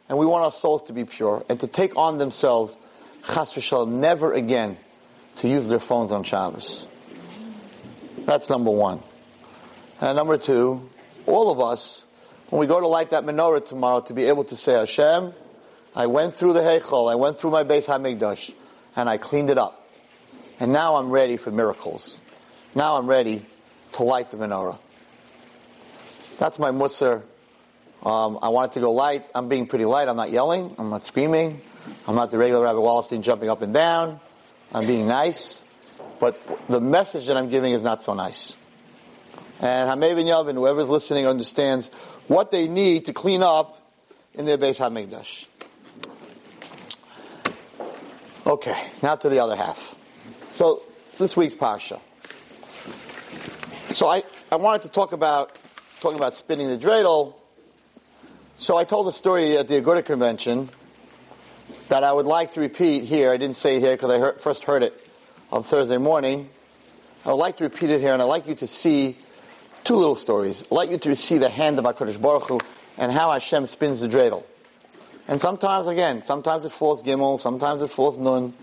and 0.09 0.19
we 0.19 0.27
want 0.27 0.45
our 0.45 0.53
souls 0.53 0.83
to 0.85 0.93
be 0.93 1.05
pure 1.05 1.45
and 1.49 1.61
to 1.61 1.67
take 1.67 1.97
on 1.97 2.19
themselves 2.19 2.77
chas 3.25 3.53
v'shalom 3.53 3.89
never 3.89 4.33
again 4.33 4.77
to 5.37 5.49
use 5.49 5.69
their 5.69 5.79
phones 5.79 6.13
on 6.13 6.25
Shabbos. 6.25 6.87
That's 8.27 8.51
number 8.51 8.71
one. 8.71 9.03
And 10.01 10.17
number 10.17 10.39
two, 10.39 10.89
all 11.27 11.51
of 11.51 11.61
us, 11.61 12.05
when 12.49 12.61
we 12.61 12.67
go 12.67 12.81
to 12.81 12.87
light 12.87 13.11
that 13.11 13.25
menorah 13.25 13.65
tomorrow, 13.65 14.01
to 14.03 14.15
be 14.15 14.25
able 14.25 14.45
to 14.45 14.57
say, 14.57 14.73
Hashem, 14.75 15.33
I 15.95 16.07
went 16.07 16.37
through 16.37 16.53
the 16.53 16.61
Heichal, 16.61 17.11
I 17.11 17.17
went 17.17 17.39
through 17.39 17.51
my 17.51 17.65
Beis 17.65 17.87
HaMikdash, 17.87 18.53
and 18.97 19.09
I 19.09 19.19
cleaned 19.19 19.51
it 19.51 19.59
up. 19.59 19.89
And 20.59 20.73
now 20.73 20.97
I'm 20.97 21.11
ready 21.11 21.37
for 21.37 21.51
miracles. 21.51 22.21
Now 22.75 22.97
I'm 22.97 23.07
ready 23.07 23.45
to 23.93 24.03
light 24.03 24.31
the 24.31 24.37
menorah. 24.37 24.79
That's 26.39 26.59
my 26.59 26.71
mussar. 26.71 27.23
Um, 28.03 28.39
I 28.41 28.49
wanted 28.49 28.73
to 28.73 28.81
go 28.81 28.93
light. 28.93 29.27
I'm 29.35 29.49
being 29.49 29.67
pretty 29.67 29.85
light. 29.85 30.09
I'm 30.09 30.17
not 30.17 30.31
yelling. 30.31 30.75
I'm 30.79 30.89
not 30.89 31.05
screaming. 31.05 31.61
I'm 32.07 32.15
not 32.15 32.31
the 32.31 32.39
regular 32.39 32.65
Rabbi 32.65 32.79
Wallerstein 32.79 33.23
jumping 33.23 33.49
up 33.49 33.63
and 33.63 33.73
down. 33.73 34.21
I'm 34.73 34.87
being 34.87 35.07
nice. 35.07 35.63
But 36.19 36.41
the 36.69 36.81
message 36.81 37.27
that 37.27 37.37
I'm 37.37 37.49
giving 37.49 37.73
is 37.73 37.83
not 37.83 38.03
so 38.03 38.15
nice. 38.15 38.57
And 39.61 39.89
Hamayvin 39.89 40.25
Yavin, 40.25 40.55
whoever's 40.55 40.89
listening 40.89 41.27
understands 41.27 41.89
what 42.29 42.51
they 42.51 42.69
need 42.69 43.07
to 43.07 43.13
clean 43.13 43.43
up 43.43 43.81
in 44.35 44.45
their 44.45 44.59
Beis 44.59 44.79
HaMikdash. 44.79 45.47
Okay, 48.47 48.91
now 49.03 49.17
to 49.17 49.29
the 49.29 49.41
other 49.41 49.57
half. 49.57 49.97
So, 50.53 50.83
this 51.19 51.37
week's 51.37 51.55
Parsha. 51.55 52.01
So 53.95 54.07
I, 54.07 54.23
I 54.51 54.57
wanted 54.57 54.83
to 54.83 54.89
talk 54.89 55.13
about, 55.13 55.59
talking 56.01 56.17
about 56.17 56.35
spinning 56.35 56.69
the 56.69 56.79
dreidel. 56.79 57.35
So 58.57 58.77
I 58.77 58.85
told 58.85 59.09
a 59.09 59.13
story 59.13 59.57
at 59.57 59.69
the 59.69 59.81
Aguda 59.81 60.05
convention 60.05 60.69
that 61.91 62.05
I 62.05 62.13
would 62.13 62.27
like 62.27 62.53
to 62.53 62.61
repeat 62.61 63.03
here. 63.03 63.33
I 63.33 63.37
didn't 63.37 63.57
say 63.57 63.77
it 63.77 63.81
here 63.81 63.97
because 63.97 64.11
I 64.11 64.19
heard, 64.21 64.41
first 64.41 64.65
heard 64.65 64.85
it 64.85 64.95
on 65.51 65.65
Thursday 65.65 65.99
morning. 65.99 66.49
I 67.25 67.31
would 67.31 67.35
like 67.35 67.57
to 67.57 67.65
repeat 67.65 67.91
it 67.91 68.01
here 68.01 68.13
and 68.13 68.23
I'd 68.23 68.27
like 68.27 68.47
you 68.47 68.55
to 68.55 68.67
see 68.69 69.19
two 69.83 69.97
little 69.97 70.15
stories. 70.15 70.63
I'd 70.63 70.71
like 70.71 70.91
you 70.91 70.99
to 70.99 71.17
see 71.17 71.39
the 71.39 71.51
hand 71.51 71.81
of 71.81 71.85
HaKadosh 71.85 72.23
Baruch 72.23 72.45
Hu 72.45 72.61
and 72.97 73.11
how 73.11 73.33
Hashem 73.33 73.67
spins 73.67 74.01
the 74.01 74.09
dreidel. 74.09 74.45
And 75.27 75.41
sometimes, 75.41 75.89
again, 75.89 76.23
sometimes 76.23 76.65
it 76.65 76.71
falls 76.71 77.03
gimel, 77.03 77.41
sometimes 77.41 77.83
it 77.83 77.91
falls 77.91 78.17
nun, 78.17 78.55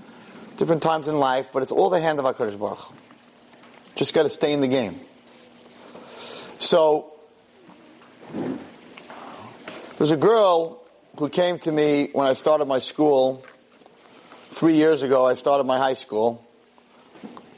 different 0.55 0.82
times 0.82 1.09
in 1.09 1.19
life, 1.19 1.49
but 1.51 1.63
it's 1.63 1.71
all 1.73 1.89
the 1.89 1.99
hand 1.99 2.19
of 2.19 2.25
HaKadosh 2.25 2.57
Baruch 2.57 2.80
Hu. 2.80 2.95
Just 3.95 4.13
got 4.13 4.23
to 4.23 4.30
stay 4.30 4.53
in 4.53 4.61
the 4.61 4.67
game. 4.69 5.01
So, 6.59 7.11
there's 9.97 10.11
a 10.11 10.17
girl 10.17 10.86
who 11.18 11.30
came 11.30 11.57
to 11.59 11.72
me 11.72 12.09
when 12.13 12.28
I 12.28 12.34
started 12.34 12.68
my 12.68 12.80
school 12.80 13.43
three 14.51 14.76
years 14.76 15.01
ago. 15.01 15.26
I 15.26 15.34
started 15.34 15.63
my 15.63 15.78
high 15.78 15.95
school. 15.95 16.45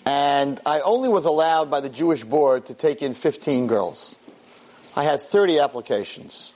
And 0.06 0.60
I 0.66 0.80
only 0.80 1.10
was 1.10 1.26
allowed 1.26 1.70
by 1.70 1.82
the 1.82 1.90
Jewish 1.90 2.24
board 2.24 2.68
to 2.68 2.74
take 2.74 3.02
in 3.02 3.14
15 3.14 3.68
girls. 3.68 4.16
I 4.96 5.04
had 5.04 5.22
30 5.22 5.60
applications. 5.60 6.54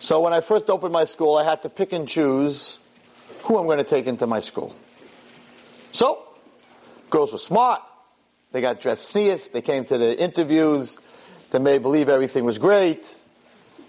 So 0.00 0.20
when 0.20 0.32
I 0.32 0.40
first 0.40 0.70
opened 0.70 0.92
my 0.92 1.04
school, 1.04 1.36
I 1.36 1.44
had 1.44 1.62
to 1.62 1.68
pick 1.68 1.92
and 1.92 2.08
choose 2.08 2.78
who 3.42 3.58
I'm 3.58 3.66
going 3.66 3.78
to 3.78 3.84
take 3.84 4.06
into 4.06 4.26
my 4.26 4.40
school. 4.40 4.74
So, 5.92 6.22
girls 7.10 7.32
were 7.32 7.38
smart. 7.38 7.82
They 8.52 8.60
got 8.60 8.80
dressed 8.80 9.08
sneakers. 9.08 9.48
They 9.48 9.62
came 9.62 9.84
to 9.86 9.98
the 9.98 10.18
interviews. 10.18 10.98
They 11.50 11.58
made 11.58 11.82
believe 11.82 12.08
everything 12.08 12.44
was 12.44 12.58
great. 12.58 13.14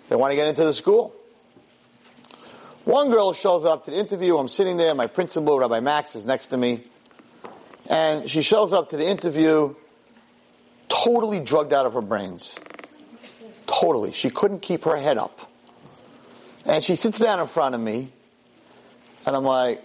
They 0.09 0.15
want 0.15 0.31
to 0.31 0.35
get 0.35 0.47
into 0.47 0.63
the 0.63 0.73
school. 0.73 1.15
One 2.89 3.11
girl 3.11 3.33
shows 3.33 3.65
up 3.65 3.85
to 3.85 3.91
the 3.91 3.97
interview. 3.99 4.35
I'm 4.35 4.47
sitting 4.47 4.77
there. 4.77 4.95
My 4.95 5.05
principal, 5.05 5.59
Rabbi 5.59 5.79
Max, 5.79 6.15
is 6.15 6.25
next 6.25 6.47
to 6.47 6.57
me. 6.57 6.83
And 7.87 8.27
she 8.27 8.41
shows 8.41 8.73
up 8.73 8.89
to 8.89 8.97
the 8.97 9.07
interview 9.07 9.75
totally 10.87 11.39
drugged 11.39 11.71
out 11.71 11.85
of 11.85 11.93
her 11.93 12.01
brains. 12.01 12.57
Totally. 13.67 14.11
She 14.13 14.31
couldn't 14.31 14.63
keep 14.63 14.85
her 14.85 14.97
head 14.97 15.19
up. 15.19 15.51
And 16.65 16.83
she 16.83 16.95
sits 16.95 17.19
down 17.19 17.39
in 17.39 17.45
front 17.45 17.75
of 17.75 17.81
me. 17.81 18.11
And 19.23 19.35
I'm 19.35 19.43
like, 19.43 19.83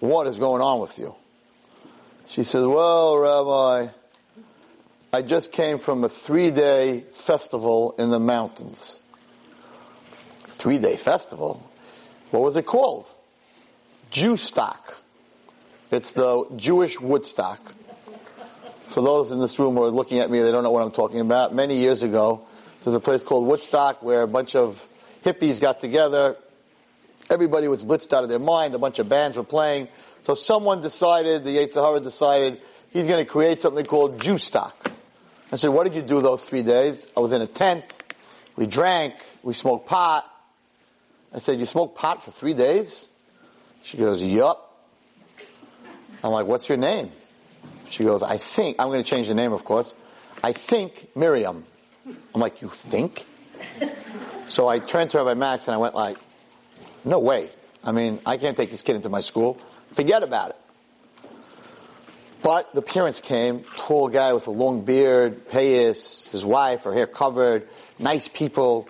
what 0.00 0.26
is 0.26 0.38
going 0.38 0.60
on 0.60 0.78
with 0.78 0.98
you? 0.98 1.14
She 2.26 2.44
says, 2.44 2.66
well, 2.66 3.16
Rabbi, 3.16 3.92
I 5.14 5.22
just 5.22 5.52
came 5.52 5.78
from 5.78 6.04
a 6.04 6.10
three 6.10 6.50
day 6.50 7.00
festival 7.12 7.94
in 7.98 8.10
the 8.10 8.20
mountains. 8.20 9.00
Three 10.44 10.78
day 10.78 10.96
festival? 10.96 11.66
What 12.32 12.42
was 12.42 12.56
it 12.56 12.64
called? 12.64 13.04
Jew 14.10 14.38
stock. 14.38 14.96
It's 15.90 16.12
the 16.12 16.46
Jewish 16.56 16.98
Woodstock. 16.98 17.74
For 18.88 19.02
those 19.02 19.32
in 19.32 19.38
this 19.38 19.58
room 19.58 19.74
who 19.74 19.82
are 19.82 19.90
looking 19.90 20.18
at 20.18 20.30
me, 20.30 20.40
they 20.40 20.50
don't 20.50 20.62
know 20.62 20.70
what 20.70 20.82
I'm 20.82 20.92
talking 20.92 21.20
about. 21.20 21.54
Many 21.54 21.76
years 21.76 22.02
ago, 22.02 22.42
there's 22.82 22.96
a 22.96 23.00
place 23.00 23.22
called 23.22 23.46
Woodstock 23.46 24.02
where 24.02 24.22
a 24.22 24.26
bunch 24.26 24.56
of 24.56 24.88
hippies 25.22 25.60
got 25.60 25.80
together. 25.80 26.36
Everybody 27.28 27.68
was 27.68 27.84
blitzed 27.84 28.14
out 28.14 28.22
of 28.22 28.30
their 28.30 28.38
mind. 28.38 28.74
A 28.74 28.78
bunch 28.78 28.98
of 28.98 29.10
bands 29.10 29.36
were 29.36 29.44
playing. 29.44 29.88
So 30.22 30.34
someone 30.34 30.80
decided, 30.80 31.44
the 31.44 31.56
Yetzer 31.56 31.86
Hara 31.86 32.00
decided, 32.00 32.62
he's 32.94 33.06
going 33.06 33.22
to 33.22 33.30
create 33.30 33.60
something 33.60 33.84
called 33.84 34.22
Jew 34.22 34.38
stock. 34.38 34.90
I 35.52 35.56
said, 35.56 35.68
what 35.68 35.84
did 35.84 35.96
you 35.96 36.02
do 36.02 36.22
those 36.22 36.42
three 36.46 36.62
days? 36.62 37.06
I 37.14 37.20
was 37.20 37.32
in 37.32 37.42
a 37.42 37.46
tent. 37.46 38.00
We 38.56 38.66
drank. 38.66 39.16
We 39.42 39.52
smoked 39.52 39.86
pot. 39.86 40.24
I 41.34 41.38
said, 41.38 41.58
you 41.60 41.66
smoked 41.66 41.96
pot 41.96 42.22
for 42.24 42.30
three 42.30 42.54
days? 42.54 43.08
She 43.82 43.96
goes, 43.96 44.22
yup. 44.22 44.68
I'm 46.22 46.30
like, 46.30 46.46
what's 46.46 46.68
your 46.68 46.78
name? 46.78 47.10
She 47.90 48.04
goes, 48.04 48.22
I 48.22 48.38
think, 48.38 48.76
I'm 48.78 48.88
going 48.88 49.02
to 49.02 49.08
change 49.08 49.28
the 49.28 49.34
name, 49.34 49.52
of 49.52 49.64
course. 49.64 49.92
I 50.42 50.52
think 50.52 51.08
Miriam. 51.16 51.64
I'm 52.06 52.40
like, 52.40 52.62
you 52.62 52.68
think? 52.68 53.26
so 54.46 54.68
I 54.68 54.78
turned 54.78 55.10
to 55.10 55.18
Rabbi 55.18 55.34
Max 55.34 55.66
and 55.66 55.74
I 55.74 55.78
went 55.78 55.94
like, 55.94 56.18
no 57.04 57.18
way. 57.18 57.50
I 57.84 57.92
mean, 57.92 58.20
I 58.24 58.36
can't 58.36 58.56
take 58.56 58.70
this 58.70 58.82
kid 58.82 58.96
into 58.96 59.08
my 59.08 59.20
school. 59.20 59.60
Forget 59.92 60.22
about 60.22 60.50
it. 60.50 60.56
But 62.42 62.74
the 62.74 62.82
parents 62.82 63.20
came, 63.20 63.64
tall 63.76 64.08
guy 64.08 64.32
with 64.32 64.48
a 64.48 64.50
long 64.50 64.84
beard, 64.84 65.48
payas, 65.48 66.30
his 66.30 66.44
wife, 66.44 66.82
her 66.82 66.92
hair 66.92 67.06
covered, 67.06 67.68
nice 68.00 68.26
people. 68.26 68.88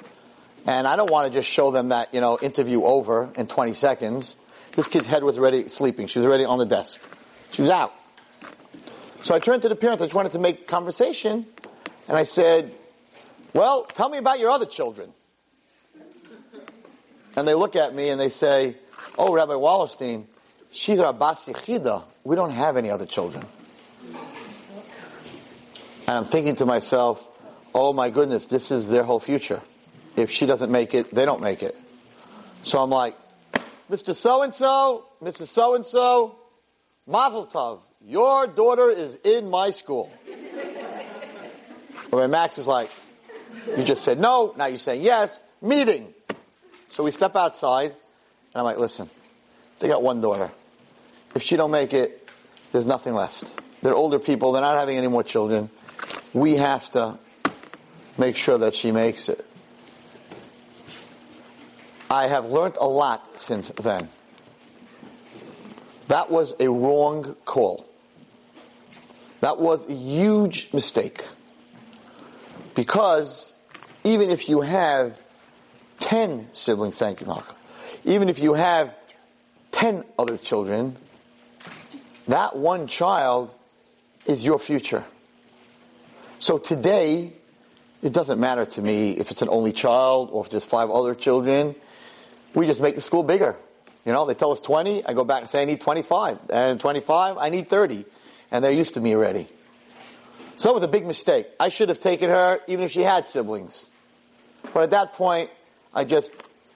And 0.67 0.87
I 0.87 0.97
don't 0.97 1.11
want 1.11 1.33
to 1.33 1.39
just 1.39 1.49
show 1.49 1.71
them 1.71 1.89
that, 1.89 2.15
you 2.15 2.21
know, 2.21 2.39
interview 2.41 2.85
over 2.85 3.33
in 3.37 3.47
20 3.47 3.75
seconds. 3.75 4.37
This 4.77 4.89
kid's 4.89 5.07
head 5.07 5.25
was 5.25 5.39
already 5.39 5.69
sleeping. 5.69 6.07
She 6.07 6.19
was 6.19 6.27
already 6.27 6.45
on 6.45 6.59
the 6.59 6.67
desk. 6.67 7.01
She 7.51 7.63
was 7.63 7.71
out. 7.71 7.93
So 9.23 9.35
I 9.35 9.39
turned 9.39 9.63
to 9.63 9.69
the 9.69 9.77
parents. 9.77 10.03
I 10.03 10.07
just 10.07 10.15
wanted 10.15 10.33
to 10.33 10.39
make 10.39 10.67
conversation. 10.67 11.47
And 12.09 12.17
I 12.17 12.25
said, 12.25 12.73
well, 13.55 13.85
tell 13.85 14.09
me 14.09 14.19
about 14.19 14.39
your 14.39 14.51
other 14.51 14.67
children. 14.67 15.13
And 17.37 17.49
they 17.49 17.55
look 17.55 17.77
at 17.77 17.95
me 17.95 18.09
and 18.11 18.21
they 18.21 18.29
say, 18.29 18.77
oh, 19.19 19.33
Rabbi 19.33 19.53
Wallerstein, 19.53 20.27
she's 20.71 20.99
our 20.99 21.13
bas 21.13 21.45
yichida. 21.47 22.05
We 22.25 22.37
don't 22.37 22.51
have 22.51 22.77
any 22.77 22.91
other 22.91 23.07
children. 23.07 23.45
And 26.07 26.19
I'm 26.19 26.25
thinking 26.25 26.57
to 26.57 26.67
myself, 26.67 27.27
oh 27.75 27.93
my 27.93 28.11
goodness, 28.11 28.47
this 28.47 28.71
is 28.71 28.89
their 28.89 29.03
whole 29.03 29.21
future. 29.21 29.61
If 30.17 30.31
she 30.31 30.47
doesn't 30.47 30.71
make 30.71 30.95
it, 30.95 31.11
they 31.15 31.25
don't 31.25 31.41
make 31.41 31.63
it. 31.63 31.77
So 32.63 32.81
I'm 32.81 32.91
like, 32.91 33.17
Mr. 33.91 34.15
So-and-so, 34.15 35.07
Mrs. 35.23 35.49
So-and-so, 35.49 36.37
Mazel 37.07 37.47
Tov, 37.47 37.81
your 38.05 38.47
daughter 38.47 38.91
is 38.91 39.17
in 39.25 39.51
my 39.51 39.71
school. 39.71 40.13
Where 42.11 42.29
Max 42.29 42.59
is 42.59 42.67
like, 42.67 42.91
you 43.77 43.85
just 43.85 44.05
said 44.05 44.21
no, 44.21 44.55
now 44.57 44.67
you're 44.67 44.79
saying 44.79 45.03
yes, 45.03 45.41
meeting. 45.61 46.13
So 46.91 47.03
we 47.05 47.11
step 47.11 47.37
outside, 47.37 47.91
and 47.91 47.97
I'm 48.55 48.65
like, 48.65 48.79
listen, 48.79 49.09
they 49.79 49.89
got 49.89 50.03
one 50.03 50.21
daughter. 50.21 50.51
If 51.35 51.43
she 51.43 51.57
don't 51.57 51.71
make 51.71 51.95
it, 51.95 52.29
there's 52.71 52.87
nothing 52.87 53.15
left. 53.15 53.59
They're 53.83 53.95
older 53.95 54.19
people, 54.19 54.53
they're 54.53 54.63
not 54.63 54.79
having 54.79 54.99
any 54.99 55.09
more 55.09 55.23
children. 55.23 55.71
We 56.33 56.57
have 56.57 56.91
to 56.93 57.19
make 58.19 58.37
sure 58.37 58.59
that 58.59 58.75
she 58.75 58.91
makes 58.91 59.29
it. 59.29 59.45
I 62.13 62.27
have 62.27 62.51
learned 62.51 62.77
a 62.79 62.87
lot 62.87 63.41
since 63.41 63.71
then. 63.71 64.11
That 66.09 66.31
was 66.31 66.55
a 66.61 66.69
wrong 66.69 67.35
call. 67.47 67.89
That 69.41 69.59
was 69.59 69.89
a 69.89 69.95
huge 69.95 70.75
mistake. 70.75 71.25
Because 72.75 73.51
even 74.05 74.29
if 74.29 74.51
you 74.51 74.61
have 74.61 75.19
10 76.01 76.49
siblings, 76.53 76.97
thank 76.97 77.23
you, 77.23 77.27
Malcolm, 77.27 77.57
even 78.05 78.29
if 78.29 78.41
you 78.41 78.53
have 78.53 78.95
10 79.71 80.05
other 80.19 80.37
children, 80.37 80.99
that 82.29 82.55
one 82.55 82.89
child 82.89 83.55
is 84.27 84.45
your 84.45 84.59
future. 84.59 85.03
So 86.41 86.59
today, 86.59 87.33
it 88.03 88.13
doesn't 88.13 88.39
matter 88.39 88.67
to 88.67 88.83
me 88.83 89.13
if 89.13 89.31
it's 89.31 89.41
an 89.41 89.49
only 89.49 89.73
child 89.73 90.29
or 90.31 90.45
if 90.45 90.51
there's 90.51 90.67
five 90.67 90.91
other 90.91 91.15
children. 91.15 91.75
We 92.55 92.67
just 92.67 92.81
make 92.81 92.95
the 92.95 93.01
school 93.01 93.23
bigger. 93.23 93.57
You 94.05 94.13
know, 94.13 94.27
they 94.27 94.35
tell 94.35 94.51
us 94.51 94.61
20, 94.61 95.07
I 95.07 95.15
go 95.15 95.25
back 95.25 95.43
and 95.43 95.51
say 95.51 95.63
I 95.63 95.65
need 95.65 95.81
25. 95.81 96.39
And 96.51 96.81
25, 96.81 97.39
I 97.39 97.49
need 97.51 97.69
30. 97.69 98.05
And 98.51 98.65
they're 98.65 98.73
used 98.73 98.95
to 98.95 99.01
me 99.01 99.15
already. 99.15 99.47
So 100.57 100.69
that 100.69 100.75
was 100.75 100.83
a 100.83 100.89
big 100.89 101.07
mistake. 101.07 101.47
I 101.59 101.69
should 101.69 101.89
have 101.89 102.01
taken 102.01 102.29
her 102.29 102.61
even 102.67 102.85
if 102.85 102.91
she 102.91 103.01
had 103.01 103.27
siblings. 103.27 103.89
But 104.73 104.85
at 104.85 104.91
that 104.91 105.15
point, 105.15 105.51
I 105.95 106.05
just, 106.05 106.33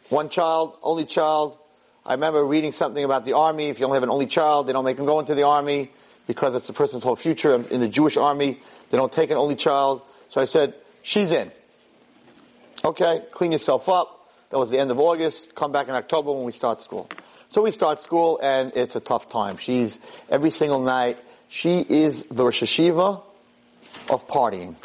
one 0.08 0.28
child, 0.28 0.78
only 0.82 1.04
child. 1.04 1.58
I 2.04 2.14
remember 2.14 2.44
reading 2.44 2.72
something 2.72 3.02
about 3.02 3.24
the 3.24 3.34
army. 3.34 3.66
If 3.66 3.80
you 3.80 3.86
only 3.86 3.96
have 3.96 4.02
an 4.02 4.10
only 4.10 4.26
child, 4.26 4.66
they 4.66 4.72
don't 4.72 4.84
make 4.84 4.96
them 4.96 5.06
go 5.06 5.18
into 5.18 5.34
the 5.34 5.42
army 5.42 5.90
because 6.26 6.54
it's 6.54 6.68
a 6.68 6.72
person's 6.72 7.02
whole 7.02 7.16
future. 7.16 7.54
In 7.54 7.80
the 7.80 7.88
Jewish 7.88 8.16
army, 8.16 8.60
they 8.90 8.96
don't 8.96 9.12
take 9.12 9.30
an 9.30 9.36
only 9.36 9.56
child. 9.56 10.02
So 10.28 10.40
I 10.40 10.44
said, 10.44 10.74
she's 11.02 11.32
in. 11.32 11.50
Okay, 12.84 13.22
clean 13.32 13.52
yourself 13.52 13.88
up. 13.88 14.15
That 14.56 14.60
was 14.60 14.70
the 14.70 14.78
end 14.78 14.90
of 14.90 14.98
August. 14.98 15.54
Come 15.54 15.70
back 15.70 15.88
in 15.88 15.94
October 15.94 16.32
when 16.32 16.44
we 16.44 16.50
start 16.50 16.80
school. 16.80 17.10
So 17.50 17.60
we 17.60 17.70
start 17.70 18.00
school 18.00 18.40
and 18.42 18.72
it's 18.74 18.96
a 18.96 19.00
tough 19.00 19.28
time. 19.28 19.58
She's 19.58 20.00
every 20.30 20.50
single 20.50 20.80
night. 20.80 21.18
She 21.48 21.84
is 21.86 22.24
the 22.24 22.42
Rosh 22.42 22.62
Yeshiva 22.62 23.22
of 24.08 24.26
partying. 24.26 24.76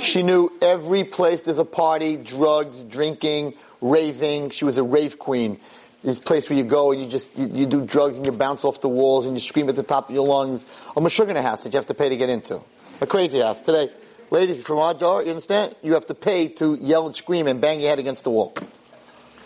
She 0.00 0.24
knew 0.24 0.50
every 0.60 1.04
place 1.04 1.42
there's 1.42 1.60
a 1.60 1.64
party, 1.64 2.16
drugs, 2.16 2.82
drinking, 2.82 3.54
raving. 3.80 4.50
She 4.50 4.64
was 4.64 4.78
a 4.78 4.82
rave 4.82 5.20
queen. 5.20 5.60
This 6.02 6.18
place 6.18 6.50
where 6.50 6.58
you 6.58 6.64
go 6.64 6.90
and 6.90 7.00
you 7.00 7.06
just, 7.06 7.30
you, 7.38 7.46
you 7.46 7.66
do 7.66 7.86
drugs 7.86 8.16
and 8.16 8.26
you 8.26 8.32
bounce 8.32 8.64
off 8.64 8.80
the 8.80 8.88
walls 8.88 9.26
and 9.26 9.36
you 9.36 9.40
scream 9.40 9.68
at 9.68 9.76
the 9.76 9.84
top 9.84 10.08
of 10.08 10.14
your 10.16 10.26
lungs. 10.26 10.66
I'm 10.96 11.06
a 11.06 11.08
Meshuggah 11.08 11.40
house 11.40 11.62
that 11.62 11.72
you 11.72 11.76
have 11.76 11.86
to 11.86 11.94
pay 11.94 12.08
to 12.08 12.16
get 12.16 12.30
into. 12.30 12.60
A 13.00 13.06
crazy 13.06 13.38
house. 13.38 13.60
Today, 13.60 13.90
ladies 14.34 14.60
from 14.62 14.78
our 14.78 14.94
door, 14.94 15.22
you 15.22 15.30
understand? 15.30 15.76
You 15.82 15.94
have 15.94 16.06
to 16.06 16.14
pay 16.14 16.48
to 16.48 16.74
yell 16.74 17.06
and 17.06 17.14
scream 17.14 17.46
and 17.46 17.60
bang 17.60 17.80
your 17.80 17.90
head 17.90 18.00
against 18.00 18.24
the 18.24 18.30
wall. 18.30 18.52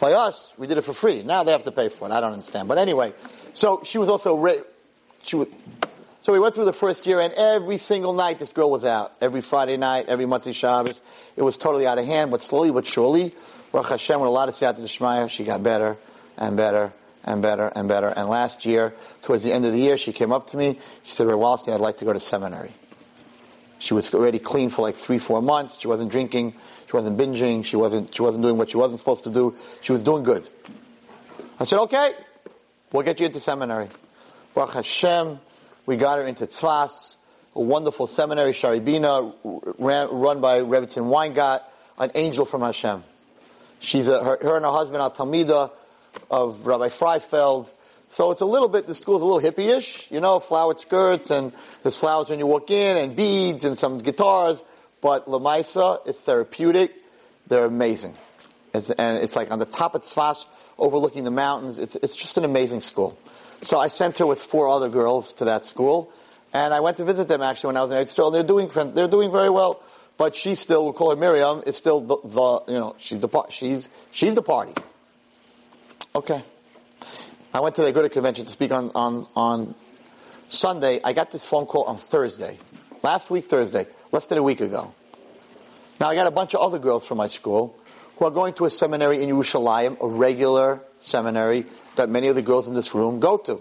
By 0.01 0.12
us, 0.12 0.53
we 0.57 0.66
did 0.66 0.78
it 0.78 0.82
for 0.82 0.95
free. 0.95 1.22
Now 1.22 1.43
they 1.43 1.53
have 1.53 1.64
to 1.64 1.72
pay 1.72 1.91
for 1.91 2.09
it. 2.09 2.12
I 2.12 2.20
don't 2.20 2.32
understand. 2.32 2.68
But 2.68 2.78
anyway, 2.78 3.12
so 3.53 3.82
she 3.84 3.99
was 3.99 4.09
also, 4.09 4.39
ra- 4.39 4.64
she 5.22 5.36
was, 5.36 5.49
so 6.22 6.32
we 6.32 6.41
went 6.41 6.55
through 6.55 6.64
the 6.64 6.72
first 6.72 7.07
year, 7.07 7.20
and 7.20 7.34
every 7.34 7.76
single 7.78 8.14
night 8.14 8.39
this 8.39 8.51
girl 8.51 8.70
was 8.70 8.84
out. 8.84 9.12
Every 9.20 9.43
Friday 9.43 9.76
night, 9.76 10.07
every 10.09 10.24
Motzei 10.24 10.55
Shabbos. 10.55 11.01
It 11.36 11.43
was 11.43 11.59
totally 11.59 11.86
out 11.86 11.99
of 11.99 12.07
hand, 12.07 12.30
but 12.30 12.43
slowly 12.43 12.70
but 12.70 12.86
surely, 12.86 13.34
Baruch 13.72 13.91
Hashem, 13.91 14.18
with 14.20 14.28
a 14.28 14.30
lot 14.30 14.49
of 14.49 14.55
Siyat 14.55 14.78
Shmaya, 14.78 15.28
she 15.28 15.45
got 15.45 15.62
better 15.62 15.99
and 16.39 16.57
better 16.57 16.93
and 17.24 17.43
better 17.43 17.70
and 17.74 17.89
better. 17.89 18.09
And 18.09 18.28
last 18.28 18.64
year, 18.64 18.95
towards 19.22 19.43
the 19.43 19.53
end 19.53 19.66
of 19.66 19.72
the 19.72 19.80
year, 19.80 19.99
she 19.99 20.12
came 20.12 20.32
up 20.32 20.47
to 20.49 20.57
me. 20.57 20.78
She 21.03 21.14
said, 21.14 21.26
Ray 21.26 21.34
Wallerstein, 21.34 21.74
I'd 21.74 21.80
like 21.80 21.99
to 21.99 22.07
go 22.07 22.14
to 22.14 22.20
seminary. 22.20 22.72
She 23.79 23.95
was 23.95 24.12
already 24.12 24.39
clean 24.39 24.70
for 24.70 24.83
like 24.83 24.97
three, 24.97 25.18
four 25.18 25.41
months. 25.41 25.79
She 25.81 25.89
wasn't 25.89 26.11
drinking. 26.11 26.55
She 26.87 26.97
wasn't 26.97 27.16
binging. 27.16 27.64
She 27.64 27.76
wasn't, 27.76 28.14
she 28.14 28.22
wasn't 28.22 28.43
doing 28.43 28.57
what 28.57 28.70
she 28.70 28.76
wasn't 28.76 28.99
supposed 28.99 29.24
to 29.24 29.31
do. 29.31 29.55
She 29.81 29.93
was 29.93 30.03
doing 30.03 30.24
good. 30.24 30.49
I 31.61 31.64
said, 31.64 31.81
okay, 31.83 32.12
we'll 32.93 33.03
get 33.03 33.20
you 33.20 33.26
into 33.26 33.41
seminary. 33.41 33.89
Baruch 34.55 34.74
Hashem, 34.74 35.39
we 35.87 35.97
got 35.97 36.18
her 36.18 36.24
into 36.24 36.47
Tzfas, 36.47 37.16
a 37.55 37.61
wonderful 37.61 38.07
seminary, 38.07 38.53
Sha'arei 38.53 38.85
Bina, 38.85 39.33
ran, 39.79 40.09
run 40.11 40.41
by 40.41 40.61
Rebbetzin 40.61 41.05
Weingart, 41.05 41.62
an 41.99 42.11
angel 42.14 42.45
from 42.45 42.62
Hashem. 42.62 43.03
She's 43.81 44.09
a, 44.09 44.22
her, 44.22 44.39
her 44.41 44.57
and 44.57 44.64
her 44.64 44.72
husband 44.72 45.03
are 45.03 45.11
Talmida 45.11 45.70
of 46.31 46.66
Rabbi 46.66 46.89
Freifeld. 46.89 47.72
So 48.11 48.31
it's 48.31 48.41
a 48.41 48.47
little 48.47 48.69
bit, 48.69 48.87
the 48.87 48.95
school's 48.95 49.23
a 49.23 49.25
little 49.25 49.41
hippie-ish, 49.41 50.11
you 50.11 50.21
know, 50.21 50.39
flowered 50.39 50.81
skirts 50.81 51.31
and 51.31 51.53
there's 51.83 51.97
flowers 51.97 52.31
when 52.31 52.39
you 52.39 52.47
walk 52.47 52.71
in 52.71 52.97
and 52.97 53.15
beads 53.15 53.65
and 53.65 53.77
some 53.77 53.99
guitars. 53.99 54.63
But 55.01 55.27
Lamaisa 55.27 56.07
is 56.09 56.19
therapeutic. 56.19 56.95
They're 57.47 57.67
amazing. 57.67 58.15
It's, 58.75 58.91
and 58.91 59.19
it's 59.19 59.37
like 59.37 59.51
on 59.51 59.59
the 59.59 59.67
top 59.67 59.95
of 59.95 60.03
Tzfas, 60.03 60.47
overlooking 60.79 61.25
the 61.25 61.31
mountains. 61.31 61.79
It's, 61.79 61.97
it's 61.97 62.15
just 62.15 62.39
an 62.39 62.45
amazing 62.45 62.81
school. 62.81 63.19
So 63.63 63.79
I 63.79 63.89
sent 63.89 64.19
her 64.19 64.27
with 64.27 64.41
four 64.41 64.69
other 64.69 64.89
girls 64.89 65.33
to 65.35 65.47
that 65.47 65.65
school, 65.65 66.13
and 66.53 66.73
I 66.73 66.81
went 66.81 66.99
to 66.99 67.05
visit 67.05 67.29
them 67.29 67.43
actually 67.43 67.69
when 67.69 67.77
I 67.77 67.83
was 67.83 67.91
in 67.91 67.97
Eretz 67.97 68.33
They're 68.33 68.43
doing 68.43 68.69
they're 68.95 69.09
doing 69.09 69.33
very 69.33 69.51
well, 69.51 69.83
but 70.17 70.37
she 70.37 70.55
still 70.55 70.87
we 70.87 70.93
call 70.93 71.11
her 71.11 71.17
Miriam 71.17 71.63
is 71.67 71.77
still 71.77 72.01
the, 72.01 72.19
the 72.25 72.73
you 72.73 72.79
know 72.79 72.95
she's 72.99 73.19
the 73.19 73.47
she's 73.51 73.91
she's 74.13 74.35
the 74.35 74.43
party. 74.43 74.75
Okay, 76.15 76.43
I 77.59 77.61
went 77.61 77.75
to 77.75 77.83
the 77.83 77.93
Aguda 77.93 78.13
convention 78.13 78.47
to 78.47 78.53
speak 78.53 78.71
on 78.71 78.93
on 78.95 79.27
on 79.35 79.75
Sunday. 80.47 81.01
I 81.03 81.13
got 81.13 81.33
this 81.33 81.45
phone 81.45 81.67
call 81.67 81.83
on 81.87 81.97
Thursday, 81.97 82.57
last 83.03 83.31
week 83.31 83.47
Thursday, 83.47 83.89
less 84.13 84.27
than 84.27 84.39
a 84.39 84.45
week 84.45 84.61
ago. 84.61 84.95
Now 85.99 86.09
I 86.09 86.15
got 86.15 86.29
a 86.29 86.31
bunch 86.31 86.55
of 86.55 86.61
other 86.61 86.79
girls 86.79 87.05
from 87.05 87.19
my 87.19 87.27
school 87.27 87.77
who 88.17 88.27
are 88.27 88.31
going 88.31 88.55
to 88.55 88.67
a 88.67 88.71
seminary 88.71 89.25
in 89.25 89.29
Yerushalayim, 89.29 90.01
a 90.01 90.07
regular 90.07 90.81
seminary 91.01 91.67
that 91.97 92.09
many 92.09 92.29
of 92.29 92.37
the 92.37 92.43
girls 92.43 92.69
in 92.69 92.75
this 92.75 92.95
room 92.95 93.19
go 93.19 93.37
to. 93.39 93.61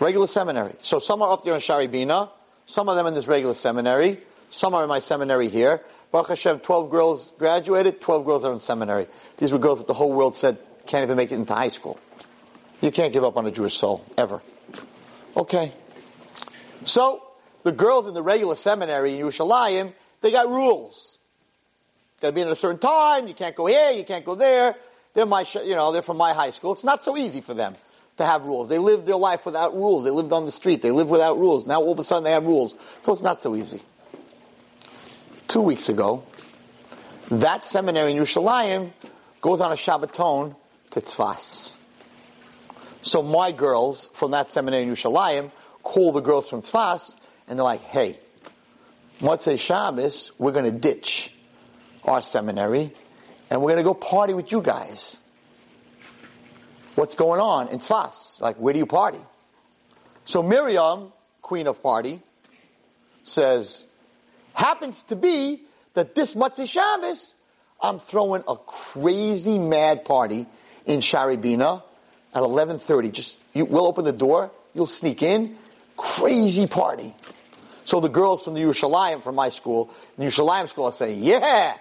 Regular 0.00 0.26
seminary. 0.26 0.76
So 0.80 1.00
some 1.00 1.20
are 1.20 1.30
up 1.30 1.44
there 1.44 1.52
in 1.52 1.60
Sha'arei 1.60 1.92
Bina, 1.92 2.30
some 2.64 2.88
of 2.88 2.96
them 2.96 3.06
in 3.06 3.12
this 3.12 3.26
regular 3.26 3.52
seminary, 3.52 4.18
some 4.48 4.72
are 4.72 4.82
in 4.82 4.88
my 4.88 5.00
seminary 5.00 5.50
here. 5.50 5.82
Baruch 6.10 6.28
Hashem, 6.28 6.60
12 6.60 6.90
girls 6.90 7.34
graduated, 7.38 8.00
12 8.00 8.24
girls 8.24 8.46
are 8.46 8.52
in 8.54 8.60
seminary. 8.60 9.08
These 9.36 9.52
were 9.52 9.58
girls 9.58 9.76
that 9.80 9.88
the 9.88 9.92
whole 9.92 10.14
world 10.14 10.36
said 10.36 10.56
can't 10.86 11.02
even 11.02 11.16
make 11.16 11.32
it 11.32 11.36
into 11.36 11.54
high 11.54 11.68
school. 11.68 11.98
You 12.80 12.90
can't 12.90 13.12
give 13.12 13.24
up 13.24 13.36
on 13.36 13.46
a 13.46 13.50
Jewish 13.50 13.76
soul, 13.76 14.04
ever. 14.18 14.42
Okay. 15.36 15.72
So, 16.84 17.22
the 17.62 17.72
girls 17.72 18.06
in 18.06 18.14
the 18.14 18.22
regular 18.22 18.56
seminary 18.56 19.14
in 19.14 19.24
Yerushalayim, 19.24 19.92
they 20.20 20.30
got 20.30 20.48
rules. 20.48 21.18
Got 22.20 22.28
to 22.28 22.32
be 22.32 22.40
in 22.42 22.48
a 22.48 22.56
certain 22.56 22.78
time. 22.78 23.26
You 23.26 23.34
can't 23.34 23.56
go 23.56 23.66
here. 23.66 23.90
You 23.90 24.04
can't 24.04 24.24
go 24.24 24.34
there. 24.34 24.74
They're 25.14 25.26
my, 25.26 25.46
you 25.64 25.74
know, 25.74 25.92
they're 25.92 26.02
from 26.02 26.16
my 26.16 26.32
high 26.32 26.50
school. 26.50 26.72
It's 26.72 26.84
not 26.84 27.02
so 27.02 27.16
easy 27.16 27.40
for 27.40 27.54
them 27.54 27.76
to 28.16 28.24
have 28.24 28.44
rules. 28.44 28.68
They 28.68 28.78
lived 28.78 29.06
their 29.06 29.16
life 29.16 29.46
without 29.46 29.74
rules. 29.74 30.04
They 30.04 30.10
lived 30.10 30.32
on 30.32 30.44
the 30.44 30.52
street. 30.52 30.82
They 30.82 30.90
lived 30.90 31.10
without 31.10 31.38
rules. 31.38 31.66
Now 31.66 31.80
all 31.80 31.92
of 31.92 31.98
a 31.98 32.04
sudden 32.04 32.24
they 32.24 32.32
have 32.32 32.46
rules. 32.46 32.74
So 33.02 33.12
it's 33.12 33.22
not 33.22 33.40
so 33.40 33.56
easy. 33.56 33.82
Two 35.48 35.60
weeks 35.60 35.88
ago, 35.88 36.24
that 37.30 37.66
seminary 37.66 38.12
in 38.12 38.18
Yerushalayim 38.18 38.92
goes 39.40 39.60
on 39.60 39.72
a 39.72 39.76
Shabbaton 39.76 40.54
to 40.90 41.00
Tzfas. 41.00 41.74
So 43.04 43.22
my 43.22 43.52
girls 43.52 44.08
from 44.14 44.30
that 44.30 44.48
seminary 44.48 44.84
in 44.84 44.90
Yerushalayim 44.90 45.52
call 45.82 46.12
the 46.12 46.22
girls 46.22 46.48
from 46.48 46.62
Tzfas 46.62 47.14
and 47.46 47.58
they're 47.58 47.64
like, 47.64 47.82
hey, 47.82 48.18
Motzei 49.20 49.60
Shabbos, 49.60 50.32
we're 50.38 50.52
going 50.52 50.64
to 50.64 50.76
ditch 50.76 51.32
our 52.04 52.22
seminary 52.22 52.92
and 53.50 53.60
we're 53.60 53.72
going 53.72 53.84
to 53.84 53.84
go 53.84 53.92
party 53.92 54.32
with 54.32 54.50
you 54.52 54.62
guys. 54.62 55.20
What's 56.94 57.14
going 57.14 57.40
on 57.40 57.68
in 57.68 57.80
Tzfas? 57.80 58.40
Like, 58.40 58.56
where 58.56 58.72
do 58.72 58.78
you 58.78 58.86
party? 58.86 59.20
So 60.24 60.42
Miriam, 60.42 61.12
queen 61.42 61.66
of 61.66 61.82
party, 61.82 62.22
says, 63.22 63.84
happens 64.54 65.02
to 65.04 65.16
be 65.16 65.60
that 65.92 66.14
this 66.14 66.34
Motzei 66.34 66.66
Shabbos, 66.66 67.34
I'm 67.82 67.98
throwing 67.98 68.44
a 68.48 68.56
crazy 68.56 69.58
mad 69.58 70.06
party 70.06 70.46
in 70.86 71.00
Sha'arei 71.00 71.38
Bina 71.38 71.82
at 72.34 72.42
11.30. 72.42 73.12
Just, 73.12 73.38
you, 73.52 73.64
we'll 73.64 73.86
open 73.86 74.04
the 74.04 74.12
door, 74.12 74.50
you'll 74.74 74.86
sneak 74.86 75.22
in, 75.22 75.56
crazy 75.96 76.66
party. 76.66 77.14
So 77.84 78.00
the 78.00 78.08
girls 78.08 78.42
from 78.42 78.54
the 78.54 78.60
Yerushalayim, 78.60 79.22
from 79.22 79.34
my 79.34 79.50
school, 79.50 79.92
the 80.18 80.24
Yerushalayim 80.24 80.68
school, 80.68 80.90
say, 80.90 81.14
yeah! 81.14 81.76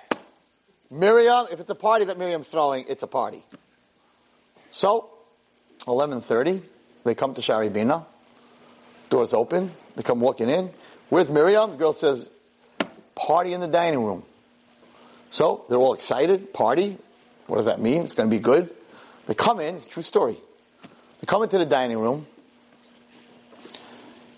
Miriam, 0.91 1.47
if 1.51 1.59
it's 1.59 1.69
a 1.69 1.75
party 1.75 2.05
that 2.05 2.19
Miriam's 2.19 2.47
throwing, 2.47 2.85
it's 2.87 3.01
a 3.01 3.07
party. 3.07 3.43
So, 4.71 5.09
11.30, 5.87 6.61
they 7.03 7.15
come 7.15 7.33
to 7.33 7.41
Sha'arei 7.41 7.73
Bina. 7.73 8.05
Doors 9.09 9.33
open. 9.33 9.71
They 9.95 10.03
come 10.03 10.19
walking 10.19 10.49
in. 10.49 10.69
Where's 11.09 11.29
Miriam? 11.29 11.71
The 11.71 11.77
girl 11.77 11.93
says, 11.93 12.29
party 13.15 13.53
in 13.53 13.61
the 13.61 13.67
dining 13.67 14.03
room. 14.03 14.23
So, 15.31 15.65
they're 15.67 15.79
all 15.79 15.93
excited. 15.93 16.53
Party. 16.53 16.97
What 17.47 17.57
does 17.57 17.65
that 17.65 17.81
mean? 17.81 18.03
It's 18.03 18.13
going 18.13 18.29
to 18.29 18.35
be 18.35 18.41
good. 18.41 18.69
They 19.25 19.33
come 19.33 19.59
in. 19.59 19.81
True 19.81 20.03
story. 20.03 20.37
They 21.19 21.25
come 21.25 21.43
into 21.43 21.57
the 21.57 21.65
dining 21.65 21.97
room. 21.97 22.27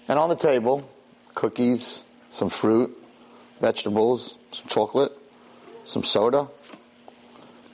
And 0.07 0.19
on 0.19 0.29
the 0.29 0.35
table, 0.35 0.87
cookies, 1.33 2.03
some 2.31 2.49
fruit, 2.49 2.95
vegetables, 3.59 4.37
some 4.51 4.67
chocolate, 4.67 5.11
some 5.85 6.03
soda. 6.03 6.47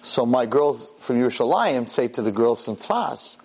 So 0.01 0.25
my 0.25 0.45
girls 0.45 0.89
from 0.99 1.17
Yerushalayim 1.17 1.89
say 1.89 2.07
to 2.09 2.21
the 2.21 2.31
girls 2.31 2.63
from 2.63 2.77
Tzfas, 2.77 3.37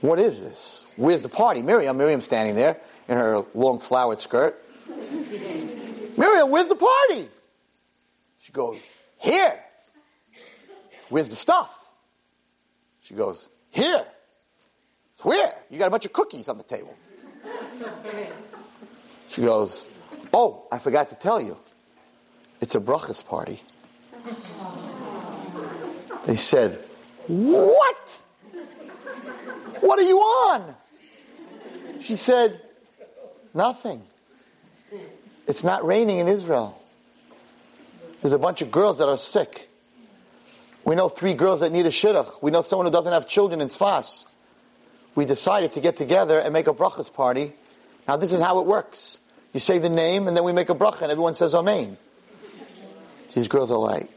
what 0.00 0.18
is 0.18 0.42
this? 0.42 0.84
Where's 0.96 1.22
the 1.22 1.28
party? 1.28 1.62
Miriam, 1.62 1.96
Miriam 1.96 2.20
standing 2.20 2.54
there 2.54 2.78
in 3.08 3.16
her 3.16 3.44
long 3.54 3.78
flowered 3.78 4.20
skirt. 4.20 4.60
Miriam, 4.88 6.50
where's 6.50 6.68
the 6.68 6.76
party? 6.76 7.28
She 8.40 8.52
goes, 8.52 8.78
here. 9.18 9.58
Where's 11.08 11.28
the 11.28 11.36
stuff? 11.36 11.76
She 13.10 13.16
goes, 13.16 13.48
here. 13.70 14.04
Where? 15.22 15.52
You 15.68 15.80
got 15.80 15.88
a 15.88 15.90
bunch 15.90 16.04
of 16.04 16.12
cookies 16.12 16.48
on 16.48 16.58
the 16.58 16.64
table. 16.64 16.96
She 19.30 19.42
goes, 19.42 19.86
oh, 20.32 20.66
I 20.72 20.80
forgot 20.80 21.10
to 21.10 21.14
tell 21.14 21.40
you. 21.40 21.56
It's 22.60 22.74
a 22.74 22.80
brachas 22.80 23.24
party. 23.24 23.60
They 26.26 26.36
said, 26.36 26.78
what? 27.26 28.22
What 29.80 29.98
are 29.98 30.02
you 30.02 30.18
on? 30.18 30.74
She 32.02 32.16
said, 32.16 32.60
nothing. 33.54 34.02
It's 35.48 35.64
not 35.64 35.84
raining 35.84 36.18
in 36.18 36.28
Israel. 36.28 36.80
There's 38.20 38.34
a 38.34 38.38
bunch 38.38 38.60
of 38.60 38.70
girls 38.70 38.98
that 38.98 39.08
are 39.08 39.16
sick. 39.16 39.69
We 40.90 40.96
know 40.96 41.08
three 41.08 41.34
girls 41.34 41.60
that 41.60 41.70
need 41.70 41.86
a 41.86 41.90
shidduch. 41.90 42.42
We 42.42 42.50
know 42.50 42.62
someone 42.62 42.86
who 42.86 42.90
doesn't 42.90 43.12
have 43.12 43.28
children 43.28 43.60
in 43.60 43.68
Sfas. 43.68 44.24
We 45.14 45.24
decided 45.24 45.70
to 45.72 45.80
get 45.80 45.94
together 45.94 46.40
and 46.40 46.52
make 46.52 46.66
a 46.66 46.74
brachas 46.74 47.14
party. 47.14 47.52
Now 48.08 48.16
this 48.16 48.32
is 48.32 48.40
how 48.40 48.58
it 48.58 48.66
works. 48.66 49.20
You 49.54 49.60
say 49.60 49.78
the 49.78 49.88
name 49.88 50.26
and 50.26 50.36
then 50.36 50.42
we 50.42 50.52
make 50.52 50.68
a 50.68 50.74
bracha 50.74 51.02
and 51.02 51.12
everyone 51.12 51.36
says 51.36 51.54
amen. 51.54 51.96
These 53.32 53.46
girls 53.46 53.70
are 53.70 53.78
like, 53.78 54.10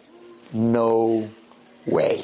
no 0.52 1.30
way. 1.86 2.24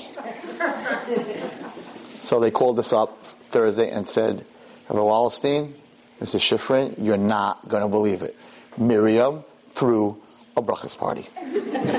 so 2.22 2.40
they 2.40 2.50
called 2.50 2.80
us 2.80 2.92
up 2.92 3.22
Thursday 3.22 3.92
and 3.92 4.08
said, 4.08 4.44
Rabbi 4.90 5.00
Wallerstein, 5.00 5.74
Mr. 6.20 6.40
Schifrin, 6.40 6.96
you're 6.98 7.18
not 7.18 7.68
going 7.68 7.84
to 7.84 7.88
believe 7.88 8.24
it. 8.24 8.36
Miriam 8.80 9.44
threw 9.74 10.20
a 10.58 10.64
brachas 10.64 10.98
party. 10.98 11.28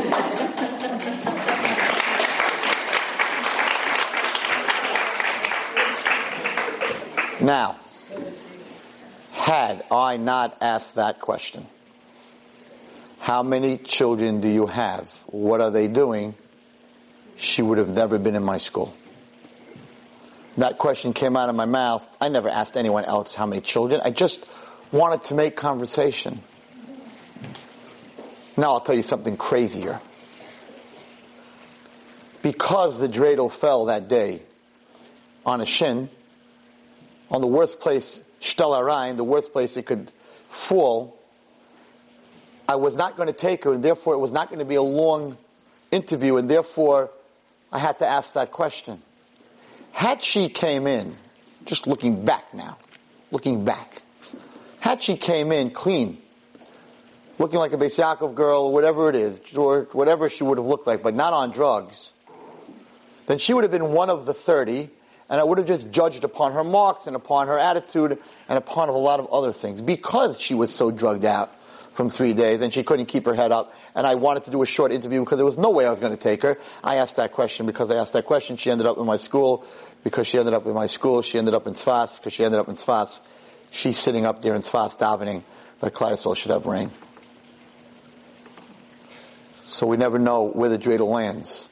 now, 7.41 7.77
had 9.33 9.85
I 9.91 10.17
not 10.17 10.59
asked 10.61 10.97
that 10.97 11.21
question, 11.21 11.67
how 13.19 13.43
many 13.43 13.79
children 13.79 14.41
do 14.41 14.49
you 14.49 14.67
have? 14.67 15.11
What 15.27 15.61
are 15.61 15.71
they 15.71 15.89
doing? 15.89 16.35
She 17.37 17.63
would 17.63 17.79
have 17.79 17.91
never 17.91 18.19
been 18.19 18.35
in 18.35 18.43
my 18.43 18.59
school. 18.59 18.95
That 20.57 20.79
question 20.79 21.13
came 21.13 21.37
out 21.37 21.49
of 21.49 21.55
my 21.55 21.65
mouth. 21.65 22.07
I 22.21 22.29
never 22.29 22.49
asked 22.49 22.77
anyone 22.77 23.05
else 23.05 23.35
how 23.35 23.47
many 23.47 23.61
children. 23.61 24.01
I 24.05 24.11
just 24.11 24.47
wanted 24.93 25.25
to 25.25 25.35
make 25.35 25.57
conversation. 25.57 26.43
Now 28.57 28.73
I'll 28.73 28.81
tell 28.81 28.97
you 28.97 29.03
something 29.03 29.37
crazier. 29.37 30.01
Because 32.43 32.99
the 32.99 33.09
dreidel 33.09 33.51
fell 33.51 33.87
that 33.87 34.09
day 34.09 34.43
on 35.47 35.61
a 35.61 35.67
shin, 35.67 36.09
on 37.31 37.41
the 37.41 37.47
worst 37.47 37.81
place, 37.81 38.23
Shtel 38.41 39.17
the 39.17 39.25
worst 39.25 39.53
place 39.53 39.77
it 39.77 39.87
could 39.87 40.11
fall, 40.49 41.19
I 42.69 42.77
was 42.77 42.95
not 42.95 43.17
going 43.17 43.27
to 43.27 43.33
take 43.33 43.65
her, 43.65 43.73
and 43.73 43.83
therefore 43.83 44.15
it 44.15 44.19
was 44.19 44.33
not 44.33 44.49
going 44.49 44.61
to 44.61 44.65
be 44.65 44.77
a 44.77 44.83
long 44.83 45.37
interview, 45.91 46.37
and 46.37 46.49
therefore 46.49 47.11
I 47.73 47.79
had 47.79 47.99
to 47.99 48.07
ask 48.07 48.35
that 48.35 48.53
question. 48.53 49.03
Had 49.93 50.23
she 50.23 50.49
came 50.49 50.87
in, 50.87 51.17
just 51.67 51.87
looking 51.87 52.25
back 52.25 52.55
now, 52.55 52.79
looking 53.31 53.65
back, 53.65 54.03
had 54.79 55.03
she 55.03 55.17
came 55.17 55.53
in 55.53 55.71
clean, 55.71 56.19
looking 57.39 57.59
like 57.59 57.73
a 57.73 57.77
Beis 57.77 57.99
Yaakov 57.99 58.35
girl, 58.35 58.63
or 58.63 58.73
whatever 58.73 59.09
it 59.09 59.17
is, 59.17 59.41
or 59.57 59.89
whatever 59.93 60.29
she 60.29 60.45
would 60.45 60.59
have 60.59 60.67
looked 60.67 60.87
like, 60.87 61.03
but 61.03 61.15
not 61.15 61.33
on 61.33 61.51
drugs, 61.51 62.13
then 63.27 63.39
she 63.39 63.53
would 63.53 63.65
have 63.65 63.73
been 63.73 63.93
one 63.93 64.11
of 64.11 64.27
the 64.27 64.35
30, 64.35 64.91
and 65.31 65.41
I 65.41 65.45
would 65.45 65.59
have 65.59 65.67
just 65.69 65.91
judged 65.93 66.25
upon 66.25 66.53
her 66.55 66.65
marks 66.65 67.07
and 67.07 67.15
upon 67.15 67.47
her 67.47 67.59
attitude 67.59 68.19
and 68.49 68.59
upon 68.59 68.89
a 68.89 68.93
lot 68.93 69.21
of 69.21 69.29
other 69.29 69.53
things 69.53 69.81
because 69.81 70.41
she 70.41 70.55
was 70.55 70.75
so 70.75 70.91
drugged 70.91 71.25
out 71.25 71.55
from 71.93 72.11
three 72.11 72.35
days 72.35 72.61
and 72.61 72.75
she 72.75 72.83
couldn't 72.83 73.07
keep 73.07 73.27
her 73.27 73.35
head 73.35 73.53
up. 73.53 73.73
And 73.95 74.07
I 74.07 74.17
wanted 74.17 74.43
to 74.45 74.51
do 74.51 74.61
a 74.63 74.67
short 74.67 74.93
interview 74.93 75.21
because 75.21 75.37
there 75.37 75.47
was 75.47 75.57
no 75.57 75.71
way 75.71 75.87
I 75.87 75.91
was 75.91 76.01
going 76.01 76.13
to 76.13 76.19
take 76.19 76.43
her. 76.43 76.59
I 76.83 76.97
asked 76.97 77.17
that 77.17 77.33
question 77.33 77.67
because 77.67 77.93
I 77.93 77.97
asked 77.97 78.13
that 78.15 78.27
question. 78.27 78.57
She 78.57 78.73
ended 78.73 78.89
up 78.89 78.99
in 78.99 79.07
my 79.07 79.17
school 79.17 79.65
because 80.03 80.27
she 80.27 80.37
ended 80.37 80.53
up 80.53 80.67
in 80.67 80.75
my 80.75 80.89
school. 80.89 81.23
She 81.23 81.39
ended 81.39 81.55
up 81.55 81.69
in 81.69 81.75
Sfas 81.75 82.17
because 82.17 82.33
she 82.33 82.45
ended 82.45 82.59
up 82.59 82.69
in 82.69 82.75
Sfas. 82.75 83.21
She's 83.71 83.99
sitting 83.99 84.27
up 84.27 84.43
there 84.43 84.57
in 84.57 84.63
Sfas 84.63 84.99
davening 84.99 85.45
that 85.79 85.95
Klai 85.95 86.37
should 86.37 86.51
have 86.51 86.67
rain. 86.67 86.91
So 89.67 89.87
we 89.87 89.97
never 89.97 90.19
know 90.19 90.43
where 90.49 90.69
the 90.69 90.79
dreidel 90.79 91.09
lands. 91.09 91.69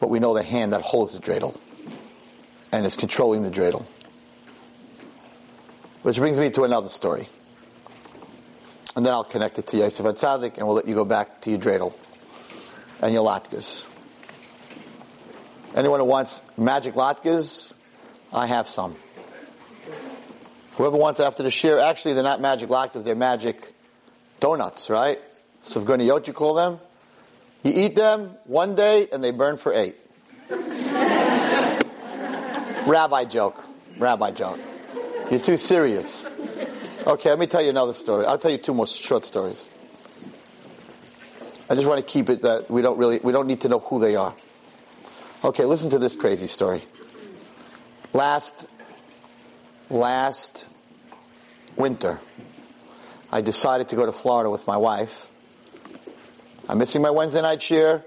But 0.00 0.10
we 0.10 0.18
know 0.18 0.34
the 0.34 0.42
hand 0.42 0.72
that 0.72 0.82
holds 0.82 1.16
the 1.16 1.20
dreidel 1.20 1.56
and 2.72 2.86
is 2.86 2.96
controlling 2.96 3.42
the 3.42 3.50
dreidel. 3.50 3.84
Which 6.02 6.16
brings 6.18 6.38
me 6.38 6.50
to 6.50 6.64
another 6.64 6.88
story 6.88 7.28
and 8.96 9.04
then 9.04 9.12
I'll 9.12 9.24
connect 9.24 9.58
it 9.58 9.66
to 9.68 9.76
Yosef 9.76 10.04
Hatzadik, 10.04 10.56
and 10.56 10.66
we'll 10.66 10.74
let 10.74 10.88
you 10.88 10.94
go 10.94 11.04
back 11.04 11.42
to 11.42 11.50
your 11.50 11.58
dreidel 11.58 11.94
and 13.02 13.12
your 13.12 13.24
latkes. 13.24 13.86
Anyone 15.74 16.00
who 16.00 16.06
wants 16.06 16.40
magic 16.56 16.94
latkes, 16.94 17.74
I 18.32 18.46
have 18.46 18.66
some. 18.66 18.96
Whoever 20.76 20.96
wants 20.96 21.20
after 21.20 21.42
the 21.42 21.50
share, 21.50 21.78
actually 21.78 22.14
they're 22.14 22.22
not 22.22 22.40
magic 22.40 22.70
latkes, 22.70 23.04
they're 23.04 23.14
magic 23.14 23.74
donuts, 24.40 24.88
right? 24.88 25.20
Sufganiyot 25.62 26.26
you 26.26 26.32
call 26.32 26.54
them. 26.54 26.80
You 27.62 27.72
eat 27.74 27.96
them 27.96 28.36
one 28.44 28.74
day 28.74 29.08
and 29.12 29.22
they 29.22 29.30
burn 29.30 29.58
for 29.58 29.74
eight. 29.74 29.96
Rabbi 32.86 33.24
joke. 33.24 33.64
Rabbi 33.98 34.30
joke. 34.30 34.60
You're 35.28 35.40
too 35.40 35.56
serious. 35.56 36.24
Okay, 37.04 37.30
let 37.30 37.38
me 37.38 37.48
tell 37.48 37.60
you 37.60 37.70
another 37.70 37.92
story. 37.92 38.26
I'll 38.26 38.38
tell 38.38 38.52
you 38.52 38.58
two 38.58 38.74
more 38.74 38.86
short 38.86 39.24
stories. 39.24 39.68
I 41.68 41.74
just 41.74 41.88
want 41.88 41.98
to 41.98 42.06
keep 42.06 42.30
it 42.30 42.42
that 42.42 42.70
we 42.70 42.82
don't 42.82 42.96
really, 42.96 43.18
we 43.18 43.32
don't 43.32 43.48
need 43.48 43.62
to 43.62 43.68
know 43.68 43.80
who 43.80 43.98
they 43.98 44.14
are. 44.14 44.36
Okay, 45.42 45.64
listen 45.64 45.90
to 45.90 45.98
this 45.98 46.14
crazy 46.14 46.46
story. 46.46 46.80
Last, 48.12 48.68
last 49.90 50.68
winter, 51.74 52.20
I 53.32 53.40
decided 53.40 53.88
to 53.88 53.96
go 53.96 54.06
to 54.06 54.12
Florida 54.12 54.48
with 54.48 54.64
my 54.68 54.76
wife. 54.76 55.26
I'm 56.68 56.78
missing 56.78 57.02
my 57.02 57.10
Wednesday 57.10 57.42
night 57.42 57.58
shiur. 57.58 58.04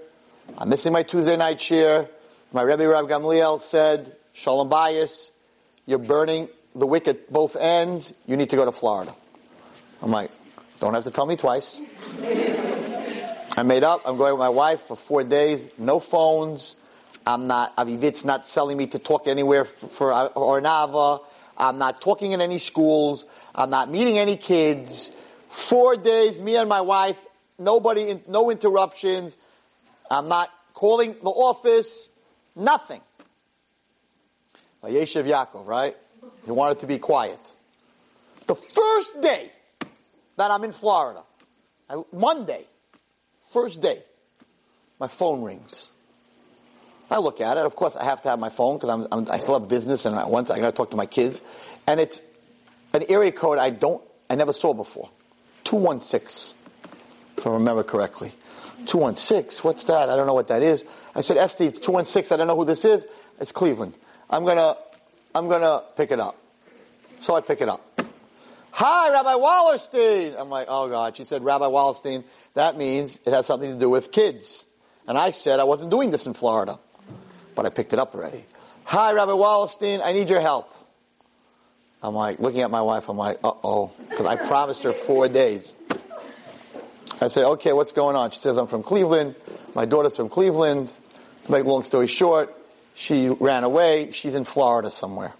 I'm 0.56 0.70
missing 0.70 0.94
my 0.94 1.02
Tuesday 1.02 1.36
night 1.36 1.58
shiur. 1.58 2.08
My 2.52 2.62
Rebbe 2.62 2.88
Rav 2.88 3.06
Gamliel 3.06 3.60
said, 3.60 4.16
Shalom 4.32 4.70
bayis, 4.70 5.30
you're 5.86 5.98
burning 5.98 6.48
the 6.74 6.86
wick 6.86 7.08
at 7.08 7.32
both 7.32 7.56
ends, 7.56 8.14
you 8.26 8.36
need 8.36 8.50
to 8.50 8.56
go 8.56 8.64
to 8.64 8.72
Florida. 8.72 9.14
I'm 10.02 10.10
like, 10.10 10.30
don't 10.78 10.94
have 10.94 11.04
to 11.04 11.10
tell 11.10 11.26
me 11.26 11.36
twice. 11.36 11.80
I 13.56 13.62
made 13.64 13.82
up. 13.82 14.02
I'm 14.06 14.16
going 14.16 14.32
with 14.32 14.38
my 14.38 14.48
wife 14.48 14.82
for 14.82 14.96
four 14.96 15.24
days. 15.24 15.66
No 15.76 15.98
phones. 15.98 16.76
I'm 17.26 17.46
not, 17.46 17.76
Avivit's 17.76 18.24
not 18.24 18.46
selling 18.46 18.76
me 18.76 18.86
to 18.88 18.98
talk 18.98 19.26
anywhere 19.26 19.64
for, 19.64 20.12
uh, 20.12 20.28
for 20.30 20.42
Ohr 20.42 20.60
Naava. 20.62 21.22
I'm 21.58 21.76
not 21.76 22.00
talking 22.00 22.32
in 22.32 22.40
any 22.40 22.58
schools. 22.58 23.26
I'm 23.54 23.68
not 23.68 23.90
meeting 23.90 24.18
any 24.18 24.36
kids. 24.36 25.10
Four 25.50 25.96
days, 25.96 26.40
me 26.40 26.56
and 26.56 26.68
my 26.68 26.80
wife, 26.80 27.18
nobody, 27.58 28.18
no 28.26 28.50
interruptions. 28.50 29.36
I'm 30.10 30.28
not 30.28 30.48
calling 30.72 31.12
the 31.12 31.28
office. 31.28 32.08
Nothing. 32.56 33.02
Yeshiv 34.88 35.26
Yaakov, 35.26 35.66
right? 35.66 35.96
He 36.44 36.50
wanted 36.50 36.80
to 36.80 36.86
be 36.86 36.98
quiet. 36.98 37.38
The 38.46 38.54
first 38.54 39.20
day 39.20 39.50
that 40.36 40.50
I'm 40.50 40.64
in 40.64 40.72
Florida. 40.72 41.22
I, 41.88 42.02
Monday, 42.12 42.64
first 43.52 43.82
day, 43.82 44.02
my 44.98 45.08
phone 45.08 45.42
rings. 45.42 45.90
I 47.10 47.18
look 47.18 47.40
at 47.40 47.56
it. 47.56 47.66
Of 47.66 47.74
course, 47.74 47.96
I 47.96 48.04
have 48.04 48.22
to 48.22 48.28
have 48.30 48.38
my 48.38 48.48
phone 48.48 48.76
because 48.76 48.88
I'm, 48.88 49.06
I'm, 49.10 49.30
i 49.30 49.38
still 49.38 49.58
have 49.58 49.68
business, 49.68 50.06
and 50.06 50.16
I, 50.16 50.26
once 50.26 50.48
I 50.48 50.58
got 50.60 50.66
to 50.66 50.72
talk 50.72 50.90
to 50.90 50.96
my 50.96 51.06
kids, 51.06 51.42
and 51.86 51.98
it's 51.98 52.22
an 52.94 53.04
area 53.08 53.32
code 53.32 53.58
I 53.58 53.70
don't, 53.70 54.02
I 54.28 54.36
never 54.36 54.52
saw 54.52 54.72
before. 54.72 55.10
Two 55.64 55.76
one 55.76 56.00
six, 56.00 56.54
if 57.36 57.46
I 57.46 57.50
remember 57.50 57.82
correctly. 57.82 58.32
Two 58.86 58.98
one 58.98 59.16
six. 59.16 59.62
What's 59.62 59.84
that? 59.84 60.08
I 60.08 60.16
don't 60.16 60.26
know 60.26 60.34
what 60.34 60.48
that 60.48 60.62
is. 60.62 60.84
I 61.14 61.20
said, 61.20 61.36
FD, 61.36 61.66
it's 61.66 61.80
two 61.80 61.92
one 61.92 62.04
six. 62.04 62.30
I 62.32 62.36
don't 62.36 62.46
know 62.46 62.56
who 62.56 62.64
this 62.64 62.84
is. 62.84 63.04
It's 63.40 63.52
Cleveland. 63.52 63.94
I'm 64.30 64.44
gonna, 64.44 64.76
I'm 65.34 65.48
gonna 65.48 65.82
pick 65.96 66.10
it 66.10 66.20
up. 66.20 66.36
So 67.20 67.34
I 67.34 67.40
pick 67.42 67.60
it 67.60 67.68
up. 67.68 67.84
Hi, 68.70 69.10
Rabbi 69.12 69.34
Wallerstein. 69.34 70.40
I'm 70.40 70.48
like, 70.48 70.66
oh 70.68 70.88
God. 70.88 71.16
She 71.16 71.24
said, 71.24 71.42
Rabbi 71.42 71.66
Wallerstein, 71.66 72.24
that 72.54 72.78
means 72.78 73.20
it 73.26 73.32
has 73.32 73.46
something 73.46 73.72
to 73.72 73.78
do 73.78 73.90
with 73.90 74.12
kids. 74.12 74.64
And 75.06 75.18
I 75.18 75.30
said 75.30 75.60
I 75.60 75.64
wasn't 75.64 75.90
doing 75.90 76.10
this 76.10 76.26
in 76.26 76.34
Florida 76.34 76.78
but 77.54 77.66
I 77.66 77.68
picked 77.70 77.92
it 77.92 77.98
up 77.98 78.14
already. 78.14 78.44
Hi, 78.84 79.12
Rabbi 79.12 79.32
Wallerstein, 79.32 80.00
I 80.02 80.12
need 80.12 80.30
your 80.30 80.40
help. 80.40 80.72
I'm 82.02 82.14
like, 82.14 82.38
looking 82.38 82.62
at 82.62 82.70
my 82.70 82.80
wife, 82.80 83.08
I'm 83.10 83.18
like, 83.18 83.38
uh 83.44 83.52
oh, 83.62 83.92
because 84.08 84.24
I 84.24 84.36
promised 84.36 84.84
her 84.84 84.94
four 84.94 85.28
days. 85.28 85.76
I 87.20 87.28
said, 87.28 87.44
okay, 87.44 87.74
what's 87.74 87.92
going 87.92 88.16
on? 88.16 88.30
She 88.30 88.38
says, 88.38 88.56
I'm 88.56 88.66
from 88.66 88.82
Cleveland. 88.82 89.34
My 89.74 89.84
daughter's 89.84 90.16
from 90.16 90.30
Cleveland. 90.30 90.90
To 91.44 91.52
make 91.52 91.64
a 91.64 91.68
long 91.68 91.82
story 91.82 92.06
short, 92.06 92.54
she 93.00 93.28
ran 93.30 93.64
away. 93.64 94.12
She's 94.12 94.34
in 94.34 94.44
Florida 94.44 94.90
somewhere. 94.90 95.32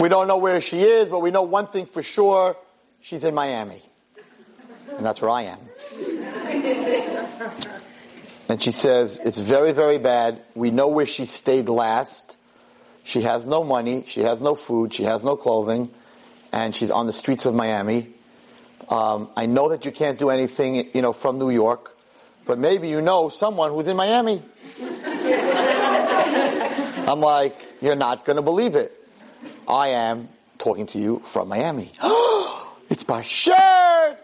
we 0.00 0.08
don't 0.08 0.28
know 0.28 0.38
where 0.38 0.60
she 0.60 0.80
is, 0.82 1.08
but 1.08 1.18
we 1.18 1.32
know 1.32 1.42
one 1.42 1.66
thing 1.66 1.86
for 1.86 2.04
sure. 2.04 2.56
She's 3.02 3.24
in 3.24 3.34
Miami. 3.34 3.82
And 4.96 5.04
that's 5.04 5.20
where 5.20 5.30
I 5.32 5.42
am. 5.42 5.58
And 8.48 8.62
she 8.62 8.70
says, 8.70 9.18
it's 9.18 9.38
very, 9.38 9.72
very 9.72 9.98
bad. 9.98 10.40
We 10.54 10.70
know 10.70 10.88
where 10.88 11.06
she 11.06 11.26
stayed 11.26 11.68
last. 11.68 12.36
She 13.02 13.22
has 13.22 13.48
no 13.48 13.64
money. 13.64 14.04
She 14.06 14.20
has 14.20 14.40
no 14.40 14.54
food. 14.54 14.94
She 14.94 15.02
has 15.02 15.24
no 15.24 15.36
clothing. 15.36 15.90
And 16.52 16.76
she's 16.76 16.92
on 16.92 17.08
the 17.08 17.12
streets 17.12 17.46
of 17.46 17.54
Miami. 17.54 18.10
Um, 18.88 19.28
I 19.36 19.46
know 19.46 19.70
that 19.70 19.84
you 19.84 19.90
can't 19.90 20.18
do 20.20 20.30
anything, 20.30 20.90
you 20.94 21.02
know, 21.02 21.12
from 21.12 21.40
New 21.40 21.50
York, 21.50 21.96
but 22.46 22.58
maybe 22.58 22.88
you 22.88 23.00
know 23.00 23.28
someone 23.28 23.72
who's 23.72 23.88
in 23.88 23.96
Miami. 23.96 24.42
I'm 27.06 27.20
like, 27.20 27.56
you're 27.80 27.96
not 27.96 28.24
going 28.24 28.36
to 28.36 28.42
believe 28.42 28.74
it. 28.74 28.92
I 29.66 29.88
am 29.88 30.28
talking 30.58 30.86
to 30.86 30.98
you 30.98 31.20
from 31.20 31.48
Miami. 31.48 31.90
it's 32.90 33.06
my 33.08 33.22
shirt 33.22 34.18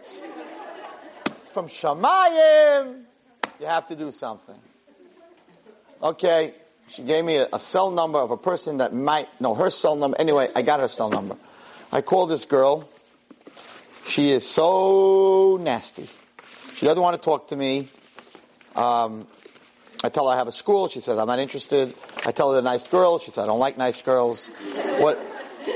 It's 1.26 1.50
from 1.52 1.68
Shamayim, 1.68 3.04
you 3.60 3.66
have 3.66 3.86
to 3.88 3.96
do 3.96 4.12
something. 4.12 4.56
Okay, 6.02 6.54
she 6.88 7.02
gave 7.02 7.24
me 7.24 7.36
a, 7.36 7.48
a, 7.52 7.58
cell 7.58 7.90
number 7.90 8.18
of 8.18 8.30
a 8.30 8.36
person 8.36 8.78
that 8.78 8.92
might 8.94 9.28
know 9.40 9.54
her 9.54 9.70
cell 9.70 9.96
number. 9.96 10.20
Anyway, 10.20 10.48
I 10.54 10.62
got 10.62 10.80
her 10.80 10.88
cell 10.88 11.08
number. 11.10 11.36
I 11.90 12.02
called 12.02 12.30
this 12.30 12.44
girl. 12.44 12.88
She 14.06 14.30
is 14.30 14.46
so 14.46 15.58
nasty. 15.60 16.08
She 16.74 16.86
doesn't 16.86 17.02
want 17.02 17.20
to 17.20 17.24
talk 17.24 17.48
to 17.48 17.56
me. 17.56 17.88
Um, 18.76 19.26
I 20.04 20.10
tell 20.10 20.28
her 20.28 20.34
I 20.34 20.38
have 20.38 20.48
a 20.48 20.52
school. 20.52 20.88
She 20.88 21.00
says 21.00 21.18
I'm 21.18 21.26
not 21.26 21.38
interested. 21.38 21.94
I 22.24 22.32
tell 22.32 22.50
her 22.50 22.54
they're 22.54 22.62
nice 22.62 22.86
girl. 22.86 23.18
She 23.18 23.30
says 23.30 23.44
I 23.44 23.46
don't 23.46 23.58
like 23.58 23.78
nice 23.78 24.02
girls. 24.02 24.46
What, 24.98 25.18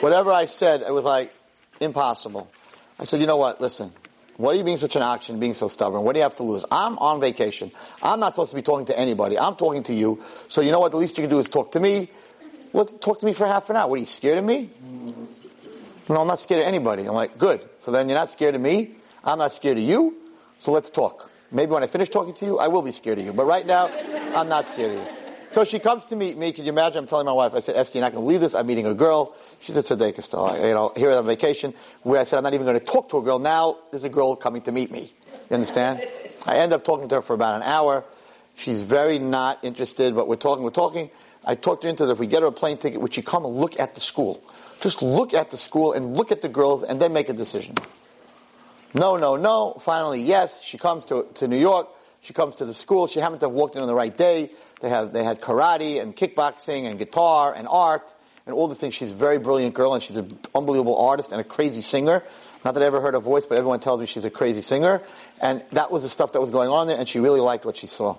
whatever 0.01 0.31
I 0.31 0.45
said, 0.45 0.83
it 0.83 0.93
was 0.93 1.05
like 1.05 1.33
impossible. 1.81 2.51
I 2.99 3.05
said, 3.05 3.21
you 3.21 3.27
know 3.27 3.39
what? 3.39 3.61
Listen, 3.61 3.93
what 4.37 4.55
are 4.55 4.59
you 4.59 4.65
being 4.65 4.77
such 4.77 4.95
an 4.95 5.03
action, 5.03 5.41
being 5.41 5.55
so 5.55 5.69
stubborn? 5.69 6.03
What 6.03 6.13
do 6.13 6.19
you 6.19 6.23
have 6.23 6.37
to 6.37 6.43
lose? 6.43 6.65
I'm 6.71 6.99
on 6.99 7.21
vacation. 7.21 7.73
I'm 8.03 8.21
not 8.21 8.35
supposed 8.35 8.51
to 8.51 8.57
be 8.57 8.63
talking 8.63 8.87
to 8.87 8.99
anybody. 8.99 9.39
I'm 9.39 9.57
talking 9.57 9.83
to 9.85 9.95
you. 9.95 10.23
So 10.49 10.61
you 10.61 10.71
know 10.71 10.81
what? 10.81 10.93
The 10.93 10.99
least 10.99 11.17
you 11.17 11.23
can 11.23 11.31
do 11.31 11.39
is 11.39 11.49
talk 11.49 11.73
to 11.73 11.81
me. 11.81 12.11
Well, 12.73 12.85
talk 12.85 13.21
to 13.21 13.27
me 13.27 13.33
for 13.33 13.47
half 13.47 13.71
an 13.71 13.77
hour. 13.77 13.89
What 13.89 13.97
are 13.97 14.01
you 14.01 14.07
scared 14.07 14.39
of 14.39 14.45
me? 14.45 14.71
No, 16.09 16.21
I'm 16.21 16.27
not 16.27 16.41
scared 16.41 16.61
of 16.61 16.67
anybody. 16.67 17.05
I'm 17.05 17.15
like, 17.15 17.39
good. 17.39 17.67
So 17.81 17.91
then 17.91 18.09
you're 18.09 18.19
not 18.19 18.31
scared 18.31 18.55
of 18.55 18.61
me. 18.61 18.97
I'm 19.25 19.39
not 19.39 19.53
scared 19.53 19.79
of 19.79 19.85
you. 19.85 20.17
So 20.59 20.73
let's 20.73 20.91
talk. 20.91 21.30
Maybe 21.53 21.73
when 21.73 21.83
I 21.83 21.87
finish 21.87 22.09
talking 22.09 22.35
to 22.35 22.45
you, 22.45 22.59
I 22.59 22.69
will 22.69 22.83
be 22.83 22.93
scared 22.93 23.19
of 23.19 23.25
you. 23.25 23.33
But 23.33 23.45
right 23.45 23.67
now, 23.67 23.89
I'm 24.37 24.49
not 24.49 24.67
scared 24.67 24.93
of 24.93 24.99
you. 24.99 25.15
So 25.53 25.65
she 25.65 25.81
comes 25.81 26.05
to 26.07 26.17
meet 26.17 26.39
me. 26.39 26.53
Can 26.53 26.65
you 26.65 26.71
imagine? 26.71 26.99
I'm 26.99 27.07
telling 27.09 27.27
my 27.27 27.33
wife, 27.33 27.55
I 27.55 27.61
said, 27.61 27.75
Esther, 27.75 27.99
you're 27.99 28.07
not 28.07 28.13
going 28.13 28.23
to 28.23 28.27
believe 28.27 28.41
this. 28.41 28.55
I'm 28.55 28.69
meeting 28.69 28.87
a 28.87 28.95
girl. 28.95 29.35
She 29.59 29.73
said, 29.73 29.85
Tzedekah 29.85 30.23
still. 30.23 30.55
You 30.55 30.75
know, 30.75 30.93
here 30.95 31.11
on 31.11 31.27
vacation, 31.27 31.75
where 32.03 32.21
I 32.21 32.25
said, 32.25 32.37
I'm 32.37 32.45
not 32.45 32.55
even 32.55 32.67
going 32.67 32.79
to 32.79 32.85
talk 32.85 33.09
to 33.09 33.19
a 33.19 33.23
girl. 33.23 33.41
Now 33.41 33.79
there's 33.91 34.05
a 34.05 34.09
girl 34.09 34.37
coming 34.37 34.63
to 34.63 34.73
meet 34.73 34.93
me. 34.93 35.13
You 35.49 35.55
understand? 35.55 36.07
I 36.47 36.59
end 36.59 36.73
up 36.73 36.85
talking 36.85 37.09
to 37.09 37.17
her 37.17 37.23
for 37.23 37.35
about 37.35 37.57
an 37.57 37.63
hour. 37.63 38.05
She's 38.55 38.83
very 38.83 39.19
not 39.19 39.65
interested, 39.65 40.15
but 40.15 40.29
we're 40.29 40.37
talking, 40.37 40.63
we're 40.63 40.71
talking. 40.71 41.11
I 41.45 41.57
talked 41.57 41.83
her 41.83 41.89
into 41.89 42.07
that 42.07 42.13
if 42.13 42.19
we 42.21 42.29
get 42.29 42.43
her 42.43 42.49
a 42.49 42.53
plane 42.53 42.77
ticket, 42.77 43.01
would 43.01 43.15
she 43.15 43.23
come 43.23 43.45
and 43.45 43.57
look 43.57 43.81
at 43.81 43.95
the 43.95 44.01
school? 44.01 44.45
Just 44.81 45.03
look 45.03 45.35
at 45.35 45.51
the 45.51 45.57
school 45.57 45.95
and 45.95 46.17
look 46.17 46.31
at 46.31 46.43
the 46.43 46.49
girls 46.49 46.85
and 46.85 47.01
then 47.01 47.13
make 47.13 47.29
a 47.29 47.33
decision. 47.33 47.75
No, 48.95 49.17
no, 49.17 49.37
no. 49.37 49.77
Finally, 49.81 50.23
yes. 50.23 50.63
She 50.63 50.79
comes 50.79 51.05
to, 51.07 51.27
to 51.35 51.49
New 51.49 51.59
York. 51.59 51.89
She 52.23 52.33
comes 52.33 52.57
to 52.57 52.65
the 52.65 52.75
school. 52.75 53.07
She 53.07 53.21
happened 53.21 53.41
to 53.41 53.47
have 53.47 53.55
walked 53.55 53.77
in 53.77 53.83
on 53.83 53.89
the 53.89 53.95
right 53.95 54.15
day. 54.15 54.51
They 54.81 54.89
have 54.89 55.13
they 55.13 55.25
had 55.25 55.41
karate 55.41 56.01
and 56.01 56.15
kickboxing 56.15 56.85
and 56.85 56.99
guitar 56.99 57.55
and 57.55 57.67
art 57.69 58.15
and 58.47 58.55
all 58.55 58.69
the 58.69 58.75
things. 58.75 58.95
She's 58.95 59.13
a 59.13 59.15
very 59.15 59.39
brilliant 59.39 59.75
girl 59.75 59.95
and 59.95 60.03
she's 60.03 60.17
an 60.17 60.39
unbelievable 60.55 60.97
artist 60.99 61.33
and 61.33 61.41
a 61.41 61.45
crazy 61.45 61.81
singer. 61.81 62.23
Not 62.65 62.75
that 62.75 62.83
I 62.83 62.87
ever 62.87 63.01
heard 63.01 63.15
her 63.15 63.21
voice, 63.21 63.47
but 63.47 63.57
everyone 63.57 63.81
tells 63.81 64.01
me 64.01 64.07
she's 64.07 64.25
a 64.27 64.31
crazy 64.31 64.61
singer. 64.61 65.01
And 65.41 65.65
that 65.73 65.91
was 65.91 66.03
the 66.03 66.09
stuff 66.09 66.33
that 66.33 66.41
was 66.41 66.51
going 66.51 66.69
on 66.69 66.89
there, 66.89 66.99
and 66.99 67.09
she 67.09 67.21
really 67.21 67.41
liked 67.41 67.65
what 67.65 67.79
she 67.79 67.87
saw. 67.87 68.19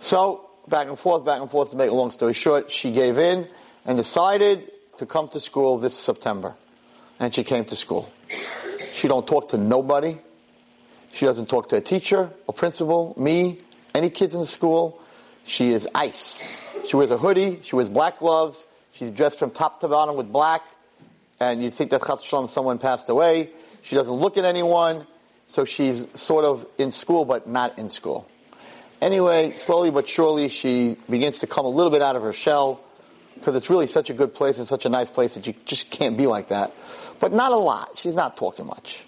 So 0.00 0.48
back 0.68 0.88
and 0.88 0.98
forth, 0.98 1.24
back 1.24 1.40
and 1.40 1.50
forth. 1.50 1.70
To 1.70 1.76
make 1.76 1.90
a 1.90 1.94
long 1.94 2.12
story 2.12 2.34
short, 2.34 2.70
she 2.70 2.92
gave 2.92 3.18
in 3.18 3.48
and 3.84 3.98
decided 3.98 4.70
to 4.98 5.06
come 5.06 5.28
to 5.28 5.40
school 5.40 5.78
this 5.78 5.94
September. 5.94 6.54
And 7.18 7.34
she 7.34 7.42
came 7.42 7.64
to 7.64 7.76
school. 7.76 8.12
She 8.96 9.08
don't 9.08 9.26
talk 9.26 9.50
to 9.50 9.58
nobody. 9.58 10.16
She 11.12 11.26
doesn't 11.26 11.50
talk 11.50 11.68
to 11.68 11.76
a 11.76 11.80
teacher, 11.82 12.30
a 12.48 12.52
principal, 12.54 13.14
me, 13.18 13.58
any 13.94 14.08
kids 14.08 14.32
in 14.32 14.40
the 14.40 14.46
school. 14.46 15.02
She 15.44 15.70
is 15.72 15.86
ice. 15.94 16.42
She 16.88 16.96
wears 16.96 17.10
a 17.10 17.18
hoodie. 17.18 17.60
She 17.62 17.76
wears 17.76 17.90
black 17.90 18.20
gloves. 18.20 18.64
She's 18.92 19.12
dressed 19.12 19.38
from 19.38 19.50
top 19.50 19.80
to 19.80 19.88
bottom 19.88 20.16
with 20.16 20.32
black. 20.32 20.62
And 21.38 21.62
you'd 21.62 21.74
think 21.74 21.90
that 21.90 22.06
Chas 22.06 22.22
Shalom, 22.22 22.48
someone 22.48 22.78
passed 22.78 23.10
away. 23.10 23.50
She 23.82 23.96
doesn't 23.96 24.14
look 24.14 24.38
at 24.38 24.46
anyone. 24.46 25.06
So 25.48 25.66
she's 25.66 26.06
sort 26.18 26.46
of 26.46 26.66
in 26.78 26.90
school, 26.90 27.26
but 27.26 27.46
not 27.46 27.78
in 27.78 27.90
school. 27.90 28.26
Anyway, 29.02 29.58
slowly 29.58 29.90
but 29.90 30.08
surely, 30.08 30.48
she 30.48 30.96
begins 31.10 31.40
to 31.40 31.46
come 31.46 31.66
a 31.66 31.68
little 31.68 31.90
bit 31.90 32.00
out 32.00 32.16
of 32.16 32.22
her 32.22 32.32
shell 32.32 32.82
because 33.36 33.54
it's 33.54 33.70
really 33.70 33.86
such 33.86 34.10
a 34.10 34.14
good 34.14 34.34
place 34.34 34.58
and 34.58 34.66
such 34.66 34.86
a 34.86 34.88
nice 34.88 35.10
place 35.10 35.34
that 35.34 35.46
you 35.46 35.54
just 35.64 35.90
can't 35.90 36.16
be 36.16 36.26
like 36.26 36.48
that. 36.48 36.72
But 37.20 37.32
not 37.32 37.52
a 37.52 37.56
lot. 37.56 37.98
She's 37.98 38.14
not 38.14 38.36
talking 38.36 38.66
much. 38.66 39.00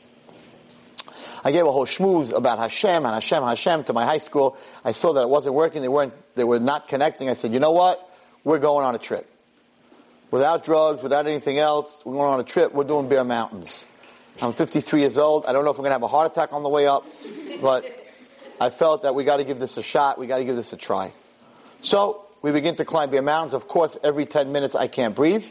I 1.44 1.52
gave 1.52 1.66
a 1.66 1.72
whole 1.72 1.86
schmooze 1.86 2.32
about 2.32 2.58
Hashem 2.58 3.04
and 3.04 3.14
Hashem, 3.14 3.42
Hashem 3.42 3.84
to 3.84 3.92
my 3.92 4.04
high 4.04 4.18
school. 4.18 4.56
I 4.84 4.92
saw 4.92 5.12
that 5.14 5.22
it 5.22 5.28
wasn't 5.28 5.54
working. 5.54 5.82
They 5.82 5.88
weren't, 5.88 6.12
they 6.34 6.44
were 6.44 6.60
not 6.60 6.88
connecting. 6.88 7.28
I 7.28 7.34
said, 7.34 7.52
you 7.52 7.60
know 7.60 7.72
what? 7.72 8.04
We're 8.44 8.58
going 8.58 8.84
on 8.84 8.94
a 8.94 8.98
trip. 8.98 9.28
Without 10.30 10.64
drugs, 10.64 11.02
without 11.02 11.26
anything 11.26 11.58
else, 11.58 12.02
we're 12.04 12.14
going 12.14 12.34
on 12.34 12.40
a 12.40 12.44
trip. 12.44 12.74
We're 12.74 12.84
doing 12.84 13.08
Bear 13.08 13.24
Mountains. 13.24 13.86
I'm 14.42 14.52
53 14.52 15.00
years 15.00 15.18
old. 15.18 15.46
I 15.46 15.52
don't 15.52 15.64
know 15.64 15.70
if 15.70 15.78
I'm 15.78 15.82
going 15.82 15.90
to 15.90 15.94
have 15.94 16.02
a 16.02 16.08
heart 16.08 16.30
attack 16.30 16.52
on 16.52 16.62
the 16.62 16.68
way 16.68 16.86
up, 16.86 17.06
but 17.60 17.86
I 18.60 18.70
felt 18.70 19.02
that 19.02 19.14
we 19.14 19.24
got 19.24 19.38
to 19.38 19.44
give 19.44 19.58
this 19.58 19.76
a 19.76 19.82
shot. 19.82 20.18
We 20.18 20.26
got 20.26 20.38
to 20.38 20.44
give 20.44 20.54
this 20.54 20.72
a 20.72 20.76
try. 20.76 21.12
So 21.80 22.27
we 22.42 22.52
begin 22.52 22.76
to 22.76 22.84
climb 22.84 23.10
the 23.10 23.22
Mountains. 23.22 23.54
Of 23.54 23.68
course, 23.68 23.96
every 24.02 24.26
10 24.26 24.52
minutes 24.52 24.74
I 24.74 24.86
can't 24.86 25.14
breathe. 25.14 25.46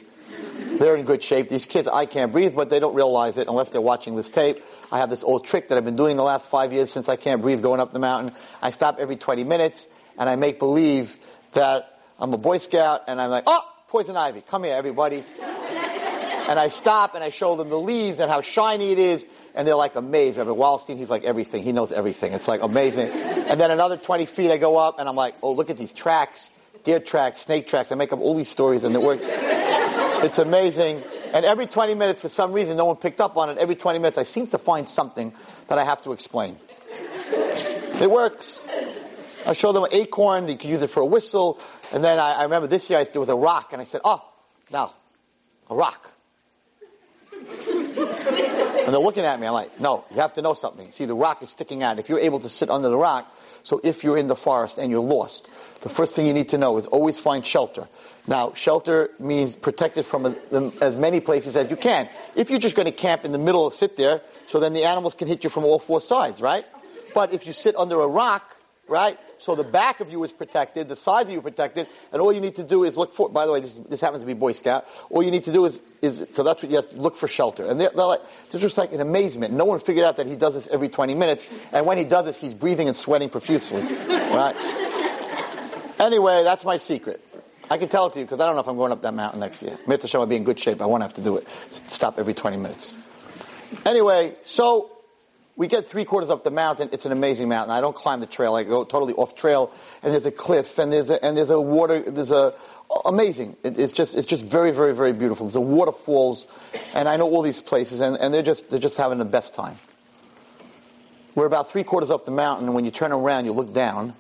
They're 0.80 0.96
in 0.96 1.06
good 1.06 1.24
shape. 1.24 1.50
These 1.50 1.66
kids, 1.66 1.88
I 1.88 2.06
can't 2.06 2.32
breathe, 2.32 2.56
but 2.56 2.70
they 2.70 2.80
don't 2.80 2.94
realize 2.96 3.38
it 3.38 3.48
unless 3.48 3.72
they're 3.72 3.82
watching 3.82 4.16
this 4.16 4.30
tape. 4.30 4.64
I 4.92 5.00
have 5.00 5.10
this 5.10 5.24
old 5.24 5.46
trick 5.46 5.70
that 5.70 5.78
I've 5.78 5.86
been 5.86 5.96
doing 5.96 6.18
the 6.18 6.24
last 6.24 6.50
five 6.50 6.72
years 6.72 6.92
since 6.92 7.10
I 7.10 7.16
can't 7.16 7.42
breathe 7.42 7.62
going 7.62 7.80
up 7.80 7.94
the 7.94 8.00
mountain. 8.00 8.36
I 8.62 8.72
stop 8.72 8.98
every 9.00 9.16
20 9.16 9.44
minutes 9.44 9.88
and 10.18 10.30
I 10.30 10.36
make 10.36 10.60
believe 10.60 11.18
that 11.54 12.00
I'm 12.20 12.34
a 12.34 12.38
Boy 12.38 12.60
Scout 12.60 13.02
and 13.08 13.20
I'm 13.20 13.30
like, 13.30 13.46
oh, 13.48 13.62
poison 13.88 14.16
ivy, 14.16 14.42
come 14.42 14.64
here 14.64 14.76
everybody. 14.76 15.24
and 15.42 16.60
I 16.60 16.70
stop 16.70 17.16
and 17.16 17.24
I 17.24 17.30
show 17.30 17.56
them 17.56 17.70
the 17.70 17.80
leaves 17.80 18.20
and 18.20 18.30
how 18.30 18.42
shiny 18.42 18.92
it 18.92 19.00
is 19.00 19.26
and 19.56 19.68
they're 19.68 19.76
like 19.76 19.96
amazed. 19.96 20.38
Rabbi 20.38 20.52
Wallerstein, 20.52 20.98
he's 20.98 21.10
like 21.10 21.24
everything. 21.24 21.64
He 21.64 21.72
knows 21.72 21.92
everything. 21.92 22.34
It's 22.34 22.48
like 22.48 22.62
amazing. 22.62 23.08
and 23.10 23.60
then 23.60 23.72
another 23.72 23.98
20 23.98 24.28
feet 24.28 24.52
I 24.52 24.58
go 24.58 24.78
up 24.78 25.00
and 25.00 25.10
I'm 25.10 25.16
like, 25.16 25.34
oh, 25.42 25.54
look 25.54 25.72
at 25.72 25.78
these 25.78 25.92
tracks, 25.92 26.50
deer 26.84 27.00
tracks, 27.00 27.42
snake 27.42 27.68
tracks. 27.68 27.92
I 27.92 27.96
make 27.96 28.14
up 28.14 28.20
all 28.20 28.36
these 28.36 28.50
stories 28.50 28.84
and 28.84 28.96
it 28.96 29.02
works. 29.02 29.24
it's 29.26 30.40
amazing. 30.40 31.04
And 31.34 31.46
every 31.46 31.68
20 31.68 31.96
minutes, 31.96 32.22
for 32.22 32.30
some 32.30 32.54
reason, 32.54 32.78
no 32.78 32.86
one 32.86 32.96
picked 32.96 33.20
up 33.22 33.38
on 33.38 33.50
it. 33.50 33.58
Every 33.58 33.76
20 33.76 34.00
minutes, 34.00 34.18
I 34.18 34.24
seem 34.24 34.48
to 34.48 34.58
find 34.58 34.88
something 34.88 35.34
that 35.68 35.78
I 35.78 35.84
have 35.84 36.02
to 36.04 36.14
explain. 36.14 36.58
It 38.00 38.10
works. 38.10 38.60
I 39.46 39.54
show 39.54 39.72
them 39.72 39.84
an 39.84 39.90
acorn. 39.92 40.46
They 40.46 40.56
can 40.56 40.70
use 40.70 40.82
it 40.82 40.90
for 40.90 41.02
a 41.02 41.06
whistle. 41.06 41.60
And 41.94 42.04
then 42.04 42.20
I, 42.20 42.34
I 42.34 42.44
remember 42.44 42.68
this 42.68 42.90
year 42.90 43.00
I, 43.00 43.04
there 43.06 43.20
was 43.20 43.30
a 43.30 43.36
rock, 43.36 43.74
and 43.74 43.82
I 43.82 43.86
said, 43.86 44.02
"Oh, 44.04 44.24
now, 44.72 44.94
a 45.70 45.76
rock. 45.76 46.12
and 47.32 48.94
they're 48.94 49.00
looking 49.00 49.24
at 49.24 49.40
me. 49.40 49.48
I'm 49.48 49.54
like, 49.54 49.80
no, 49.80 50.06
you 50.12 50.18
have 50.18 50.34
to 50.34 50.42
know 50.42 50.54
something. 50.54 50.92
See, 50.92 51.06
the 51.06 51.16
rock 51.16 51.42
is 51.44 51.50
sticking 51.50 51.84
out. 51.84 52.00
If 52.00 52.10
you're 52.10 52.20
able 52.20 52.40
to 52.42 52.50
sit 52.50 52.70
under 52.70 52.90
the 52.90 52.98
rock, 52.98 53.32
so 53.68 53.82
if 53.84 54.06
you're 54.06 54.16
in 54.16 54.28
the 54.28 54.36
forest 54.38 54.78
and 54.78 54.90
you're 54.90 55.02
lost, 55.02 55.50
the 55.82 55.90
first 55.90 56.14
thing 56.14 56.26
you 56.26 56.32
need 56.32 56.48
to 56.50 56.58
know 56.58 56.78
is 56.78 56.88
always 56.88 57.20
find 57.20 57.46
shelter. 57.46 57.90
Now, 58.26 58.54
shelter 58.54 59.10
means 59.20 59.58
protected 59.58 60.06
from 60.06 60.38
as, 60.80 60.96
many 60.96 61.20
places 61.20 61.58
as 61.58 61.70
you 61.70 61.76
can. 61.76 62.08
If 62.34 62.50
you're 62.50 62.62
just 62.62 62.78
going 62.78 62.86
to 62.86 62.94
camp 62.94 63.26
in 63.26 63.34
the 63.34 63.38
middle, 63.38 63.70
sit 63.72 63.98
there, 63.98 64.22
so 64.46 64.62
then 64.62 64.72
the 64.72 64.86
animals 64.86 65.16
can 65.16 65.28
hit 65.28 65.44
you 65.44 65.50
from 65.50 65.66
all 65.66 65.80
four 65.80 66.00
sides, 66.00 66.40
right? 66.40 66.64
But 67.14 67.34
if 67.34 67.46
you 67.46 67.52
sit 67.52 67.76
under 67.76 68.00
a 68.00 68.08
rock, 68.08 68.56
right, 68.88 69.20
so 69.40 69.56
the 69.56 69.64
back 69.64 70.00
of 70.00 70.12
you 70.12 70.24
is 70.24 70.32
protected, 70.32 70.88
the 70.88 70.96
sides 70.96 71.30
of 71.30 71.36
you 71.36 71.42
protected, 71.42 71.88
and 72.12 72.22
all 72.22 72.32
you 72.32 72.42
need 72.42 72.56
to 72.56 72.64
do 72.64 72.84
is 72.84 72.98
look 72.98 73.14
for, 73.14 73.30
by 73.30 73.46
the 73.46 73.52
way, 73.52 73.62
this, 73.62 73.78
this 73.90 74.02
happens 74.02 74.24
to 74.24 74.28
be 74.28 74.34
Boy 74.34 74.54
Scout, 74.54 74.86
all 75.10 75.24
you 75.24 75.32
need 75.32 75.44
to 75.44 75.54
do 75.54 75.66
is, 75.66 75.82
is 76.02 76.26
so 76.32 76.44
that's 76.44 76.64
what 76.64 76.70
you 76.70 76.76
have 76.76 76.90
to 76.90 76.98
look 76.98 77.16
for 77.16 77.28
shelter. 77.28 77.66
And 77.66 77.80
they're, 77.80 77.92
they're 77.96 78.06
like, 78.06 78.22
just 78.50 78.78
like 78.78 78.92
in 78.92 79.02
amazement. 79.02 79.54
No 79.54 79.66
one 79.66 79.80
figured 79.80 80.06
out 80.06 80.18
that 80.18 80.28
he 80.28 80.36
does 80.36 80.54
this 80.54 80.68
every 80.68 80.90
20 80.90 81.16
minutes, 81.16 81.44
and 81.72 81.86
when 81.86 81.98
he 81.98 82.04
does 82.04 82.26
this, 82.26 82.38
he's 82.38 82.54
breathing 82.54 82.88
and 82.88 82.96
sweating 82.96 83.30
profusely, 83.30 83.82
right? 83.82 84.56
Anyway, 86.00 86.44
that's 86.44 86.64
my 86.64 86.78
secret. 86.78 87.22
I 87.70 87.78
can 87.78 87.90
tell 87.90 88.08
it 88.08 88.14
to 88.14 88.20
you 88.20 88.26
because 88.26 88.40
I 88.40 88.46
don't 88.46 88.56
know 88.56 88.62
if 88.62 88.68
I'm 88.68 88.78
going 88.78 88.92
up 88.92 89.02
that 89.02 89.14
mountain 89.14 89.40
next 89.40 89.62
year. 89.62 89.78
Mitzvah 89.88 90.20
will 90.20 90.26
be 90.26 90.38
in 90.38 90.44
good 90.44 90.60
shape. 90.60 90.82
I 90.82 90.86
won't 90.86 91.04
have 91.04 91.16
to 91.16 91.22
do 91.22 91.38
it. 91.38 91.48
Stop 91.88 92.18
every 92.18 92.34
20 92.34 92.58
minutes. 92.58 92.96
Anyway, 93.86 94.36
so 94.46 94.97
we 95.58 95.68
get 95.68 95.88
three 95.88 96.06
quarters 96.06 96.30
up 96.30 96.44
the 96.44 96.52
mountain. 96.52 96.90
It's 96.92 97.08
an 97.08 97.12
amazing 97.12 97.50
mountain. 97.50 97.76
I 97.76 97.82
don't 97.82 97.96
climb 97.96 98.20
the 98.20 98.28
trail. 98.28 98.54
I 98.54 98.64
go 98.64 98.84
totally 98.84 99.16
off 99.16 99.36
trail, 99.36 99.74
and 100.04 100.14
there's 100.14 100.28
a 100.28 100.32
cliff, 100.32 100.78
and 100.78 100.94
there's 100.94 101.10
a, 101.10 101.24
and 101.26 101.36
there's 101.36 101.50
a 101.50 101.60
water. 101.60 102.00
There's 102.00 102.32
a 102.32 102.54
amazing. 103.04 103.58
It, 103.64 103.80
it's 103.80 103.92
just 103.92 104.16
it's 104.16 104.28
just 104.28 104.46
very 104.46 104.72
very 104.72 104.96
very 104.96 105.14
beautiful. 105.14 105.48
There's 105.48 105.56
a 105.56 105.62
waterfalls, 105.62 106.46
and 106.94 107.10
I 107.10 107.18
know 107.18 107.26
all 107.26 107.42
these 107.42 107.60
places, 107.60 108.02
and, 108.02 108.16
and 108.18 108.32
they're 108.32 108.44
just 108.44 108.70
they're 108.70 108.80
just 108.80 108.98
having 108.98 109.18
the 109.18 109.26
best 109.26 109.56
time. 109.56 109.78
We're 111.34 111.48
about 111.48 111.72
three 111.72 111.84
quarters 111.84 112.12
up 112.12 112.26
the 112.26 112.32
mountain, 112.32 112.68
and 112.68 112.76
when 112.76 112.86
you 112.86 112.92
turn 112.92 113.12
around, 113.12 113.46
you 113.46 113.54
look 113.54 113.74
down, 113.74 114.14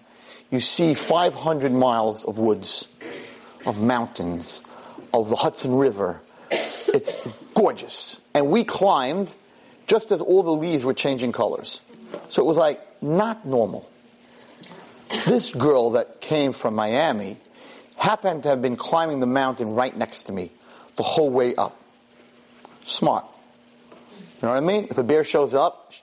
you 0.51 0.59
see 0.59 0.93
500 0.93 1.71
miles 1.71 2.25
of 2.25 2.38
woods, 2.38 2.88
of 3.65 3.81
mountains, 3.81 4.61
of 5.13 5.29
the 5.29 5.35
Hudson 5.35 5.75
River. 5.75 6.21
It's 6.51 7.15
gorgeous. 7.55 8.21
And 8.35 8.49
we 8.49 8.63
climbed 8.63 9.33
just 9.88 10.11
as 10.11 10.21
all 10.21 10.43
the 10.43 10.51
leaves 10.51 10.83
were 10.83 10.93
changing 10.93 11.31
colors. 11.31 11.81
So 12.29 12.43
it 12.43 12.45
was 12.45 12.57
like 12.57 12.79
not 13.01 13.45
normal. 13.45 13.89
This 15.25 15.53
girl 15.53 15.91
that 15.91 16.21
came 16.21 16.53
from 16.53 16.75
Miami 16.75 17.38
happened 17.95 18.43
to 18.43 18.49
have 18.49 18.61
been 18.61 18.75
climbing 18.75 19.19
the 19.19 19.27
mountain 19.27 19.73
right 19.73 19.95
next 19.95 20.23
to 20.23 20.31
me 20.31 20.51
the 20.97 21.03
whole 21.03 21.29
way 21.29 21.55
up. 21.55 21.81
Smart. 22.83 23.25
You 24.19 24.25
know 24.43 24.49
what 24.49 24.57
I 24.57 24.59
mean? 24.59 24.88
If 24.91 24.97
a 24.97 25.03
bear 25.03 25.23
shows 25.23 25.53
up, 25.53 25.93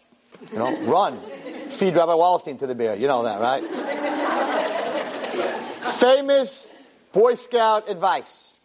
you 0.51 0.59
know, 0.59 0.81
run. 0.83 1.21
Feed 1.69 1.95
Rabbi 1.95 2.13
Wallerstein 2.13 2.59
to 2.61 2.67
the 2.67 2.75
bear. 2.75 2.97
You 2.97 3.07
know 3.07 3.25
that, 3.25 3.41
right? 3.41 3.63
Famous 5.95 6.71
Boy 7.13 7.37
Scout 7.37 7.89
advice. 7.89 8.57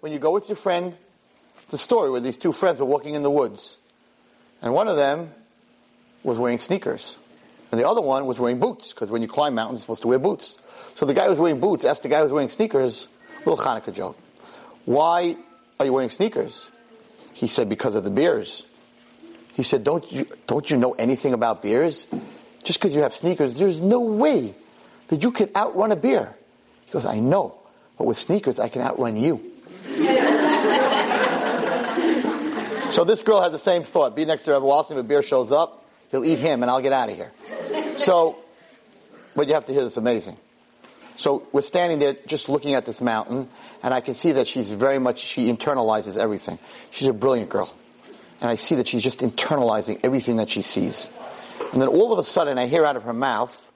When 0.00 0.12
you 0.12 0.18
go 0.18 0.32
with 0.32 0.48
your 0.48 0.56
friend, 0.56 0.96
the 1.70 1.78
story 1.78 2.10
where 2.10 2.20
these 2.20 2.36
two 2.36 2.52
friends 2.52 2.80
were 2.80 2.86
walking 2.86 3.14
in 3.14 3.22
the 3.22 3.30
woods. 3.30 3.78
And 4.62 4.72
one 4.72 4.88
of 4.88 4.96
them 4.96 5.30
was 6.22 6.38
wearing 6.38 6.58
sneakers. 6.58 7.18
And 7.70 7.80
the 7.80 7.88
other 7.88 8.00
one 8.00 8.26
was 8.26 8.38
wearing 8.38 8.60
boots, 8.60 8.92
because 8.92 9.10
when 9.10 9.22
you 9.22 9.28
climb 9.28 9.54
mountains, 9.54 9.80
you're 9.80 9.82
supposed 9.82 10.02
to 10.02 10.08
wear 10.08 10.18
boots. 10.18 10.56
So 10.94 11.06
the 11.06 11.14
guy 11.14 11.24
who 11.24 11.30
was 11.30 11.38
wearing 11.38 11.60
boots 11.60 11.84
asked 11.84 12.02
the 12.02 12.08
guy 12.08 12.18
who 12.18 12.24
was 12.24 12.32
wearing 12.32 12.48
sneakers, 12.48 13.08
little 13.44 13.56
Hanukkah 13.56 13.92
joke, 13.92 14.18
why 14.84 15.36
are 15.80 15.86
you 15.86 15.92
wearing 15.92 16.10
sneakers? 16.10 16.70
He 17.32 17.46
said, 17.46 17.68
because 17.68 17.94
of 17.94 18.04
the 18.04 18.10
beers. 18.10 18.64
He 19.54 19.62
said, 19.62 19.84
don't 19.84 20.10
you, 20.12 20.26
don't 20.46 20.68
you 20.70 20.76
know 20.76 20.92
anything 20.92 21.32
about 21.32 21.62
beers? 21.62 22.06
Just 22.62 22.78
because 22.78 22.94
you 22.94 23.02
have 23.02 23.14
sneakers, 23.14 23.58
there's 23.58 23.80
no 23.80 24.00
way 24.00 24.54
that 25.08 25.22
you 25.22 25.32
can 25.32 25.50
outrun 25.56 25.92
a 25.92 25.96
beer. 25.96 26.34
He 26.86 26.92
goes, 26.92 27.04
I 27.04 27.20
know, 27.20 27.58
but 27.98 28.06
with 28.06 28.18
sneakers, 28.18 28.58
I 28.58 28.68
can 28.68 28.82
outrun 28.82 29.16
you. 29.16 29.51
So 32.92 33.04
this 33.04 33.22
girl 33.22 33.40
had 33.40 33.52
the 33.52 33.58
same 33.58 33.82
thought. 33.82 34.14
Be 34.14 34.24
next 34.24 34.42
to 34.44 34.52
Rebbe 34.52 34.64
Wallerstein, 34.64 34.92
if 34.92 34.98
a 34.98 35.02
bear 35.02 35.22
shows 35.22 35.50
up, 35.50 35.84
he'll 36.10 36.24
eat 36.24 36.38
him 36.38 36.62
and 36.62 36.70
I'll 36.70 36.80
get 36.80 36.92
out 36.92 37.10
of 37.10 37.16
here. 37.16 37.32
So, 37.98 38.38
but 39.36 39.48
you 39.48 39.54
have 39.54 39.66
to 39.66 39.72
hear 39.72 39.84
this 39.84 39.98
amazing. 39.98 40.36
So 41.16 41.46
we're 41.52 41.60
standing 41.62 41.98
there 41.98 42.14
just 42.26 42.48
looking 42.48 42.74
at 42.74 42.86
this 42.86 43.00
mountain, 43.00 43.48
and 43.82 43.92
I 43.94 44.00
can 44.00 44.14
see 44.14 44.32
that 44.32 44.48
she's 44.48 44.70
very 44.70 44.98
much, 44.98 45.20
she 45.20 45.52
internalizes 45.52 46.16
everything. 46.16 46.58
She's 46.90 47.06
a 47.06 47.12
brilliant 47.12 47.50
girl. 47.50 47.72
And 48.40 48.50
I 48.50 48.56
see 48.56 48.76
that 48.76 48.88
she's 48.88 49.02
just 49.02 49.20
internalizing 49.20 50.00
everything 50.02 50.36
that 50.36 50.48
she 50.48 50.62
sees. 50.62 51.10
And 51.72 51.80
then 51.80 51.88
all 51.88 52.12
of 52.12 52.18
a 52.18 52.24
sudden 52.24 52.58
I 52.58 52.66
hear 52.66 52.84
out 52.84 52.96
of 52.96 53.04
her 53.04 53.12
mouth, 53.12 53.72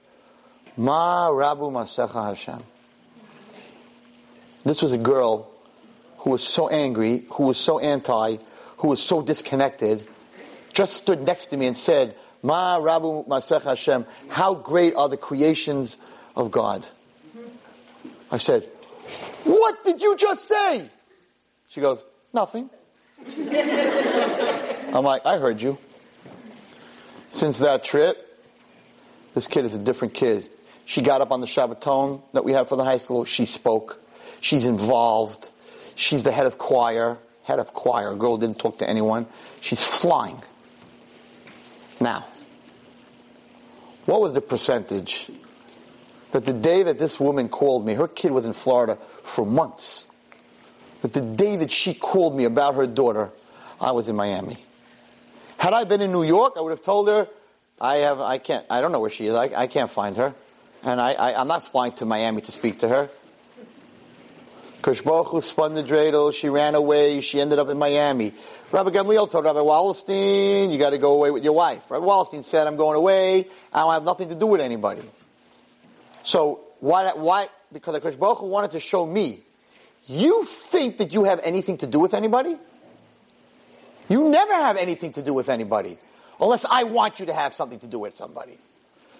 Ma 0.75 1.29
Rabu 1.29 1.71
Masecha 1.71 2.27
Hashem. 2.27 2.63
This 4.65 4.81
was 4.81 4.91
a 4.91 4.97
girl 4.97 5.49
who 6.17 6.31
was 6.31 6.43
so 6.43 6.67
angry, 6.67 7.23
who 7.31 7.43
was 7.43 7.57
so 7.57 7.79
anti, 7.79 8.37
who 8.77 8.87
was 8.87 9.01
so 9.01 9.21
disconnected, 9.21 10.07
just 10.73 10.97
stood 10.97 11.21
next 11.21 11.47
to 11.47 11.57
me 11.57 11.67
and 11.67 11.75
said, 11.75 12.15
Ma 12.43 12.79
Rabu 12.79 13.27
Masech 13.27 13.63
Hashem, 13.63 14.05
how 14.29 14.53
great 14.53 14.95
are 14.95 15.09
the 15.09 15.17
creations 15.17 15.97
of 16.35 16.51
God. 16.51 16.85
I 18.31 18.37
said, 18.37 18.63
what 19.43 19.83
did 19.83 20.01
you 20.01 20.15
just 20.15 20.45
say? 20.45 20.89
She 21.69 21.81
goes, 21.81 22.03
nothing. 22.33 22.69
I'm 23.27 25.03
like, 25.03 25.25
I 25.25 25.37
heard 25.39 25.61
you. 25.61 25.77
Since 27.31 27.59
that 27.59 27.83
trip, 27.83 28.23
this 29.33 29.47
kid 29.47 29.65
is 29.65 29.75
a 29.75 29.79
different 29.79 30.13
kid. 30.13 30.49
She 30.85 31.01
got 31.01 31.21
up 31.21 31.31
on 31.31 31.41
the 31.41 31.47
Shabbaton 31.47 32.21
that 32.33 32.45
we 32.45 32.53
have 32.53 32.69
for 32.69 32.75
the 32.75 32.83
high 32.83 32.97
school. 32.97 33.25
She 33.25 33.45
spoke. 33.45 34.01
She's 34.39 34.65
involved. 34.65 35.49
She's 35.95 36.23
the 36.23 36.31
head 36.31 36.45
of 36.45 36.57
choir. 36.57 37.17
Head 37.47 37.59
of 37.59 37.73
choir. 37.73 38.13
Girl 38.13 38.35
didn't 38.35 38.59
talk 38.59 38.79
to 38.79 38.89
anyone. 38.89 39.25
She's 39.61 39.81
flying. 39.81 40.43
Now, 42.01 42.25
what 44.05 44.19
was 44.19 44.33
the 44.33 44.41
percentage 44.41 45.31
that 46.31 46.43
the 46.43 46.51
day 46.51 46.83
that 46.83 46.97
this 46.97 47.21
woman 47.21 47.47
called 47.47 47.85
me, 47.85 47.93
her 47.93 48.09
kid 48.09 48.31
was 48.31 48.45
in 48.45 48.51
Florida 48.51 48.97
for 49.23 49.45
months, 49.45 50.07
that 51.03 51.13
the 51.13 51.21
day 51.21 51.55
that 51.55 51.71
she 51.71 51.93
called 51.93 52.35
me 52.35 52.43
about 52.43 52.75
her 52.75 52.85
daughter, 52.85 53.29
I 53.79 53.91
was 53.91 54.09
in 54.09 54.17
Miami. 54.17 54.57
Had 55.57 55.71
I 55.71 55.85
been 55.85 56.01
in 56.01 56.11
New 56.11 56.23
York, 56.23 56.55
I 56.57 56.61
would 56.61 56.71
have 56.71 56.81
told 56.81 57.07
her, 57.07 57.29
I 57.79 57.99
have, 57.99 58.19
I 58.19 58.39
can't, 58.39 58.65
I 58.69 58.81
don't 58.81 58.91
know 58.91 58.99
where 58.99 59.09
she 59.09 59.27
is. 59.27 59.35
I, 59.35 59.45
I 59.55 59.67
can't 59.67 59.89
find 59.89 60.17
her. 60.17 60.35
And 60.83 60.99
I, 60.99 61.13
I, 61.13 61.39
I'm 61.39 61.47
not 61.47 61.71
flying 61.71 61.93
to 61.93 62.05
Miami 62.05 62.41
to 62.41 62.51
speak 62.51 62.79
to 62.79 62.89
her. 62.89 63.09
Baruch 64.87 65.43
spun 65.43 65.73
the 65.73 65.83
dreidel. 65.83 66.33
She 66.33 66.49
ran 66.49 66.73
away. 66.73 67.21
She 67.21 67.41
ended 67.41 67.59
up 67.59 67.67
in 67.69 67.77
Miami. 67.77 68.33
Rabbi 68.71 68.91
Gamliel 68.91 69.29
told 69.29 69.43
Rabbi 69.43 69.59
Wallerstein, 69.59 70.71
you 70.71 70.77
got 70.77 70.91
to 70.91 70.97
go 70.97 71.13
away 71.13 71.31
with 71.31 71.43
your 71.43 71.53
wife. 71.53 71.91
Rabbi 71.91 72.05
Wallerstein 72.05 72.43
said, 72.43 72.67
I'm 72.67 72.77
going 72.77 72.95
away. 72.95 73.47
I 73.73 73.81
don't 73.81 73.93
have 73.93 74.03
nothing 74.03 74.29
to 74.29 74.35
do 74.35 74.47
with 74.47 74.61
anybody. 74.61 75.01
So 76.23 76.61
why? 76.79 77.11
Why? 77.13 77.47
Because 77.71 77.99
Akash 77.99 78.17
Baruch 78.17 78.41
wanted 78.41 78.71
to 78.71 78.79
show 78.79 79.05
me. 79.05 79.41
You 80.05 80.45
think 80.45 80.97
that 80.97 81.13
you 81.13 81.25
have 81.25 81.41
anything 81.43 81.77
to 81.79 81.87
do 81.87 81.99
with 81.99 82.13
anybody? 82.13 82.57
You 84.07 84.23
never 84.29 84.53
have 84.53 84.77
anything 84.77 85.11
to 85.13 85.21
do 85.21 85.33
with 85.33 85.49
anybody, 85.49 85.97
unless 86.39 86.63
I 86.63 86.83
want 86.83 87.19
you 87.19 87.25
to 87.25 87.33
have 87.33 87.53
something 87.53 87.79
to 87.79 87.87
do 87.87 87.99
with 87.99 88.15
somebody. 88.15 88.57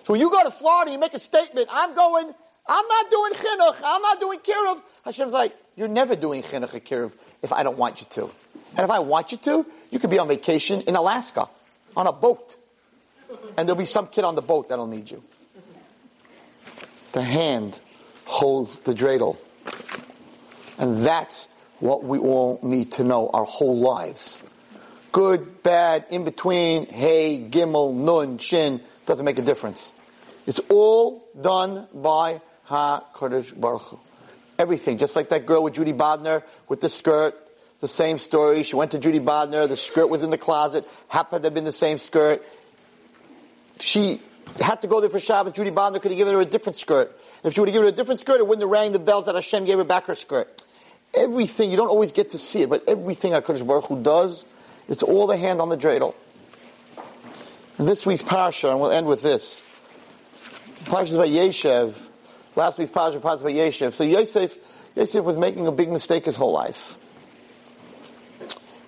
So 0.04 0.14
when 0.14 0.22
you 0.22 0.30
go 0.30 0.42
to 0.44 0.52
Florida, 0.52 0.92
you 0.92 0.98
make 0.98 1.14
a 1.14 1.20
statement. 1.20 1.68
I'm 1.70 1.94
going. 1.94 2.34
I'm 2.68 2.88
not 2.88 3.12
doing 3.12 3.34
chinuch. 3.34 3.82
I'm 3.84 4.02
not 4.02 4.20
doing 4.20 4.40
kiruv. 4.40 4.82
Hashem's 5.06 5.34
like, 5.34 5.56
you're 5.76 5.88
never 5.88 6.16
doing 6.16 6.44
chinuch 6.44 6.74
or 6.74 6.80
kiruv 6.80 7.14
if 7.42 7.54
I 7.54 7.64
don't 7.64 7.78
want 7.78 8.02
you 8.02 8.08
to. 8.12 8.24
And 8.76 8.84
if 8.84 8.90
I 8.90 9.00
want 9.00 9.32
you 9.32 9.38
to, 9.38 9.66
you 9.92 10.00
could 10.00 10.10
be 10.10 10.20
on 10.20 10.28
vacation 10.28 10.82
in 10.82 10.96
Alaska 10.96 11.48
on 11.96 12.08
a 12.08 12.12
boat, 12.12 12.56
and 13.58 13.68
there'll 13.68 13.76
be 13.76 13.86
some 13.86 14.08
kid 14.08 14.24
on 14.24 14.36
the 14.36 14.42
boat 14.42 14.70
that'll 14.70 14.88
need 14.88 15.10
you. 15.10 15.24
The 17.14 17.22
hand 17.22 17.80
holds 18.26 18.80
the 18.82 18.94
dreidel. 18.94 19.38
And 20.78 21.00
that's 21.00 21.48
what 21.80 22.04
we 22.04 22.20
all 22.20 22.60
need 22.62 22.92
to 22.94 23.04
know 23.04 23.30
our 23.34 23.46
whole 23.46 23.80
lives. 23.80 24.42
Good, 25.12 25.64
bad, 25.64 26.06
in 26.12 26.24
between, 26.24 26.86
hey, 26.86 27.48
gimel, 27.50 27.96
nun, 27.96 28.38
shin, 28.38 28.82
doesn't 29.06 29.26
make 29.26 29.40
a 29.40 29.42
difference. 29.42 29.92
It's 30.46 30.60
all 30.70 31.28
done 31.40 31.88
by 31.94 32.42
HaKadosh 32.70 33.60
Baruch 33.60 33.82
Hu. 33.84 34.00
Everything, 34.60 34.98
just 34.98 35.16
like 35.16 35.30
that 35.30 35.46
girl 35.46 35.64
with 35.64 35.76
Judy 35.76 35.94
Bodner 35.94 36.44
with 36.68 36.82
the 36.82 36.90
skirt, 36.90 37.36
the 37.80 37.88
same 37.88 38.18
story. 38.18 38.64
She 38.64 38.76
went 38.76 38.92
to 38.92 39.00
Judy 39.00 39.20
Bodner, 39.20 39.70
the 39.70 39.78
skirt 39.78 40.08
was 40.08 40.24
in 40.24 40.32
the 40.32 40.38
closet, 40.38 40.88
happened 41.08 41.44
to 41.44 41.48
have 41.48 41.54
been 41.54 41.64
the 41.64 41.72
same 41.72 42.00
skirt. 42.00 42.44
She 43.80 44.20
had 44.60 44.82
to 44.82 44.88
go 44.88 45.00
there 45.02 45.10
for 45.10 45.20
Shabbos. 45.20 45.54
Judy 45.54 45.70
Bodner 45.70 46.02
could 46.02 46.10
have 46.12 46.18
given 46.18 46.34
her 46.34 46.42
a 46.42 46.46
different 46.46 46.78
skirt. 46.78 47.16
If 47.44 47.54
she 47.54 47.60
would 47.60 47.70
have 47.70 47.74
given 47.74 47.88
her 47.88 47.94
a 47.94 47.96
different 47.96 48.20
skirt, 48.20 48.40
it 48.40 48.48
wouldn't 48.48 48.64
have 48.64 48.72
rang 48.72 48.92
the 48.94 49.00
bells 49.00 49.26
that 49.26 49.36
Hashem 49.36 49.66
gave 49.66 49.78
her 49.78 49.84
back 49.84 50.06
her 50.06 50.16
skirt. 50.16 50.64
everything, 51.14 51.72
you 51.72 51.78
don't 51.78 51.90
always 51.90 52.12
get 52.12 52.32
to 52.32 52.38
see 52.38 52.62
it, 52.62 52.70
but 52.70 52.84
everything 52.88 53.34
HaKadosh 53.34 53.66
Baruch 53.66 53.86
Hu 53.86 54.02
does, 54.02 54.46
it's 54.88 55.04
all 55.04 55.28
the 55.28 55.38
hand 55.38 55.62
on 55.62 55.70
the 55.70 55.78
dreidel. 55.78 56.14
This 57.78 58.06
week's 58.06 58.24
Parsha, 58.24 58.72
and 58.72 58.80
we'll 58.80 58.92
end 58.92 59.06
with 59.08 59.22
this. 59.22 59.64
Parsha 60.86 61.04
is 61.04 61.14
about 61.14 61.28
Yeshev. 61.28 62.07
Last 62.58 62.80
week's 62.80 62.90
Parsha 62.90 63.18
about 63.18 63.40
Yeshev. 63.40 63.94
So 63.94 64.04
Yosef, 64.04 64.58
Yosef 64.96 65.24
was 65.24 65.38
making 65.38 65.68
a 65.68 65.72
big 65.72 65.92
mistake 65.92 66.26
his 66.26 66.36
whole 66.36 66.52
life. 66.52 66.98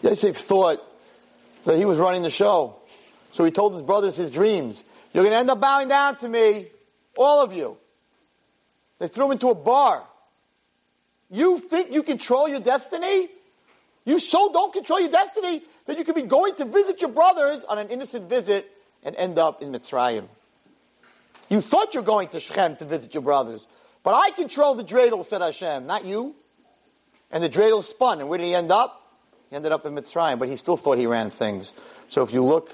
Yosef 0.02 0.38
thought 0.38 0.84
that 1.66 1.78
he 1.78 1.86
was 1.86 2.00
running 2.00 2.24
the 2.24 2.32
show. 2.32 2.78
So 3.30 3.44
he 3.44 3.52
told 3.52 3.74
his 3.74 3.84
brothers 3.84 4.16
his 4.16 4.32
dreams. 4.32 4.84
You're 5.14 5.24
going 5.24 5.34
to 5.34 5.40
end 5.40 5.52
up 5.52 5.62
bowing 5.62 5.88
down 5.88 6.18
to 6.18 6.28
me, 6.28 6.66
all 7.16 7.44
of 7.44 7.54
you. 7.54 7.78
They 8.98 9.08
threw 9.08 9.28
him 9.28 9.34
into 9.34 9.50
a 9.50 9.56
bar. 9.56 10.04
You 11.30 11.60
think 11.60 11.94
you 11.94 12.02
control 12.02 12.50
your 12.50 12.62
destiny? 12.62 13.30
You 14.04 14.18
so 14.18 14.52
don't 14.52 14.74
control 14.74 15.00
your 15.00 15.12
destiny 15.12 15.62
that 15.86 15.96
you 16.00 16.04
could 16.04 16.16
be 16.16 16.24
going 16.24 16.56
to 16.56 16.66
visit 16.66 17.02
your 17.02 17.12
brothers 17.12 17.64
on 17.66 17.78
an 17.78 17.90
innocent 17.90 18.30
visit 18.30 18.68
and 19.04 19.16
end 19.16 19.38
up 19.38 19.62
in 19.62 19.72
Mitzrayim. 19.72 20.28
You 21.50 21.62
thought 21.62 21.94
you're 21.94 22.04
going 22.04 22.30
to 22.30 22.40
Shechem 22.40 22.76
to 22.78 22.86
visit 22.86 23.14
your 23.14 23.24
brothers, 23.24 23.68
but 24.04 24.12
I 24.12 24.32
control 24.32 24.76
the 24.76 24.84
dreidel, 24.84 25.26
said 25.26 25.42
Hashem, 25.42 25.88
not 25.88 26.06
you. 26.06 26.36
And 27.32 27.44
the 27.44 27.50
dreidel 27.50 27.84
spun, 27.84 28.20
and 28.20 28.30
where 28.30 28.40
did 28.40 28.46
he 28.46 28.56
end 28.56 28.72
up? 28.72 28.96
He 29.50 29.56
ended 29.56 29.72
up 29.72 29.86
in 29.86 29.94
Mitzrayim, 29.94 30.40
but 30.40 30.48
he 30.48 30.58
still 30.58 30.78
thought 30.78 30.98
he 30.98 31.08
ran 31.08 31.32
things. 31.32 31.74
So 32.10 32.24
if 32.24 32.34
you 32.34 32.44
look, 32.44 32.72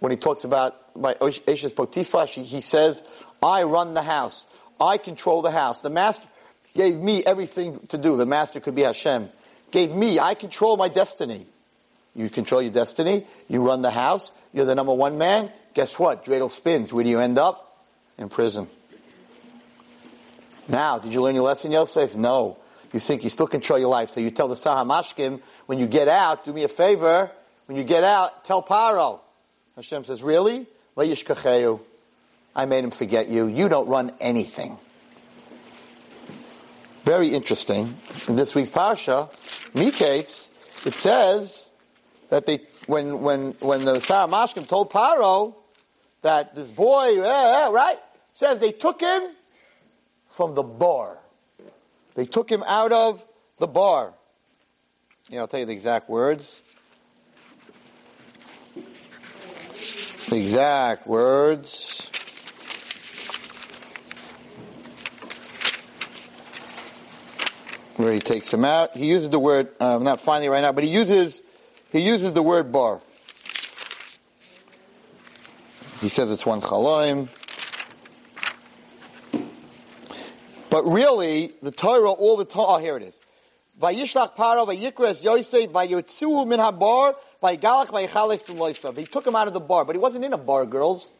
when 0.00 0.12
he 0.12 0.16
talks 0.16 0.44
about 0.44 0.74
by 1.00 1.14
Eshes 1.14 1.74
Potiphar, 1.74 2.26
he 2.26 2.60
says, 2.60 3.02
I 3.42 3.64
run 3.64 3.94
the 3.94 4.02
house. 4.02 4.46
I 4.80 4.98
control 4.98 5.42
the 5.42 5.50
house. 5.50 5.80
The 5.80 5.90
master 5.90 6.26
gave 6.74 6.96
me 6.96 7.24
everything 7.24 7.80
to 7.88 7.98
do. 7.98 8.16
The 8.16 8.26
master 8.26 8.60
could 8.60 8.74
be 8.74 8.82
Hashem. 8.82 9.28
Gave 9.72 9.94
me, 9.94 10.18
I 10.18 10.34
control 10.34 10.76
my 10.76 10.88
destiny. 10.88 11.46
You 12.14 12.30
control 12.30 12.62
your 12.62 12.72
destiny. 12.72 13.26
You 13.48 13.66
run 13.66 13.82
the 13.82 13.90
house. 13.90 14.30
You're 14.52 14.64
the 14.64 14.74
number 14.74 14.94
one 14.94 15.18
man. 15.18 15.50
Guess 15.74 15.98
what? 15.98 16.24
Dreidel 16.24 16.50
spins. 16.50 16.92
Where 16.92 17.04
do 17.04 17.10
you 17.10 17.20
end 17.20 17.38
up? 17.38 17.65
In 18.18 18.28
prison. 18.28 18.68
Now, 20.68 20.98
did 20.98 21.12
you 21.12 21.22
learn 21.22 21.34
your 21.34 21.44
lesson, 21.44 21.70
Yosef? 21.70 22.16
No. 22.16 22.58
You 22.92 23.00
think 23.00 23.24
you 23.24 23.30
still 23.30 23.46
control 23.46 23.78
your 23.78 23.88
life. 23.88 24.10
So 24.10 24.20
you 24.20 24.30
tell 24.30 24.48
the 24.48 24.56
Sar 24.56 24.84
HaMashkim, 24.84 25.40
when 25.66 25.78
you 25.78 25.86
get 25.86 26.08
out, 26.08 26.44
do 26.44 26.52
me 26.52 26.64
a 26.64 26.68
favor. 26.68 27.30
When 27.66 27.76
you 27.76 27.84
get 27.84 28.04
out, 28.04 28.44
tell 28.44 28.62
Paro. 28.62 29.20
Hashem 29.76 30.04
says, 30.04 30.22
really? 30.22 30.66
I 30.98 32.64
made 32.64 32.84
him 32.84 32.90
forget 32.90 33.28
you. 33.28 33.46
You 33.48 33.68
don't 33.68 33.86
run 33.86 34.12
anything. 34.18 34.78
Very 37.04 37.28
interesting. 37.28 37.94
In 38.26 38.34
this 38.34 38.54
week's 38.54 38.70
parsha, 38.70 39.30
Miketz, 39.74 40.48
it 40.86 40.96
says 40.96 41.68
that 42.30 42.46
they, 42.46 42.62
when, 42.86 43.20
when, 43.20 43.52
when 43.60 43.84
the 43.84 44.00
Sar 44.00 44.26
HaMashkim 44.26 44.66
told 44.66 44.90
Paro 44.90 45.54
that 46.22 46.54
this 46.54 46.70
boy, 46.70 47.20
uh, 47.20 47.70
right, 47.72 47.98
says 48.36 48.58
they 48.58 48.70
took 48.70 49.00
him 49.00 49.22
from 50.28 50.54
the 50.54 50.62
bar. 50.62 51.16
They 52.16 52.26
took 52.26 52.50
him 52.52 52.62
out 52.66 52.92
of 52.92 53.26
the 53.58 53.66
bar. 53.66 54.12
Yeah, 55.30 55.40
I'll 55.40 55.48
tell 55.48 55.60
you 55.60 55.64
the 55.64 55.72
exact 55.72 56.10
words. 56.10 56.62
The 60.28 60.36
exact 60.36 61.06
words. 61.06 62.10
Where 67.96 68.12
he 68.12 68.20
takes 68.20 68.52
him 68.52 68.66
out. 68.66 68.94
He 68.94 69.06
uses 69.06 69.30
the 69.30 69.38
word, 69.38 69.68
uh, 69.80 69.96
I'm 69.96 70.04
not 70.04 70.20
finding 70.20 70.48
it 70.48 70.52
right 70.52 70.60
now, 70.60 70.72
but 70.72 70.84
he 70.84 70.90
uses, 70.90 71.42
he 71.90 72.00
uses 72.00 72.34
the 72.34 72.42
word 72.42 72.70
bar. 72.70 73.00
He 76.02 76.10
says 76.10 76.30
it's 76.30 76.44
one 76.44 76.60
chaloim. 76.60 77.30
But 80.70 80.84
really, 80.84 81.52
the 81.62 81.70
Torah 81.70 82.10
all 82.10 82.36
the 82.36 82.44
time, 82.44 82.64
oh 82.66 82.78
here 82.78 82.96
it 82.96 83.02
is. 83.02 83.18
Vayishlach 83.80 84.34
paro 84.34 84.66
vayikres 84.66 85.22
Yosef 85.22 85.70
vayotzu 85.70 86.46
min 86.46 86.58
habar 86.58 87.14
vayigalach 87.42 87.88
vayichalech 87.88 88.44
loisav. 88.56 88.96
He 88.96 89.04
took 89.04 89.26
him 89.26 89.36
out 89.36 89.48
of 89.48 89.54
the 89.54 89.60
bar, 89.60 89.84
but 89.84 89.94
he 89.94 90.00
wasn't 90.00 90.24
in 90.24 90.32
a 90.32 90.38
bar, 90.38 90.66
girls. 90.66 91.12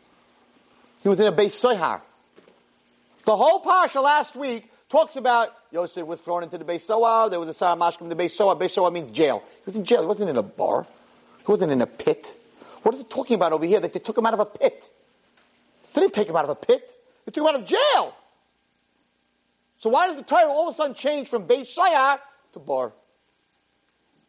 He 1.02 1.08
was 1.08 1.20
in 1.20 1.26
a 1.26 1.32
Beis 1.32 1.60
Sohar. 1.60 2.00
The 3.24 3.36
whole 3.36 3.62
parsha 3.62 4.02
last 4.02 4.34
week 4.34 4.70
talks 4.88 5.16
about 5.16 5.52
Yosef 5.70 6.06
was 6.06 6.20
thrown 6.20 6.42
into 6.42 6.58
the 6.58 6.64
Beis 6.64 6.86
Sohar. 6.86 7.30
There 7.30 7.38
was 7.38 7.48
a 7.48 7.54
Sar 7.54 7.76
HaMashkim, 7.76 8.08
the 8.08 8.16
Beis 8.16 8.36
Sohar. 8.36 8.58
Beis 8.58 8.74
Sohar 8.74 8.92
means 8.92 9.10
jail. 9.10 9.42
He 9.46 9.62
was 9.66 9.76
in 9.76 9.84
jail. 9.84 10.00
He 10.00 10.06
wasn't 10.06 10.30
in 10.30 10.36
a 10.36 10.42
bar. 10.42 10.86
He 11.38 11.44
wasn't 11.46 11.72
in 11.72 11.82
a 11.82 11.86
pit. 11.86 12.36
What 12.82 12.94
is 12.94 13.02
it 13.02 13.10
talking 13.10 13.34
about 13.34 13.52
over 13.52 13.64
here? 13.64 13.80
That 13.80 13.92
they 13.92 14.00
took 14.00 14.16
him 14.16 14.26
out 14.26 14.34
of 14.34 14.40
a 14.40 14.46
pit. 14.46 14.90
They 15.92 16.00
didn't 16.00 16.14
take 16.14 16.28
him 16.28 16.36
out 16.36 16.44
of 16.44 16.50
a 16.50 16.54
pit. 16.54 16.90
They 17.24 17.32
took 17.32 17.42
him 17.42 17.54
out 17.54 17.60
of 17.60 17.66
jail. 17.66 18.14
So 19.86 19.90
why 19.90 20.08
does 20.08 20.16
the 20.16 20.24
Torah 20.24 20.48
all 20.48 20.66
of 20.66 20.74
a 20.74 20.76
sudden 20.76 20.96
change 20.96 21.28
from 21.28 21.46
Beis 21.46 21.72
Sohar 21.72 22.18
to 22.54 22.58
bar. 22.58 22.92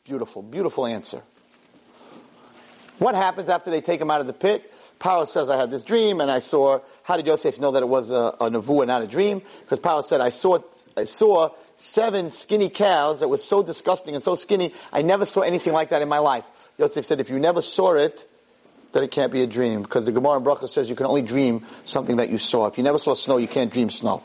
Beautiful, 0.04 0.44
beautiful 0.44 0.86
answer. 0.86 1.24
What 3.00 3.16
happens 3.16 3.50
after 3.50 3.72
they 3.72 3.82
take 3.82 4.00
him 4.00 4.12
out 4.12 4.22
of 4.22 4.28
the 4.28 4.34
pit? 4.34 4.72
Paro 5.00 5.28
says, 5.28 5.50
I 5.50 5.58
had 5.58 5.72
this 5.72 5.84
dream 5.84 6.22
and 6.22 6.30
I 6.30 6.42
saw, 6.42 6.82
how 7.02 7.18
did 7.18 7.26
Joseph 7.26 7.60
know 7.60 7.72
that 7.72 7.82
it 7.82 7.90
was 7.90 8.12
a, 8.12 8.36
a 8.40 8.52
nevuah, 8.52 8.86
not 8.86 9.02
a 9.02 9.08
dream? 9.08 9.42
Because 9.62 9.80
Paro 9.80 10.06
said, 10.06 10.22
I 10.22 10.30
saw, 10.30 10.60
I 10.96 11.06
saw 11.06 11.50
seven 11.76 12.30
skinny 12.30 12.70
cows 12.70 13.22
that 13.22 13.28
was 13.28 13.44
so 13.44 13.64
disgusting 13.64 14.14
and 14.14 14.24
so 14.24 14.36
skinny, 14.36 14.76
I 14.94 15.02
never 15.02 15.26
saw 15.26 15.42
anything 15.42 15.74
like 15.74 15.90
that 15.90 16.04
in 16.04 16.08
my 16.08 16.20
life. 16.20 16.46
Joseph 16.78 17.08
said, 17.08 17.20
if 17.20 17.32
you 17.32 17.40
never 17.40 17.64
saw 17.64 17.94
it, 17.94 18.30
then 18.92 19.02
it 19.02 19.10
can't 19.10 19.32
be 19.32 19.42
a 19.42 19.48
dream. 19.48 19.82
Because 19.82 20.06
the 20.06 20.12
Gemara 20.12 20.38
in 20.38 20.44
Bracha 20.44 20.70
says 20.70 20.88
you 20.88 20.96
can 20.96 21.08
only 21.08 21.24
dream 21.24 21.66
something 21.84 22.18
that 22.18 22.30
you 22.30 22.38
saw. 22.38 22.68
If 22.68 22.78
you 22.78 22.84
never 22.84 23.00
saw 23.00 23.16
snow, 23.16 23.38
you 23.38 23.48
can't 23.48 23.74
dream 23.74 23.90
snow. 23.90 24.22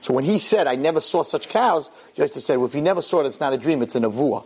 So 0.00 0.14
when 0.14 0.24
he 0.24 0.38
said, 0.38 0.66
I 0.66 0.76
never 0.76 1.00
saw 1.00 1.22
such 1.22 1.48
cows, 1.48 1.90
Joseph 2.14 2.44
said, 2.44 2.56
well, 2.58 2.66
if 2.66 2.74
you 2.74 2.82
never 2.82 3.02
saw 3.02 3.20
it, 3.20 3.26
it's 3.26 3.40
not 3.40 3.52
a 3.52 3.58
dream, 3.58 3.82
it's 3.82 3.94
a 3.96 4.00
nevuah. 4.00 4.44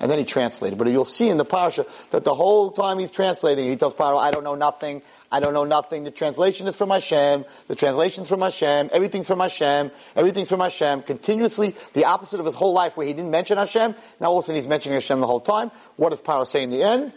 And 0.00 0.10
then 0.10 0.18
he 0.18 0.24
translated. 0.24 0.78
But 0.78 0.88
you'll 0.88 1.04
see 1.04 1.28
in 1.28 1.38
the 1.38 1.44
parsha 1.44 1.88
that 2.10 2.22
the 2.22 2.34
whole 2.34 2.70
time 2.70 3.00
he's 3.00 3.10
translating, 3.10 3.68
he 3.68 3.74
tells 3.74 3.94
Paro, 3.96 4.16
I 4.16 4.30
don't 4.30 4.44
know 4.44 4.54
nothing, 4.54 5.02
I 5.30 5.40
don't 5.40 5.52
know 5.52 5.64
nothing. 5.64 6.04
The 6.04 6.12
translation 6.12 6.68
is 6.68 6.76
from 6.76 6.90
Hashem, 6.90 7.44
the 7.66 7.74
translation 7.74 8.22
is 8.22 8.28
from 8.28 8.40
Hashem, 8.40 8.90
everything's 8.92 9.26
from 9.26 9.40
Hashem, 9.40 9.90
everything's 10.14 10.48
from 10.48 10.60
Hashem. 10.60 11.02
Continuously, 11.02 11.74
the 11.94 12.04
opposite 12.04 12.38
of 12.38 12.46
his 12.46 12.54
whole 12.54 12.72
life 12.72 12.96
where 12.96 13.08
he 13.08 13.12
didn't 13.12 13.32
mention 13.32 13.58
Hashem, 13.58 13.96
now 14.20 14.28
all 14.28 14.38
of 14.38 14.44
a 14.44 14.46
sudden 14.46 14.56
he's 14.56 14.68
mentioning 14.68 14.94
Hashem 14.94 15.18
the 15.18 15.26
whole 15.26 15.40
time. 15.40 15.72
What 15.96 16.10
does 16.10 16.20
Paro 16.20 16.46
say 16.46 16.62
in 16.62 16.70
the 16.70 16.84
end? 16.84 17.12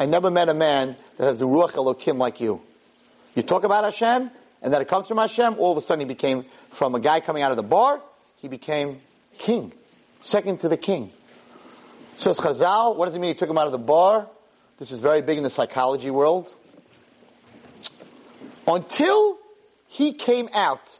I 0.00 0.06
never 0.06 0.30
met 0.30 0.48
a 0.48 0.54
man 0.54 0.96
that 1.16 1.26
has 1.26 1.38
the 1.38 1.46
Ruach 1.46 1.72
Elokim 1.72 2.18
like 2.18 2.40
you. 2.40 2.60
You 3.36 3.42
talk 3.42 3.62
about 3.62 3.84
Hashem, 3.84 4.32
and 4.62 4.72
that 4.72 4.82
it 4.82 4.88
comes 4.88 5.06
from 5.06 5.18
Hashem, 5.18 5.56
all 5.58 5.72
of 5.72 5.78
a 5.78 5.80
sudden 5.80 6.00
he 6.00 6.06
became, 6.06 6.44
from 6.70 6.94
a 6.94 7.00
guy 7.00 7.20
coming 7.20 7.42
out 7.42 7.50
of 7.50 7.56
the 7.56 7.62
bar, 7.62 8.00
he 8.36 8.48
became 8.48 9.00
king. 9.38 9.72
Second 10.20 10.60
to 10.60 10.68
the 10.68 10.76
king. 10.76 11.10
Says 12.16 12.38
Chazal, 12.38 12.96
what 12.96 13.06
does 13.06 13.14
it 13.14 13.18
mean 13.18 13.28
he 13.28 13.34
took 13.34 13.48
him 13.48 13.56
out 13.56 13.66
of 13.66 13.72
the 13.72 13.78
bar? 13.78 14.28
This 14.78 14.92
is 14.92 15.00
very 15.00 15.22
big 15.22 15.38
in 15.38 15.44
the 15.44 15.50
psychology 15.50 16.10
world. 16.10 16.54
Until 18.66 19.38
he 19.88 20.12
came 20.12 20.48
out, 20.52 20.98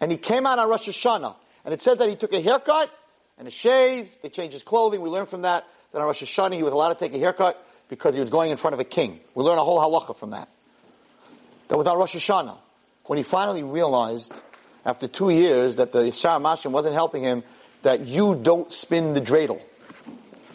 and 0.00 0.10
he 0.10 0.18
came 0.18 0.46
out 0.46 0.58
on 0.58 0.68
Rosh 0.68 0.88
Hashanah, 0.88 1.34
and 1.64 1.74
it 1.74 1.82
said 1.82 1.98
that 1.98 2.08
he 2.08 2.14
took 2.14 2.32
a 2.32 2.40
haircut 2.40 2.90
and 3.38 3.48
a 3.48 3.50
shave, 3.50 4.10
they 4.22 4.28
changed 4.28 4.54
his 4.54 4.62
clothing, 4.62 5.00
we 5.00 5.10
learned 5.10 5.28
from 5.28 5.42
that, 5.42 5.64
that 5.92 6.00
on 6.00 6.06
Rosh 6.06 6.22
Hashanah 6.22 6.54
he 6.54 6.62
was 6.62 6.72
allowed 6.72 6.92
to 6.92 6.98
take 6.98 7.14
a 7.14 7.18
haircut 7.18 7.60
because 7.88 8.14
he 8.14 8.20
was 8.20 8.30
going 8.30 8.50
in 8.50 8.56
front 8.56 8.74
of 8.74 8.80
a 8.80 8.84
king. 8.84 9.20
We 9.34 9.44
learn 9.44 9.58
a 9.58 9.64
whole 9.64 9.78
halacha 9.78 10.16
from 10.16 10.30
that. 10.30 10.48
That 11.68 11.78
without 11.78 11.96
Rosh 11.96 12.14
Hashanah. 12.14 12.58
When 13.06 13.16
he 13.16 13.22
finally 13.22 13.62
realized, 13.62 14.32
after 14.84 15.08
two 15.08 15.30
years, 15.30 15.76
that 15.76 15.92
the 15.92 16.10
Sar 16.12 16.40
HaMashkim 16.40 16.70
wasn't 16.70 16.94
helping 16.94 17.22
him, 17.22 17.42
that 17.82 18.06
you 18.06 18.34
don't 18.34 18.72
spin 18.72 19.12
the 19.12 19.20
dreidel. 19.20 19.62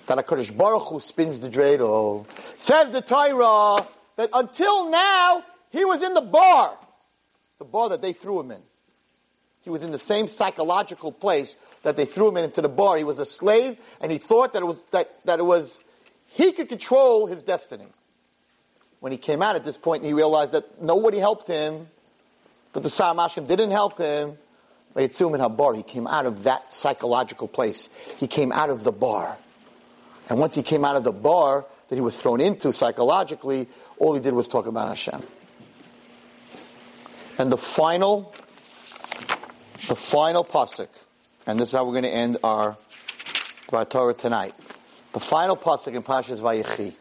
That 0.08 0.18
HaKadosh 0.18 0.56
Baruch 0.56 0.90
Hu 0.90 1.00
spins 1.00 1.40
the 1.40 1.50
dreidel. 1.50 2.26
Says 2.60 2.92
the 2.92 3.02
Torah 3.02 3.86
that 4.18 4.30
until 4.34 4.90
now, 4.90 5.44
he 5.70 5.86
was 5.86 6.04
in 6.04 6.14
the 6.14 6.22
bar. 6.22 6.78
The 7.60 7.66
bar 7.66 7.90
that 7.90 8.02
they 8.02 8.14
threw 8.14 8.40
him 8.40 8.52
in. 8.52 8.62
He 9.64 9.70
was 9.70 9.84
in 9.84 9.92
the 9.92 10.00
same 10.00 10.28
psychological 10.28 11.12
place 11.12 11.56
that 11.84 11.96
they 11.96 12.06
threw 12.06 12.30
him 12.30 12.38
in, 12.38 12.46
into 12.46 12.62
the 12.62 12.70
bar. 12.70 12.98
He 12.98 13.04
was 13.04 13.20
a 13.20 13.26
slave, 13.26 13.78
and 14.02 14.12
he 14.12 14.18
thought 14.18 14.54
that 14.54 14.64
it 14.64 14.66
was, 14.66 14.82
that, 14.92 15.14
that 15.26 15.40
it 15.40 15.46
was, 15.46 15.80
he 16.28 16.52
could 16.52 16.68
control 16.68 17.28
his 17.28 17.44
destiny 17.44 17.88
when 19.02 19.12
he 19.12 19.18
came 19.18 19.42
out 19.42 19.56
at 19.56 19.64
this 19.64 19.78
point, 19.78 20.06
he 20.06 20.14
realized 20.14 20.54
that 20.54 20.82
nobody 20.82 21.18
helped 21.18 21.48
him, 21.48 21.88
that 22.74 22.84
the 22.84 22.90
Sar 22.90 23.14
HaMashkim 23.14 23.48
didn't 23.48 23.72
help 23.72 23.98
him. 23.98 24.38
He 24.96 25.08
came 25.08 26.08
out 26.08 26.26
of 26.26 26.44
that 26.44 26.74
psychological 26.74 27.48
place. 27.48 27.90
He 28.18 28.28
came 28.28 28.52
out 28.52 28.70
of 28.70 28.84
the 28.84 28.92
bar. 28.92 29.38
And 30.30 30.40
once 30.40 30.54
he 30.54 30.62
came 30.62 30.86
out 30.86 30.96
of 30.96 31.04
the 31.04 31.12
bar 31.12 31.66
that 31.90 31.96
he 31.96 32.02
was 32.02 32.16
thrown 32.22 32.42
into 32.42 32.72
psychologically, 32.72 33.68
all 33.98 34.14
he 34.14 34.20
did 34.20 34.34
was 34.34 34.48
talk 34.48 34.68
about 34.68 34.90
Hashem. 34.90 35.24
And 37.40 37.52
the 37.52 37.58
final, 37.58 38.36
the 39.88 39.96
final 39.96 40.46
pasuk 40.46 40.90
And 41.48 41.60
this 41.60 41.70
is 41.70 41.74
how 41.74 41.86
we're 41.86 41.94
going 41.94 42.04
to 42.04 42.14
end 42.14 42.38
our 42.44 42.78
Torah 43.90 44.14
tonight. 44.14 44.54
The 45.14 45.20
final 45.20 45.58
pasuk 45.58 45.96
in 45.96 46.04
Pashas 46.04 46.40
Vayechi. 46.40 46.94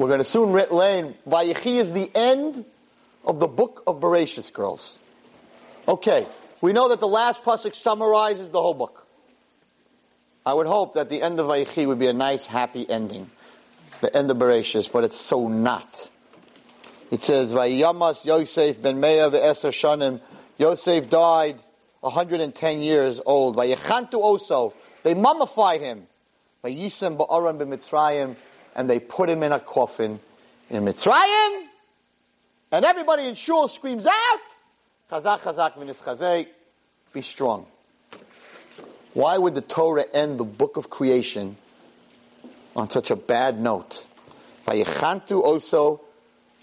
We're 0.00 0.06
going 0.06 0.20
to 0.20 0.24
soon 0.24 0.52
lane. 0.52 1.14
Vayechi 1.26 1.78
is 1.78 1.92
the 1.92 2.10
end 2.14 2.64
of 3.26 3.38
the 3.38 3.46
book 3.46 3.82
of 3.86 4.00
Bereshit, 4.00 4.50
girls. 4.54 4.98
Okay, 5.86 6.26
we 6.62 6.72
know 6.72 6.88
that 6.88 7.00
the 7.00 7.06
last 7.06 7.44
pasuk 7.44 7.74
summarizes 7.74 8.50
the 8.50 8.62
whole 8.62 8.72
book. 8.72 9.06
I 10.46 10.54
would 10.54 10.66
hope 10.66 10.94
that 10.94 11.10
the 11.10 11.20
end 11.20 11.38
of 11.38 11.48
Vayechi 11.48 11.86
would 11.86 11.98
be 11.98 12.06
a 12.06 12.14
nice, 12.14 12.46
happy 12.46 12.88
ending, 12.88 13.30
the 14.00 14.16
end 14.16 14.30
of 14.30 14.38
Bereshit, 14.38 14.90
but 14.90 15.04
it's 15.04 15.20
so 15.20 15.48
not. 15.48 16.10
It 17.10 17.20
says, 17.20 17.52
"Vayamas 17.52 18.24
Yosef 18.24 18.80
ben 18.80 19.00
Meah 19.00 19.28
ve'eser 19.28 19.68
shanim." 19.68 20.22
Yosef 20.56 21.10
died 21.10 21.60
110 22.00 22.80
years 22.80 23.20
old. 23.26 23.54
Vayechantu 23.54 24.14
also. 24.14 24.72
They 25.02 25.12
mummified 25.12 25.82
him. 25.82 26.06
Vayisem 26.64 27.18
ba'aram 27.18 27.58
b'mitzrayim, 27.58 28.36
and 28.80 28.88
they 28.88 28.98
put 28.98 29.28
him 29.28 29.42
in 29.42 29.52
a 29.52 29.60
coffin 29.60 30.18
in 30.70 30.86
Mitzrayim. 30.86 31.66
And 32.72 32.82
everybody 32.82 33.26
in 33.26 33.34
shul 33.34 33.68
screams 33.68 34.06
out, 34.06 34.40
"Chazak, 35.10 35.40
chazak, 35.40 35.74
minis 35.74 36.00
chazek." 36.02 36.46
Be 37.12 37.20
strong. 37.20 37.66
Why 39.12 39.36
would 39.36 39.54
the 39.54 39.60
Torah 39.60 40.06
end 40.14 40.38
the 40.38 40.44
book 40.44 40.78
of 40.78 40.88
creation 40.88 41.58
on 42.74 42.88
such 42.88 43.10
a 43.10 43.16
bad 43.16 43.60
note? 43.60 44.06
Vayechantu 44.66 45.42
also 45.42 46.00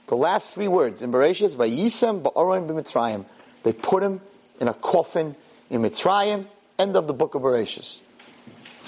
the 0.08 0.16
last 0.16 0.56
three 0.56 0.70
words 0.70 1.04
in 1.04 1.12
Bereshit, 1.12 1.56
Vayisem 1.56 2.24
ba'orim 2.24 2.68
b'mitzrayim. 2.68 3.26
They 3.62 3.74
put 3.74 4.02
him 4.02 4.22
in 4.60 4.68
a 4.68 4.74
coffin 4.74 5.36
in 5.70 5.84
Mitzrayim. 5.84 6.48
End 6.80 6.96
of 6.96 7.06
the 7.06 7.14
book 7.14 7.36
of 7.36 7.44
Bereshit. 7.44 8.02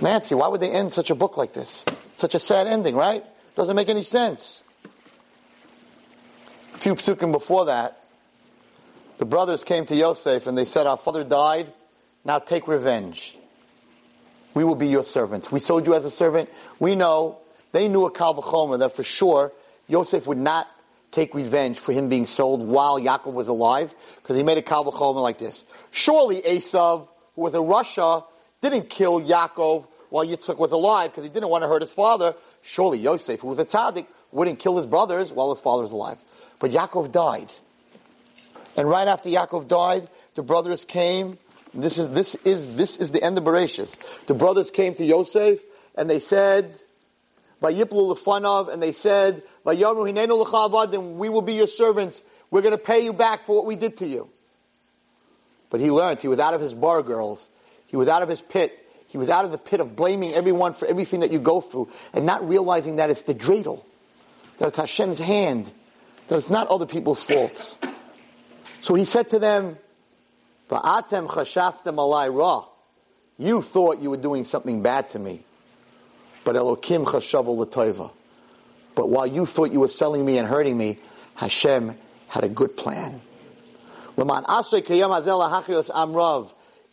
Nancy, 0.02 0.36
why 0.36 0.47
would 0.47 0.62
they 0.62 0.72
end 0.72 0.93
such 0.93 1.10
a 1.10 1.16
book 1.16 1.38
like 1.38 1.54
this? 1.54 1.86
Such 2.16 2.36
a 2.36 2.39
sad 2.39 2.68
ending, 2.68 2.95
right? 2.95 3.24
Doesn't 3.56 3.76
make 3.76 3.89
any 3.89 4.04
sense. 4.04 4.64
A 6.76 6.78
few 6.78 6.95
psukim 6.95 7.32
before 7.32 7.66
that, 7.66 8.04
the 9.18 9.26
brothers 9.26 9.64
came 9.64 9.86
to 9.86 9.95
Yosef 9.95 10.47
and 10.47 10.58
they 10.58 10.66
said, 10.66 10.88
our 10.88 10.97
father 10.97 11.24
died, 11.24 11.72
now 12.24 12.39
take 12.39 12.68
revenge. 12.68 13.38
We 14.54 14.64
will 14.64 14.76
be 14.76 14.88
your 14.88 15.04
servants. 15.04 15.52
We 15.52 15.60
sold 15.60 15.86
you 15.86 15.93
as 15.93 16.06
a 16.06 16.12
servant. 16.12 16.50
We 16.80 16.95
know, 16.95 17.39
they 17.72 17.88
knew 17.88 18.06
a 18.06 18.12
Kalvachoma 18.12 18.80
that 18.80 18.95
for 18.95 19.04
sure 19.04 19.52
Yosef 19.88 20.26
would 20.26 20.38
not 20.38 20.68
take 21.12 21.34
revenge 21.34 21.80
for 21.80 21.91
him 21.91 22.10
being 22.10 22.26
sold 22.26 22.66
while 22.66 23.00
Yaakov 23.00 23.34
was 23.34 23.47
alive, 23.47 23.93
because 24.22 24.38
he 24.38 24.43
made 24.43 24.58
a 24.58 24.62
kalvachoma 24.62 25.22
like 25.22 25.38
this. 25.38 25.66
Surely 25.91 26.41
Esav, 26.41 27.08
who 27.36 27.41
was 27.41 27.56
a 27.56 27.58
rasha, 27.58 28.24
didn't 28.62 28.89
kill 28.89 29.22
Yaakov 29.22 29.88
while 30.10 30.26
Yitzchak 30.26 30.57
was 30.57 30.72
alive, 30.72 31.12
because 31.12 31.24
he 31.24 31.30
didn't 31.30 31.49
want 31.49 31.64
to 31.64 31.68
hurt 31.68 31.82
his 31.82 31.91
father. 31.91 32.36
Surely 32.62 32.97
Yosef, 32.97 33.39
who 33.39 33.47
was 33.47 33.60
a 33.60 33.66
tzaddik, 33.66 34.07
wouldn't 34.32 34.60
kill 34.60 34.78
his 34.78 34.86
brothers 34.86 35.32
while 35.32 35.51
his 35.51 35.60
father 35.60 35.84
was 35.84 35.91
alive. 35.91 36.18
But 36.60 36.72
Yaakov 36.72 37.12
died. 37.12 37.51
And 38.76 38.89
right 38.89 39.07
after 39.07 39.30
Yaakov 39.30 39.68
died, 39.68 40.10
the 40.36 40.43
brothers 40.43 40.86
came. 40.86 41.38
This 41.74 41.97
is, 41.99 42.12
this 42.12 42.36
is, 42.36 42.76
this 42.76 42.97
is 42.97 43.12
the 43.12 43.24
end 43.24 43.38
of 43.38 43.43
Bereshit. 43.43 43.95
The 44.26 44.34
brothers 44.34 44.72
came 44.72 44.93
to 44.95 45.05
Yosef, 45.05 45.60
and 45.95 46.10
they 46.10 46.20
said, 46.20 46.76
by 47.60 47.74
Vayiplu 47.74 48.10
l'fanav, 48.10 48.72
and 48.72 48.82
they 48.82 48.91
said, 48.91 49.43
by 49.64 49.76
Vayamru 49.76 50.12
hinenu 50.12 50.43
l'chavadim, 50.43 51.16
we 51.16 51.30
will 51.30 51.41
be 51.41 51.53
your 51.53 51.68
servants. 51.68 52.24
We're 52.51 52.62
going 52.62 52.74
to 52.74 52.78
pay 52.78 53.01
you 53.03 53.14
back 53.14 53.41
for 53.43 53.55
what 53.55 53.66
we 53.66 53.76
did 53.76 53.97
to 53.97 54.07
you. 54.07 54.30
But 55.70 55.82
he 55.82 55.91
learned, 55.91 56.22
he 56.22 56.28
was 56.28 56.39
out 56.39 56.53
of 56.53 56.62
his 56.62 56.74
bar, 56.74 57.03
girls. 57.03 57.47
He 57.89 57.97
was 57.97 58.07
out 58.07 58.21
of 58.21 58.29
his 58.29 58.41
pit. 58.41 58.75
He 59.07 59.17
was 59.17 59.29
out 59.29 59.43
of 59.43 59.51
the 59.51 59.57
pit 59.57 59.79
of 59.79 59.95
blaming 59.95 60.33
everyone 60.33 60.73
for 60.73 60.87
everything 60.87 61.21
that 61.21 61.31
you 61.31 61.39
go 61.39 61.61
through 61.61 61.89
and 62.13 62.25
not 62.25 62.47
realizing 62.47 62.97
that 62.97 63.09
it's 63.09 63.23
the 63.23 63.33
dreidel, 63.33 63.83
that 64.59 64.67
it's 64.67 64.77
Hashem's 64.77 65.19
hand, 65.19 65.71
that 66.27 66.37
it's 66.37 66.51
not 66.51 66.67
other 66.67 66.85
people's 66.85 67.21
faults. 67.21 67.77
So 68.81 68.93
he 68.93 69.05
said 69.05 69.31
to 69.31 69.39
them, 69.39 69.77
Va'atem 70.69 71.27
chashaftem 71.27 71.95
alai 71.95 72.31
ra. 72.33 72.65
You 73.39 73.63
thought 73.63 73.99
you 74.01 74.11
were 74.11 74.17
doing 74.17 74.45
something 74.45 74.83
bad 74.83 75.09
to 75.09 75.19
me. 75.19 75.43
But 76.43 76.55
Elokim 76.55 77.05
chashavu 77.05 77.57
l'toiva. 77.57 78.11
But 78.93 79.09
while 79.09 79.25
you 79.25 79.47
thought 79.47 79.71
you 79.71 79.79
were 79.79 79.87
selling 79.87 80.23
me 80.23 80.37
and 80.37 80.47
hurting 80.47 80.77
me, 80.77 80.99
Hashem 81.33 81.97
had 82.27 82.43
a 82.43 82.49
good 82.49 82.77
plan. 82.77 83.21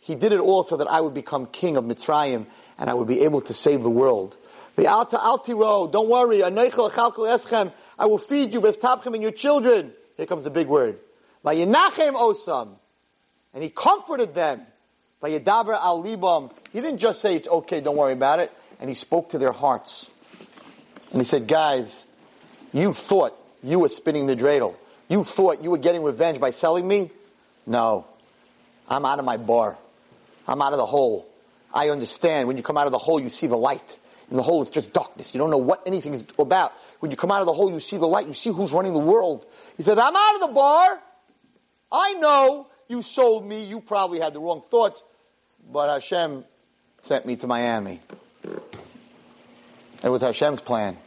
He 0.07 0.15
did 0.15 0.31
it 0.31 0.39
all 0.39 0.63
so 0.63 0.77
that 0.77 0.87
I 0.87 1.01
would 1.01 1.13
become 1.13 1.47
king 1.47 1.75
of 1.75 1.83
Mitzrayim 1.83 2.45
and 2.77 2.89
I 2.89 2.93
would 2.93 3.09
be 3.09 3.25
able 3.25 3.41
to 3.41 3.53
save 3.53 3.83
the 3.83 3.89
world. 3.89 4.37
The 4.77 4.87
Alta 4.87 5.17
Altiro, 5.17 5.91
don't 5.91 6.07
worry, 6.07 6.41
I 6.45 8.05
will 8.05 8.17
feed 8.17 8.53
you, 8.53 8.61
Vestapchem 8.61 9.13
and 9.13 9.21
your 9.21 9.33
children. 9.33 9.91
Here 10.15 10.25
comes 10.25 10.45
the 10.45 10.49
big 10.49 10.67
word. 10.67 10.97
Osam. 11.43 12.69
And 13.53 13.61
he 13.61 13.69
comforted 13.69 14.33
them. 14.33 14.61
Libam. 15.21 16.51
He 16.71 16.79
didn't 16.79 16.99
just 16.99 17.19
say 17.19 17.35
it's 17.35 17.49
okay, 17.49 17.81
don't 17.81 17.97
worry 17.97 18.13
about 18.13 18.39
it. 18.39 18.49
And 18.79 18.89
he 18.89 18.95
spoke 18.95 19.31
to 19.31 19.37
their 19.37 19.51
hearts. 19.51 20.07
And 21.11 21.19
he 21.19 21.25
said, 21.25 21.49
guys, 21.49 22.07
you 22.71 22.93
thought 22.93 23.37
you 23.61 23.79
were 23.79 23.89
spinning 23.89 24.25
the 24.25 24.37
dreidel. 24.37 24.77
You 25.09 25.25
thought 25.25 25.65
you 25.65 25.71
were 25.71 25.79
getting 25.79 26.03
revenge 26.03 26.39
by 26.39 26.51
selling 26.51 26.87
me? 26.87 27.11
No. 27.65 28.05
I'm 28.87 29.03
out 29.03 29.19
of 29.19 29.25
my 29.25 29.35
bar. 29.35 29.77
I'm 30.47 30.61
out 30.61 30.73
of 30.73 30.77
the 30.77 30.85
hole. 30.85 31.27
I 31.73 31.89
understand. 31.89 32.47
When 32.47 32.57
you 32.57 32.63
come 32.63 32.77
out 32.77 32.85
of 32.85 32.91
the 32.91 32.97
hole, 32.97 33.19
you 33.19 33.29
see 33.29 33.47
the 33.47 33.57
light. 33.57 33.99
And 34.29 34.37
the 34.37 34.43
hole 34.43 34.61
is 34.61 34.69
just 34.69 34.93
darkness. 34.93 35.33
You 35.33 35.39
don't 35.39 35.51
know 35.51 35.57
what 35.57 35.83
anything 35.85 36.13
is 36.13 36.25
about. 36.37 36.73
When 36.99 37.11
you 37.11 37.17
come 37.17 37.31
out 37.31 37.39
of 37.41 37.45
the 37.45 37.53
hole, 37.53 37.71
you 37.71 37.79
see 37.79 37.97
the 37.97 38.07
light. 38.07 38.27
You 38.27 38.33
see 38.33 38.51
who's 38.51 38.71
running 38.71 38.93
the 38.93 38.99
world. 38.99 39.45
He 39.77 39.83
said, 39.83 39.97
I'm 39.97 40.15
out 40.15 40.35
of 40.35 40.41
the 40.41 40.53
bar. 40.53 40.99
I 41.91 42.13
know 42.13 42.67
you 42.87 43.01
sold 43.01 43.45
me. 43.45 43.63
You 43.63 43.79
probably 43.79 44.19
had 44.19 44.33
the 44.33 44.39
wrong 44.39 44.61
thoughts. 44.61 45.03
But 45.71 45.89
Hashem 45.89 46.45
sent 47.03 47.25
me 47.25 47.35
to 47.37 47.47
Miami. 47.47 48.01
It 50.03 50.09
was 50.09 50.21
Hashem's 50.21 50.61
plan. 50.61 50.97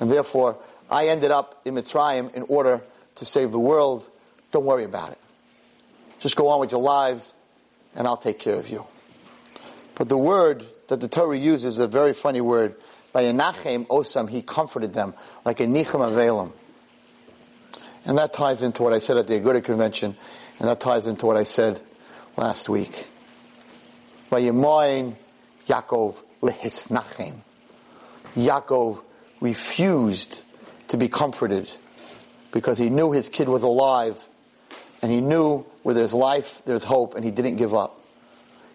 And 0.00 0.10
therefore, 0.10 0.58
I 0.90 1.08
ended 1.08 1.30
up 1.30 1.60
in 1.64 1.74
Mitzrayim 1.74 2.34
in 2.34 2.42
order 2.44 2.80
to 3.16 3.24
save 3.24 3.52
the 3.52 3.58
world. 3.58 4.08
Don't 4.52 4.64
worry 4.64 4.84
about 4.84 5.12
it. 5.12 5.18
Just 6.20 6.36
go 6.36 6.48
on 6.48 6.60
with 6.60 6.72
your 6.72 6.80
lives, 6.80 7.32
and 7.98 8.06
I'll 8.06 8.16
take 8.16 8.38
care 8.38 8.54
of 8.54 8.70
you. 8.70 8.86
But 9.96 10.08
the 10.08 10.16
word 10.16 10.64
that 10.86 11.00
the 11.00 11.08
Torah 11.08 11.36
uses 11.36 11.74
is 11.74 11.78
a 11.78 11.88
very 11.88 12.14
funny 12.14 12.40
word. 12.40 12.76
By 13.12 13.24
Enachem 13.24 13.88
Osam, 13.88 14.30
he 14.30 14.40
comforted 14.40 14.94
them 14.94 15.14
like 15.44 15.58
a 15.58 15.66
Nichem 15.66 16.00
Avelim. 16.00 16.52
And 18.04 18.16
that 18.16 18.32
ties 18.32 18.62
into 18.62 18.84
what 18.84 18.92
I 18.92 19.00
said 19.00 19.16
at 19.16 19.26
the 19.26 19.34
Aguda 19.34 19.64
convention, 19.64 20.16
and 20.60 20.68
that 20.68 20.78
ties 20.78 21.08
into 21.08 21.26
what 21.26 21.36
I 21.36 21.42
said 21.42 21.80
last 22.36 22.68
week. 22.68 23.08
By 24.30 24.42
Yemoin 24.42 25.16
Yaakov 25.66 26.22
lehisnachem. 26.40 27.34
Yaakov 28.36 29.02
refused 29.40 30.40
to 30.88 30.96
be 30.96 31.08
comforted 31.08 31.68
because 32.52 32.78
he 32.78 32.90
knew 32.90 33.10
his 33.10 33.28
kid 33.28 33.48
was 33.48 33.64
alive 33.64 34.16
and 35.02 35.10
he 35.12 35.20
knew 35.20 35.64
where 35.82 35.94
there's 35.94 36.14
life, 36.14 36.62
there's 36.64 36.84
hope, 36.84 37.14
and 37.14 37.24
he 37.24 37.30
didn't 37.30 37.56
give 37.56 37.74
up. 37.74 38.00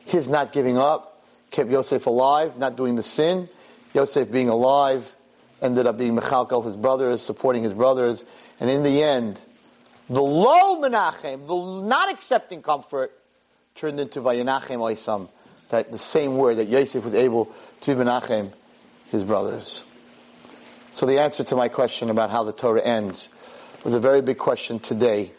His 0.06 0.28
not 0.28 0.52
giving 0.52 0.78
up 0.78 1.24
kept 1.52 1.70
Yosef 1.70 2.06
alive, 2.08 2.58
not 2.58 2.76
doing 2.76 2.96
the 2.96 3.04
sin. 3.04 3.50
Yosef 3.94 4.32
being 4.32 4.50
alive 4.50 5.16
ended 5.62 5.86
up 5.86 5.98
being 5.98 6.16
Mechalkel, 6.16 6.66
his 6.66 6.76
brothers, 6.76 7.22
supporting 7.22 7.64
his 7.64 7.74
brothers, 7.74 8.24
and 8.60 8.70
in 8.70 8.84
the 8.84 9.02
end, 9.04 9.44
the 10.10 10.22
low 10.22 10.82
Menachem, 10.82 11.48
the 11.48 11.88
not 11.88 12.12
accepting 12.12 12.62
comfort, 12.62 13.18
turned 13.76 14.00
into 14.00 14.20
Vayanachem 14.20 14.78
Oisam, 14.78 15.30
that 15.70 15.92
the 15.92 16.00
same 16.00 16.38
word 16.38 16.58
that 16.58 16.68
Yosef 16.68 17.04
was 17.04 17.14
able 17.14 17.52
to 17.82 17.96
be 17.96 18.02
Menachem, 18.02 18.52
his 19.12 19.24
brothers. 19.24 19.86
So 20.92 21.06
the 21.06 21.20
answer 21.20 21.44
to 21.46 21.56
my 21.56 21.70
question 21.70 22.10
about 22.10 22.30
how 22.30 22.44
the 22.44 22.52
Torah 22.52 22.82
ends 22.82 23.30
was 23.84 23.94
a 23.94 24.00
very 24.00 24.22
big 24.22 24.38
question 24.38 24.80
today 24.80 25.32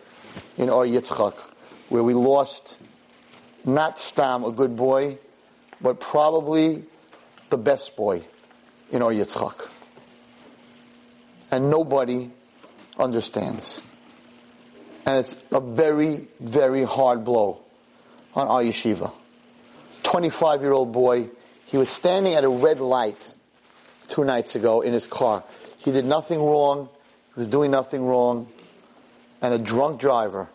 in 0.56 0.70
Or 0.70 0.84
Yitzchak, 0.84 1.34
where 1.88 2.02
we 2.02 2.14
lost 2.14 2.78
not 3.64 3.98
Stam, 3.98 4.44
a 4.44 4.52
good 4.52 4.76
boy, 4.76 5.18
but 5.80 6.00
probably 6.00 6.84
the 7.50 7.58
best 7.58 7.96
boy 7.96 8.22
in 8.90 9.02
Or 9.02 9.12
Yitzchak. 9.12 9.68
And 11.50 11.70
nobody 11.70 12.30
understands. 12.98 13.80
And 15.06 15.18
it's 15.18 15.36
a 15.52 15.60
very, 15.60 16.26
very 16.40 16.84
hard 16.84 17.24
blow 17.24 17.60
on 18.34 18.48
our 18.48 18.62
yeshiva. 18.62 19.12
25 20.02 20.62
year 20.62 20.72
old 20.72 20.92
boy, 20.92 21.28
he 21.66 21.76
was 21.76 21.90
standing 21.90 22.34
at 22.34 22.44
a 22.44 22.48
red 22.48 22.80
light 22.80 23.34
two 24.08 24.24
nights 24.24 24.54
ago 24.54 24.80
in 24.80 24.92
his 24.92 25.06
car. 25.06 25.44
He 25.78 25.92
did 25.92 26.04
nothing 26.04 26.40
wrong. 26.40 26.88
He 27.34 27.40
was 27.40 27.46
doing 27.46 27.70
nothing 27.70 28.04
wrong. 28.04 28.48
And 29.44 29.52
a 29.52 29.58
drunk 29.58 30.00
driver 30.00 30.48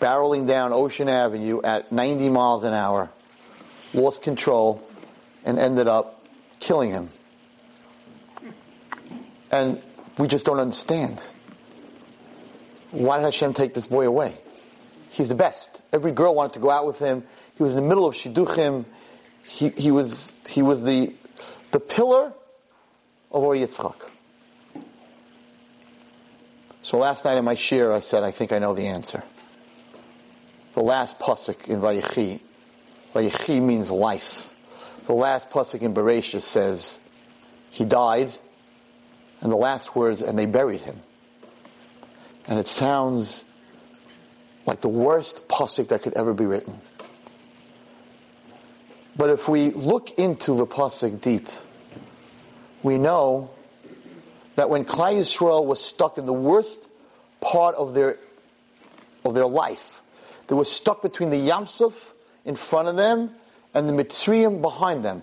barreling 0.00 0.48
down 0.48 0.72
Ocean 0.72 1.08
Avenue 1.08 1.62
at 1.62 1.92
90 1.92 2.28
miles 2.28 2.64
an 2.64 2.74
hour, 2.74 3.08
lost 3.94 4.22
control, 4.22 4.82
and 5.44 5.56
ended 5.56 5.86
up 5.86 6.26
killing 6.58 6.90
him. 6.90 7.10
And 9.52 9.80
we 10.18 10.26
just 10.26 10.46
don't 10.46 10.58
understand. 10.58 11.22
Why 12.90 13.18
did 13.18 13.22
Hashem 13.26 13.54
take 13.54 13.72
this 13.72 13.86
boy 13.86 14.04
away? 14.04 14.34
He's 15.10 15.28
the 15.28 15.36
best. 15.36 15.80
Every 15.92 16.10
girl 16.10 16.34
wanted 16.34 16.54
to 16.54 16.58
go 16.58 16.70
out 16.70 16.88
with 16.88 16.98
him. 16.98 17.22
He 17.56 17.62
was 17.62 17.70
in 17.70 17.76
the 17.76 17.88
middle 17.88 18.04
of 18.04 18.16
Shidduchim. 18.16 18.84
He, 19.46 19.68
he 19.68 19.92
was, 19.92 20.44
he 20.48 20.62
was 20.62 20.82
the, 20.82 21.14
the 21.70 21.78
pillar 21.78 22.32
of 23.30 23.44
Or 23.44 23.54
Yitzchak. 23.54 24.10
So 26.82 26.98
last 26.98 27.24
night 27.24 27.36
in 27.36 27.44
my 27.44 27.54
shiur, 27.54 27.94
I 27.94 28.00
said, 28.00 28.22
I 28.22 28.30
think 28.30 28.52
I 28.52 28.58
know 28.58 28.74
the 28.74 28.86
answer. 28.86 29.22
The 30.74 30.82
last 30.82 31.18
pasuk 31.18 31.68
in 31.68 31.80
Vayechi, 31.80 32.40
Vayechi 33.14 33.60
means 33.60 33.90
life. 33.90 34.48
The 35.06 35.12
last 35.12 35.50
pasuk 35.50 35.82
in 35.82 35.92
Bereshit 35.92 36.42
says, 36.42 36.98
he 37.70 37.84
died, 37.84 38.32
and 39.40 39.52
the 39.52 39.56
last 39.56 39.94
words, 39.94 40.22
and 40.22 40.38
they 40.38 40.46
buried 40.46 40.80
him. 40.80 41.00
And 42.48 42.58
it 42.58 42.66
sounds 42.66 43.44
like 44.66 44.80
the 44.80 44.88
worst 44.88 45.48
pasuk 45.48 45.88
that 45.88 46.02
could 46.02 46.14
ever 46.14 46.32
be 46.32 46.46
written. 46.46 46.80
But 49.16 49.30
if 49.30 49.48
we 49.48 49.70
look 49.70 50.18
into 50.18 50.54
the 50.54 50.66
pasuk 50.66 51.20
deep, 51.20 51.48
we 52.82 52.96
know 52.96 53.50
that 54.60 54.68
when 54.68 54.84
Klal 54.84 55.14
Yisrael 55.14 55.64
was 55.64 55.82
stuck 55.82 56.18
in 56.18 56.26
the 56.26 56.34
worst 56.34 56.86
part 57.40 57.74
of 57.76 57.94
their 57.94 58.18
of 59.24 59.32
their 59.32 59.46
life, 59.46 60.02
they 60.48 60.54
were 60.54 60.66
stuck 60.66 61.00
between 61.00 61.30
the 61.30 61.38
Yamsuf 61.38 61.94
in 62.44 62.56
front 62.56 62.86
of 62.86 62.94
them 62.94 63.30
and 63.72 63.88
the 63.88 63.94
Mitzrayim 63.94 64.60
behind 64.60 65.02
them. 65.02 65.22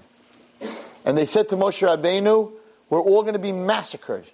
And 1.05 1.15
they 1.15 1.27
said 1.27 1.49
to 1.49 1.55
Moshe 1.55 1.87
Rabbeinu, 1.87 2.51
we're 2.89 2.99
all 2.99 3.21
going 3.21 3.33
to 3.33 3.39
be 3.39 3.51
massacred. 3.51 4.25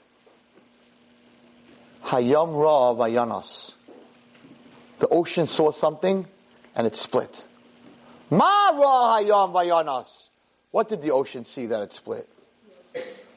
Hayam 2.06 2.56
Ra 2.56 2.96
Vayanas. 2.96 3.74
The 5.00 5.10
ocean 5.10 5.48
saw 5.48 5.72
something 5.72 6.26
and 6.78 6.88
it 6.88 6.96
split. 6.96 7.46
Ma 8.30 8.70
Ra 8.70 9.20
Hayam 9.20 9.52
Vayanas. 9.52 10.30
What 10.72 10.88
did 10.88 11.02
the 11.02 11.12
ocean 11.12 11.44
see 11.44 11.66
that 11.66 11.82
it 11.82 11.92
split? 11.92 12.30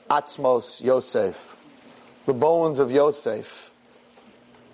Atzmos 0.09 0.81
Yosef. 0.81 1.56
The 2.27 2.35
bones 2.35 2.79
of 2.79 2.93
Yosef. 2.93 3.71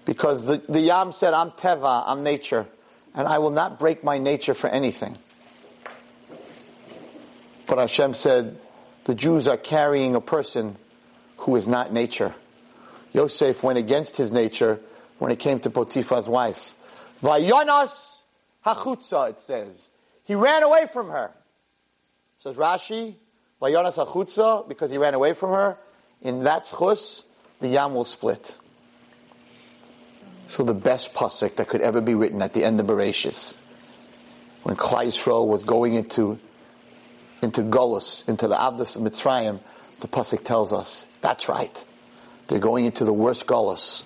Because 0.04 0.44
the, 0.44 0.62
the 0.68 0.80
Yam 0.80 1.12
said, 1.12 1.32
I'm 1.32 1.52
Teva, 1.52 2.02
I'm 2.06 2.24
nature, 2.24 2.66
and 3.14 3.28
I 3.28 3.38
will 3.38 3.50
not 3.50 3.78
break 3.78 4.02
my 4.02 4.18
nature 4.18 4.54
for 4.54 4.68
anything. 4.68 5.16
But 7.66 7.78
Hashem 7.78 8.14
said, 8.14 8.58
the 9.04 9.14
Jews 9.14 9.46
are 9.48 9.56
carrying 9.56 10.14
a 10.14 10.20
person 10.20 10.76
who 11.38 11.56
is 11.56 11.68
not 11.68 11.92
nature. 11.92 12.34
Yosef 13.12 13.62
went 13.62 13.78
against 13.78 14.16
his 14.16 14.32
nature 14.32 14.80
when 15.18 15.30
it 15.30 15.38
came 15.38 15.60
to 15.60 15.70
Potiphar's 15.70 16.28
wife. 16.28 16.74
Vayanas 17.22 18.22
hachutza, 18.64 19.30
it 19.30 19.40
says. 19.40 19.88
He 20.24 20.34
ran 20.34 20.62
away 20.62 20.86
from 20.92 21.10
her. 21.10 21.30
Says 22.38 22.56
Rashi, 22.56 23.14
Vayanas 23.60 24.04
hachutza, 24.04 24.68
because 24.68 24.90
he 24.90 24.98
ran 24.98 25.14
away 25.14 25.34
from 25.34 25.50
her. 25.50 25.78
In 26.22 26.44
that 26.44 26.64
chus, 26.64 27.24
the 27.62 27.68
yam 27.68 27.94
will 27.94 28.04
split. 28.04 28.58
So 30.48 30.64
the 30.64 30.74
best 30.74 31.14
pasuk 31.14 31.56
that 31.56 31.68
could 31.68 31.80
ever 31.80 32.00
be 32.00 32.14
written 32.14 32.42
at 32.42 32.52
the 32.52 32.64
end 32.64 32.78
of 32.78 32.86
Bereshis, 32.86 33.56
when 34.64 34.76
Yisrael 34.76 35.46
was 35.46 35.64
going 35.64 35.94
into 35.94 36.38
into 37.40 37.62
Golos, 37.62 38.28
into 38.28 38.46
the 38.46 38.54
Abdus 38.54 38.94
of 38.94 39.02
Mitzrayim, 39.02 39.60
the 40.00 40.08
pasuk 40.08 40.44
tells 40.44 40.72
us 40.72 41.08
that's 41.20 41.48
right. 41.48 41.84
They're 42.46 42.58
going 42.58 42.84
into 42.84 43.04
the 43.04 43.12
worst 43.12 43.46
Golos. 43.46 44.04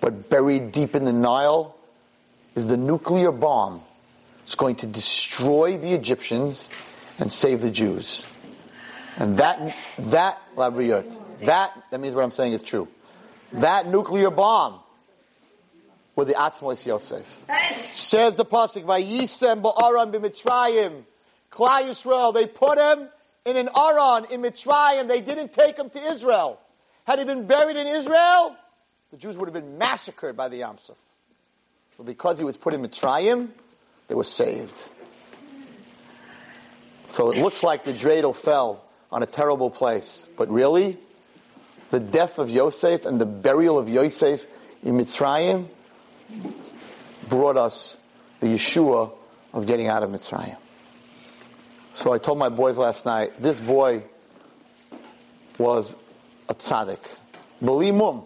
But 0.00 0.28
buried 0.28 0.72
deep 0.72 0.94
in 0.94 1.04
the 1.04 1.12
Nile 1.12 1.76
is 2.54 2.66
the 2.66 2.76
nuclear 2.76 3.32
bomb. 3.32 3.82
It's 4.42 4.54
going 4.54 4.76
to 4.76 4.86
destroy 4.86 5.78
the 5.78 5.92
Egyptians 5.92 6.68
and 7.18 7.30
save 7.30 7.60
the 7.60 7.70
Jews. 7.70 8.24
And 9.16 9.38
that, 9.38 9.76
that, 9.98 10.38
Labriot, 10.56 11.06
that, 11.44 11.72
that 11.90 12.00
means 12.00 12.14
what 12.14 12.24
I'm 12.24 12.30
saying 12.30 12.52
is 12.52 12.62
true. 12.62 12.88
That 13.54 13.86
nuclear 13.86 14.30
bomb 14.30 14.80
with 16.16 16.28
the 16.28 16.34
Atzmos 16.34 16.84
Yosef. 16.84 17.44
Says 17.92 18.36
the 18.36 18.44
Pasuk, 18.44 18.84
Vayisem 18.84 19.62
ba'aram 19.62 20.12
b'mitzrayim. 20.12 21.02
Klal 21.50 21.82
Yisrael, 21.82 22.32
they 22.34 22.46
put 22.46 22.78
him 22.78 23.08
in 23.44 23.56
an 23.56 23.68
Aron 23.76 24.26
in 24.30 24.42
Mitzrayim. 24.42 25.08
They 25.08 25.20
didn't 25.20 25.52
take 25.52 25.76
him 25.76 25.90
to 25.90 25.98
Israel. 25.98 26.60
Had 27.06 27.18
he 27.18 27.24
been 27.24 27.46
buried 27.46 27.76
in 27.76 27.86
Israel, 27.86 28.56
the 29.10 29.16
Jews 29.16 29.36
would 29.36 29.48
have 29.48 29.54
been 29.54 29.78
massacred 29.78 30.36
by 30.36 30.48
the 30.48 30.60
Yamsuf. 30.60 30.96
But 31.96 32.06
because 32.06 32.38
he 32.38 32.44
was 32.44 32.56
put 32.56 32.74
in 32.74 32.82
Mitzrayim, 32.82 33.48
they 34.08 34.14
were 34.14 34.24
saved. 34.24 34.76
So 37.10 37.30
it 37.30 37.38
looks 37.38 37.62
like 37.62 37.84
the 37.84 37.92
dreidel 37.92 38.34
fell 38.34 38.84
on 39.10 39.22
a 39.22 39.26
terrible 39.26 39.70
place. 39.70 40.28
But 40.36 40.50
really, 40.50 40.98
the 41.90 42.00
death 42.00 42.38
of 42.38 42.50
Yosef 42.50 43.04
and 43.04 43.20
the 43.20 43.26
burial 43.26 43.78
of 43.78 43.88
Yosef 43.88 44.46
in 44.82 44.96
Mitzrayim 44.96 45.68
brought 47.28 47.56
us 47.56 47.96
the 48.40 48.46
Yeshua 48.46 49.12
of 49.52 49.66
getting 49.66 49.88
out 49.88 50.02
of 50.02 50.10
Mitzrayim. 50.10 50.56
So 51.94 52.12
I 52.12 52.18
told 52.18 52.38
my 52.38 52.48
boys 52.48 52.78
last 52.78 53.04
night, 53.04 53.34
this 53.38 53.60
boy 53.60 54.04
was 55.58 55.94
a 56.48 56.54
tzaddik. 56.54 57.00
Belimum, 57.62 58.24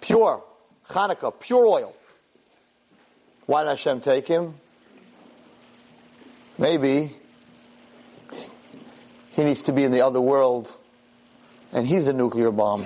pure, 0.00 0.44
Hanukkah, 0.88 1.38
pure 1.40 1.66
oil. 1.66 1.94
Why 3.46 3.62
did 3.62 3.70
Hashem 3.70 4.00
take 4.00 4.26
him? 4.26 4.54
Maybe 6.58 7.14
he 9.30 9.44
needs 9.44 9.62
to 9.62 9.72
be 9.72 9.84
in 9.84 9.92
the 9.92 10.02
other 10.02 10.20
world 10.20 10.70
and 11.72 11.86
he's 11.86 12.06
a 12.08 12.12
nuclear 12.12 12.50
bomb. 12.50 12.84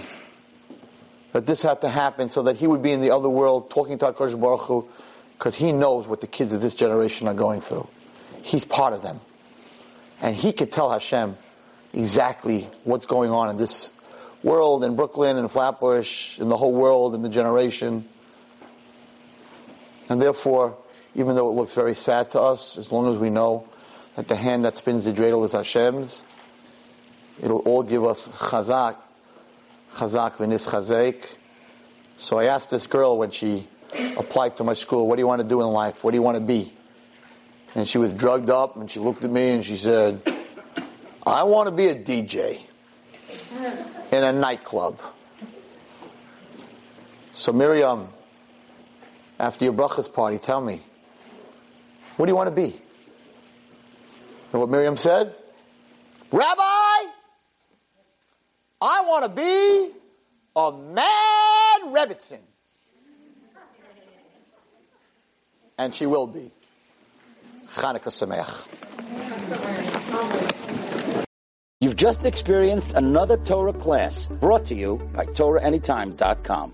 That 1.32 1.46
this 1.46 1.62
had 1.62 1.80
to 1.80 1.88
happen 1.88 2.28
so 2.28 2.42
that 2.42 2.56
he 2.56 2.66
would 2.66 2.82
be 2.82 2.92
in 2.92 3.00
the 3.00 3.10
other 3.10 3.28
world 3.28 3.70
talking 3.70 3.98
to 3.98 4.12
HaKadosh 4.12 4.38
Baruch 4.38 4.60
Hu 4.62 4.88
because 5.38 5.54
he 5.54 5.72
knows 5.72 6.06
what 6.06 6.20
the 6.20 6.26
kids 6.26 6.52
of 6.52 6.60
this 6.60 6.74
generation 6.74 7.26
are 7.26 7.34
going 7.34 7.60
through. 7.60 7.88
He's 8.42 8.64
part 8.64 8.92
of 8.92 9.02
them. 9.02 9.20
And 10.20 10.36
he 10.36 10.52
could 10.52 10.70
tell 10.70 10.90
Hashem 10.90 11.36
exactly 11.92 12.68
what's 12.84 13.06
going 13.06 13.30
on 13.30 13.50
in 13.50 13.56
this 13.56 13.90
world, 14.42 14.84
in 14.84 14.94
Brooklyn, 14.94 15.36
in 15.36 15.48
Flatbush, 15.48 16.38
in 16.38 16.48
the 16.48 16.56
whole 16.56 16.72
world, 16.72 17.14
in 17.14 17.22
the 17.22 17.28
generation. 17.28 18.06
And 20.08 20.20
therefore, 20.20 20.76
even 21.14 21.34
though 21.34 21.48
it 21.48 21.52
looks 21.52 21.74
very 21.74 21.94
sad 21.94 22.30
to 22.30 22.40
us, 22.40 22.78
as 22.78 22.92
long 22.92 23.08
as 23.08 23.16
we 23.16 23.30
know 23.30 23.68
that 24.16 24.28
the 24.28 24.36
hand 24.36 24.64
that 24.64 24.76
spins 24.76 25.04
the 25.04 25.12
dreidel 25.12 25.44
is 25.44 25.52
Hashem's, 25.52 26.22
it'll 27.40 27.60
all 27.60 27.82
give 27.82 28.04
us 28.04 28.28
chazak, 28.28 28.96
chazak 29.94 30.36
v'nis 30.36 30.68
chazek. 30.68 31.24
So 32.16 32.38
I 32.38 32.46
asked 32.46 32.70
this 32.70 32.86
girl 32.86 33.18
when 33.18 33.30
she 33.30 33.66
applied 34.16 34.56
to 34.56 34.64
my 34.64 34.74
school, 34.74 35.06
what 35.06 35.16
do 35.16 35.20
you 35.20 35.26
want 35.26 35.42
to 35.42 35.48
do 35.48 35.60
in 35.60 35.66
life? 35.68 36.02
What 36.02 36.10
do 36.12 36.16
you 36.16 36.22
want 36.22 36.36
to 36.36 36.42
be? 36.42 36.72
And 37.74 37.88
she 37.88 37.98
was 37.98 38.12
drugged 38.12 38.50
up 38.50 38.76
and 38.76 38.90
she 38.90 39.00
looked 39.00 39.24
at 39.24 39.30
me 39.30 39.50
and 39.50 39.64
she 39.64 39.76
said, 39.76 40.20
I 41.26 41.44
want 41.44 41.68
to 41.68 41.74
be 41.74 41.86
a 41.86 41.94
DJ 41.94 42.60
in 44.10 44.24
a 44.24 44.32
nightclub. 44.32 45.00
So 47.32 47.52
Miriam, 47.52 48.08
after 49.38 49.64
your 49.64 49.74
brachas 49.74 50.12
party, 50.12 50.38
tell 50.38 50.60
me, 50.60 50.82
what 52.16 52.26
do 52.26 52.30
you 52.30 52.36
want 52.36 52.48
to 52.48 52.54
be? 52.54 52.76
And 54.52 54.60
what 54.60 54.68
Miriam 54.68 54.96
said? 54.96 55.34
Rabbi, 56.30 57.10
I 58.84 59.04
want 59.06 59.22
to 59.24 59.28
be 59.28 59.90
a 60.56 60.72
mad 60.72 61.82
Rebbitzin. 61.84 62.40
And 65.78 65.94
she 65.94 66.06
will 66.06 66.26
be. 66.26 66.50
Chanukah 67.68 68.10
Sameach. 68.10 68.66
You've 71.80 71.96
just 71.96 72.26
experienced 72.26 72.92
another 72.94 73.36
Torah 73.36 73.72
class 73.72 74.26
brought 74.26 74.66
to 74.66 74.74
you 74.74 74.96
by 75.14 75.26
TorahAnytime.com. 75.26 76.70